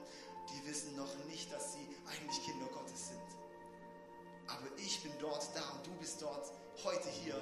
die 0.50 0.68
wissen 0.68 0.96
noch 0.96 1.14
nicht, 1.26 1.52
dass 1.52 1.74
sie 1.74 1.86
eigentlich 2.10 2.44
Kinder 2.44 2.66
Gottes 2.66 3.10
sind. 3.10 3.21
Aber 4.62 4.78
ich 4.78 5.02
bin 5.02 5.12
dort 5.18 5.48
da 5.56 5.70
und 5.70 5.86
du 5.86 5.90
bist 5.98 6.22
dort 6.22 6.52
heute 6.84 7.08
hier, 7.08 7.36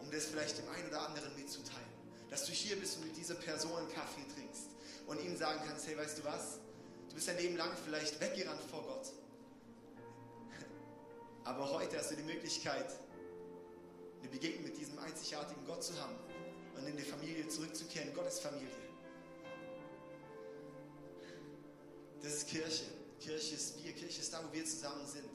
um 0.00 0.10
das 0.10 0.26
vielleicht 0.26 0.58
dem 0.58 0.68
einen 0.70 0.88
oder 0.88 1.06
anderen 1.06 1.34
mitzuteilen. 1.36 1.94
Dass 2.28 2.44
du 2.46 2.52
hier 2.52 2.76
bist 2.76 2.96
und 2.96 3.06
mit 3.06 3.16
dieser 3.16 3.36
Person 3.36 3.88
Kaffee 3.92 4.26
trinkst 4.34 4.70
und 5.06 5.22
ihm 5.22 5.36
sagen 5.36 5.60
kannst, 5.64 5.86
hey, 5.86 5.96
weißt 5.96 6.18
du 6.18 6.24
was? 6.24 6.58
Du 7.08 7.14
bist 7.14 7.28
dein 7.28 7.38
Leben 7.38 7.56
lang 7.56 7.70
vielleicht 7.84 8.20
weggerannt 8.20 8.62
vor 8.68 8.82
Gott. 8.82 9.12
Aber 11.44 11.70
heute 11.70 11.98
hast 11.98 12.10
du 12.10 12.16
die 12.16 12.24
Möglichkeit, 12.24 12.98
eine 14.20 14.28
Begegnung 14.28 14.64
mit 14.64 14.76
diesem 14.76 14.98
einzigartigen 14.98 15.64
Gott 15.66 15.84
zu 15.84 15.96
haben 16.00 16.16
und 16.76 16.84
in 16.84 16.96
die 16.96 17.04
Familie 17.04 17.46
zurückzukehren, 17.46 18.12
Gottes 18.12 18.40
Familie. 18.40 18.68
Das 22.20 22.32
ist 22.32 22.48
Kirche. 22.48 22.86
Kirche 23.20 23.54
ist 23.54 23.84
wir. 23.84 23.92
Kirche 23.92 24.20
ist 24.20 24.32
da, 24.32 24.42
wo 24.44 24.52
wir 24.52 24.64
zusammen 24.64 25.06
sind. 25.06 25.30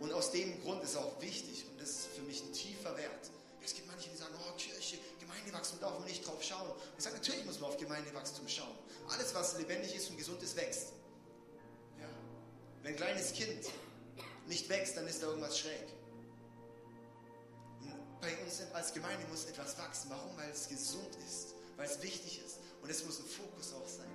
Und 0.00 0.12
aus 0.14 0.32
dem 0.32 0.60
Grund 0.62 0.82
ist 0.82 0.96
auch 0.96 1.20
wichtig, 1.20 1.66
und 1.70 1.80
das 1.80 1.90
ist 1.90 2.06
für 2.16 2.22
mich 2.22 2.42
ein 2.42 2.52
tiefer 2.52 2.96
Wert. 2.96 3.30
Es 3.62 3.74
gibt 3.74 3.86
manche, 3.86 4.08
die 4.08 4.16
sagen, 4.16 4.34
oh, 4.38 4.56
Kirche, 4.56 4.98
Gemeindewachstum 5.20 5.78
darf 5.78 5.98
man 5.98 6.08
nicht 6.08 6.26
drauf 6.26 6.42
schauen. 6.42 6.70
Ich 6.96 7.04
sage, 7.04 7.16
natürlich 7.16 7.44
muss 7.44 7.60
man 7.60 7.70
auf 7.70 7.76
Gemeindewachstum 7.76 8.48
schauen. 8.48 8.74
Alles, 9.08 9.34
was 9.34 9.58
lebendig 9.58 9.94
ist 9.94 10.08
und 10.08 10.16
gesund 10.16 10.42
ist, 10.42 10.56
wächst. 10.56 10.92
Ja. 12.00 12.08
Wenn 12.82 12.92
ein 12.92 12.96
kleines 12.96 13.34
Kind 13.34 13.66
nicht 14.46 14.68
wächst, 14.70 14.96
dann 14.96 15.06
ist 15.06 15.22
da 15.22 15.26
irgendwas 15.26 15.58
schräg. 15.58 15.86
Bei 18.22 18.36
uns 18.42 18.62
als 18.72 18.92
Gemeinde 18.94 19.26
muss 19.28 19.44
etwas 19.44 19.76
wachsen. 19.78 20.10
Warum? 20.10 20.36
Weil 20.38 20.50
es 20.50 20.68
gesund 20.68 21.16
ist, 21.26 21.54
weil 21.76 21.86
es 21.86 22.02
wichtig 22.02 22.40
ist. 22.44 22.56
Und 22.82 22.90
es 22.90 23.04
muss 23.04 23.18
ein 23.18 23.26
Fokus 23.26 23.74
auch 23.74 23.88
sein. 23.88 24.10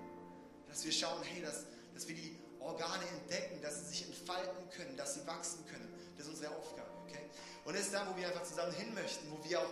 Dass 0.67 0.83
wir 0.83 0.91
schauen, 0.91 1.21
hey, 1.23 1.43
dass, 1.43 1.65
dass 1.93 2.07
wir 2.07 2.15
die 2.15 2.35
Organe 2.65 3.07
entdecken, 3.07 3.61
dass 3.61 3.79
sie 3.79 3.85
sich 3.85 4.07
entfalten 4.07 4.69
können, 4.71 4.97
dass 4.97 5.13
sie 5.13 5.25
wachsen 5.27 5.65
können. 5.67 5.87
Das 6.17 6.25
ist 6.25 6.33
unsere 6.33 6.55
Aufgabe. 6.55 6.89
Okay? 7.07 7.21
Und 7.63 7.75
das 7.75 7.83
ist 7.83 7.93
da, 7.93 8.07
wo 8.11 8.17
wir 8.17 8.27
einfach 8.27 8.43
zusammen 8.43 8.73
hin 8.73 8.93
möchten, 8.93 9.29
wo 9.31 9.47
wir 9.47 9.59
auch 9.59 9.71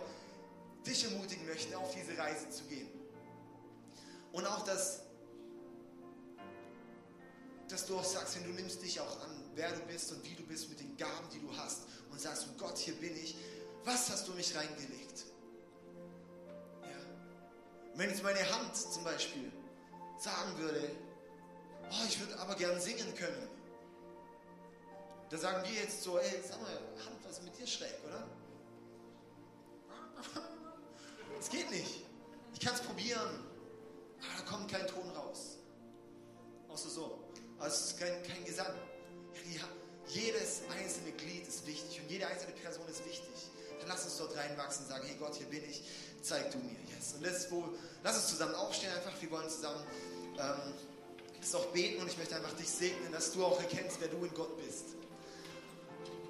dich 0.86 1.04
ermutigen 1.04 1.46
möchten, 1.46 1.74
auf 1.74 1.94
diese 1.94 2.16
Reise 2.16 2.48
zu 2.50 2.64
gehen. 2.64 2.88
Und 4.32 4.46
auch, 4.46 4.64
dass, 4.64 5.00
dass 7.68 7.86
du 7.86 7.96
auch 7.96 8.04
sagst, 8.04 8.36
wenn 8.36 8.44
du 8.44 8.50
nimmst 8.50 8.82
dich 8.82 9.00
auch 9.00 9.20
an, 9.22 9.44
wer 9.54 9.72
du 9.72 9.80
bist 9.82 10.12
und 10.12 10.24
wie 10.24 10.34
du 10.34 10.44
bist 10.44 10.68
mit 10.68 10.80
den 10.80 10.96
Gaben, 10.96 11.28
die 11.32 11.40
du 11.40 11.56
hast 11.56 11.82
und 12.10 12.20
sagst, 12.20 12.48
oh 12.50 12.58
Gott, 12.58 12.78
hier 12.78 12.94
bin 12.94 13.16
ich, 13.16 13.36
was 13.84 14.10
hast 14.10 14.28
du 14.28 14.32
mich 14.32 14.54
reingelegt? 14.56 15.24
Ja. 16.82 16.98
Wenn 17.94 18.10
jetzt 18.10 18.22
meine 18.22 18.50
Hand 18.52 18.76
zum 18.76 19.04
Beispiel 19.04 19.52
sagen 20.18 20.58
würde, 20.58 20.90
oh, 21.90 22.04
ich 22.08 22.20
würde 22.20 22.38
aber 22.38 22.54
gern 22.54 22.80
singen 22.80 23.14
können. 23.14 23.48
Da 25.30 25.38
sagen 25.38 25.64
wir 25.68 25.80
jetzt 25.80 26.02
so, 26.02 26.18
ey, 26.18 26.42
sag 26.46 26.60
mal, 26.60 26.70
Hand, 26.70 27.24
was 27.24 27.38
ist 27.38 27.44
mit 27.44 27.58
dir 27.58 27.66
schräg, 27.66 27.94
oder? 28.06 28.26
Es 31.40 31.50
geht 31.50 31.70
nicht. 31.70 32.06
Ich 32.54 32.60
kann 32.60 32.74
es 32.74 32.80
probieren, 32.80 33.44
aber 34.20 34.38
da 34.38 34.50
kommt 34.50 34.70
kein 34.70 34.86
Ton 34.86 35.10
raus. 35.10 35.58
Außer 36.68 36.88
so. 36.88 37.24
Also 37.58 37.76
es 37.76 37.84
ist 37.90 37.98
kein, 37.98 38.22
kein 38.22 38.44
Gesang. 38.44 38.74
Ja, 39.52 39.68
jedes 40.08 40.62
einzelne 40.70 41.12
Glied 41.12 41.46
ist 41.46 41.66
wichtig 41.66 42.00
und 42.00 42.10
jede 42.10 42.26
einzelne 42.26 42.52
Person 42.52 42.86
ist 42.88 43.04
wichtig. 43.04 43.50
Dann 43.78 43.88
lass 43.88 44.04
uns 44.04 44.16
dort 44.16 44.36
reinwachsen 44.36 44.84
und 44.84 44.88
sagen, 44.88 45.06
hey 45.06 45.16
Gott, 45.18 45.34
hier 45.34 45.46
bin 45.46 45.62
ich, 45.68 45.82
zeig 46.22 46.50
du 46.50 46.58
mir. 46.58 46.76
Yes. 46.96 47.14
Und 47.14 47.26
das 47.26 47.38
ist 47.38 47.50
wo, 47.50 47.68
lass 48.02 48.16
uns 48.16 48.28
zusammen 48.28 48.54
aufstehen 48.54 48.92
einfach, 48.92 49.12
wir 49.20 49.30
wollen 49.30 49.50
zusammen 49.50 49.84
ähm, 50.38 50.74
das 51.44 51.54
auch 51.54 51.66
beten 51.66 52.00
und 52.00 52.08
ich 52.08 52.16
möchte 52.16 52.36
einfach 52.36 52.54
dich 52.54 52.68
segnen, 52.68 53.12
dass 53.12 53.32
du 53.32 53.44
auch 53.44 53.60
erkennst, 53.60 54.00
wer 54.00 54.08
du 54.08 54.24
in 54.24 54.32
Gott 54.32 54.56
bist. 54.64 54.84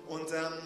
Und 0.08 0.30
ähm, 0.32 0.58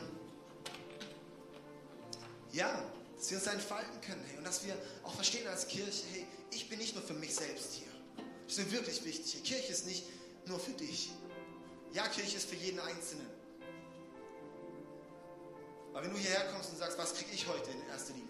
ja, 2.52 2.82
dass 3.16 3.30
wir 3.30 3.38
uns 3.38 3.46
entfalten 3.46 4.00
können 4.00 4.24
hey, 4.26 4.38
und 4.38 4.44
dass 4.44 4.64
wir 4.64 4.76
auch 5.04 5.14
verstehen 5.14 5.46
als 5.48 5.68
Kirche, 5.68 6.04
hey, 6.12 6.26
ich 6.50 6.68
bin 6.68 6.78
nicht 6.78 6.94
nur 6.94 7.04
für 7.04 7.14
mich 7.14 7.34
selbst 7.34 7.74
hier. 7.74 7.88
Das 8.46 8.56
ist 8.56 8.64
mir 8.64 8.72
wirklich 8.72 9.04
wichtig. 9.04 9.34
Hey, 9.34 9.42
Kirche 9.42 9.72
ist 9.72 9.86
nicht 9.86 10.04
nur 10.46 10.58
für 10.58 10.72
dich. 10.72 11.10
Ja, 11.92 12.08
Kirche 12.08 12.38
ist 12.38 12.48
für 12.48 12.56
jeden 12.56 12.80
Einzelnen. 12.80 13.28
Aber 15.92 16.04
wenn 16.04 16.12
du 16.12 16.18
hierher 16.18 16.46
kommst 16.52 16.70
und 16.70 16.78
sagst, 16.78 16.96
was 16.96 17.14
kriege 17.14 17.32
ich 17.32 17.46
heute 17.46 17.70
in 17.70 17.86
erster 17.88 18.14
Linie, 18.14 18.28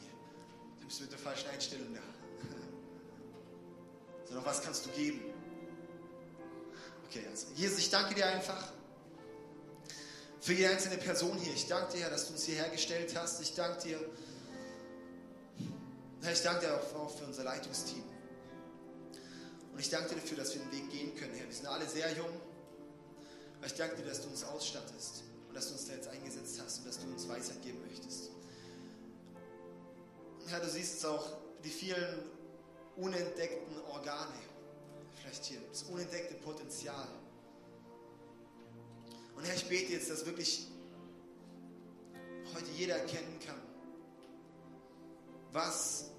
dann 0.79 0.89
bist 0.89 0.99
du 0.99 1.05
mit 1.05 1.13
der 1.13 1.19
falschen 1.19 1.49
Einstellung 1.51 1.95
da. 1.95 2.01
Sondern 4.27 4.45
was 4.45 4.63
kannst 4.63 4.87
du 4.87 4.91
geben? 4.91 5.38
Okay, 7.09 7.25
also 7.31 7.47
Jesus, 7.55 7.79
ich 7.79 7.91
danke 7.91 8.15
dir 8.15 8.27
einfach 8.27 8.71
für 10.41 10.53
jede 10.53 10.69
einzelne 10.69 10.99
Person 10.99 11.39
hier. 11.39 11.55
Ich 11.55 11.67
danke 11.67 11.97
dir, 11.97 12.11
dass 12.11 12.27
du 12.27 12.35
uns 12.35 12.45
hierher 12.45 12.69
gestellt 12.69 13.17
hast. 13.17 13.41
Ich 13.41 13.55
danke 13.55 13.83
dir, 13.83 14.01
ich 16.31 16.43
danke 16.43 16.67
dir 16.67 16.75
auch 16.75 17.11
für 17.11 17.25
unser 17.25 17.45
Leitungsteam. 17.45 18.03
Und 19.73 19.81
ich 19.81 19.89
danke 19.89 20.11
dir 20.11 20.21
dafür, 20.21 20.37
dass 20.37 20.55
wir 20.55 20.61
den 20.61 20.73
Weg 20.73 20.91
gehen 20.91 21.15
können, 21.15 21.35
Herr. 21.35 21.47
Wir 21.47 21.55
sind 21.55 21.67
alle 21.67 21.89
sehr 21.89 22.13
jung. 22.13 22.41
Aber 23.57 23.67
ich 23.67 23.75
danke 23.75 23.97
dir, 23.97 24.05
dass 24.05 24.23
du 24.23 24.29
uns 24.29 24.45
ausstattest 24.45 25.23
und 25.49 25.55
dass 25.55 25.69
du 25.69 25.73
uns 25.75 25.87
da 25.87 25.95
jetzt 25.95 26.09
eingesetzt 26.09 26.61
hast 26.63 26.79
und 26.81 26.89
dass 26.89 26.99
du 26.99 27.07
uns 27.07 27.27
Weisheit 27.27 27.63
geben 27.63 27.81
möchtest. 27.89 28.31
Herr, 30.47 30.61
du 30.61 30.69
siehst 30.69 31.05
auch 31.07 31.27
die 31.65 31.71
vielen 31.71 32.31
unentdeckten 32.97 33.81
Organe. 33.91 34.35
Vielleicht 35.29 35.45
hier, 35.45 35.61
das 35.69 35.83
unentdeckte 35.83 36.37
Potenzial. 36.37 37.07
Und 39.37 39.45
Herr, 39.45 39.55
ich 39.55 39.69
bete 39.69 39.93
jetzt, 39.93 40.09
dass 40.09 40.25
wirklich 40.25 40.69
heute 42.55 42.71
jeder 42.71 42.97
erkennen 42.97 43.39
kann, 43.45 43.61
was 45.53 46.13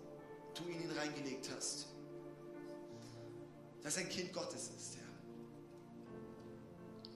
du 0.53 0.64
in 0.66 0.84
ihn 0.84 0.91
reingelegt 0.91 1.49
hast. 1.55 1.88
Dass 3.82 3.97
er 3.97 4.03
ein 4.03 4.10
Kind 4.10 4.32
Gottes 4.32 4.70
ist, 4.78 4.97
Herr. 4.97 5.10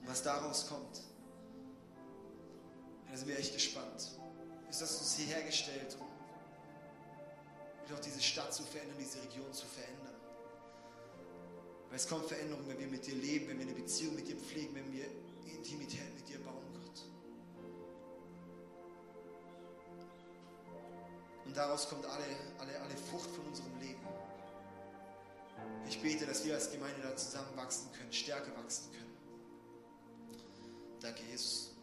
Und 0.00 0.08
was 0.08 0.20
daraus 0.24 0.66
kommt, 0.66 1.00
da 3.08 3.16
sind 3.16 3.28
wir 3.28 3.38
echt 3.38 3.54
gespannt. 3.54 4.18
Ist 4.68 4.80
das 4.80 4.98
uns 4.98 5.14
hierher 5.14 5.44
gestellt, 5.44 5.96
um 6.00 7.94
auch 7.94 8.00
diese 8.00 8.20
Stadt 8.20 8.52
zu 8.52 8.64
verändern, 8.64 8.96
diese 8.98 9.22
Region 9.22 9.52
zu 9.52 9.66
verändern. 9.66 10.03
Aber 11.94 12.00
es 12.00 12.08
kommt 12.08 12.26
Veränderung, 12.26 12.66
wenn 12.66 12.80
wir 12.80 12.88
mit 12.88 13.06
dir 13.06 13.14
leben, 13.14 13.46
wenn 13.46 13.56
wir 13.56 13.66
eine 13.66 13.74
Beziehung 13.76 14.16
mit 14.16 14.26
dir 14.26 14.34
pflegen, 14.34 14.74
wenn 14.74 14.92
wir 14.92 15.04
Intimität 15.46 16.12
mit 16.16 16.28
dir 16.28 16.40
bauen, 16.40 16.64
Gott. 16.72 17.04
Und 21.44 21.56
daraus 21.56 21.88
kommt 21.88 22.04
alle, 22.06 22.24
alle, 22.58 22.80
alle 22.80 22.96
Frucht 22.96 23.30
von 23.30 23.46
unserem 23.46 23.78
Leben. 23.78 24.00
Ich 25.86 26.02
bete, 26.02 26.26
dass 26.26 26.44
wir 26.44 26.54
als 26.54 26.72
Gemeinde 26.72 27.00
da 27.00 27.14
zusammenwachsen 27.14 27.92
können, 27.92 28.12
stärker 28.12 28.56
wachsen 28.56 28.90
können. 28.90 29.16
Danke, 31.00 31.22
Jesus. 31.30 31.73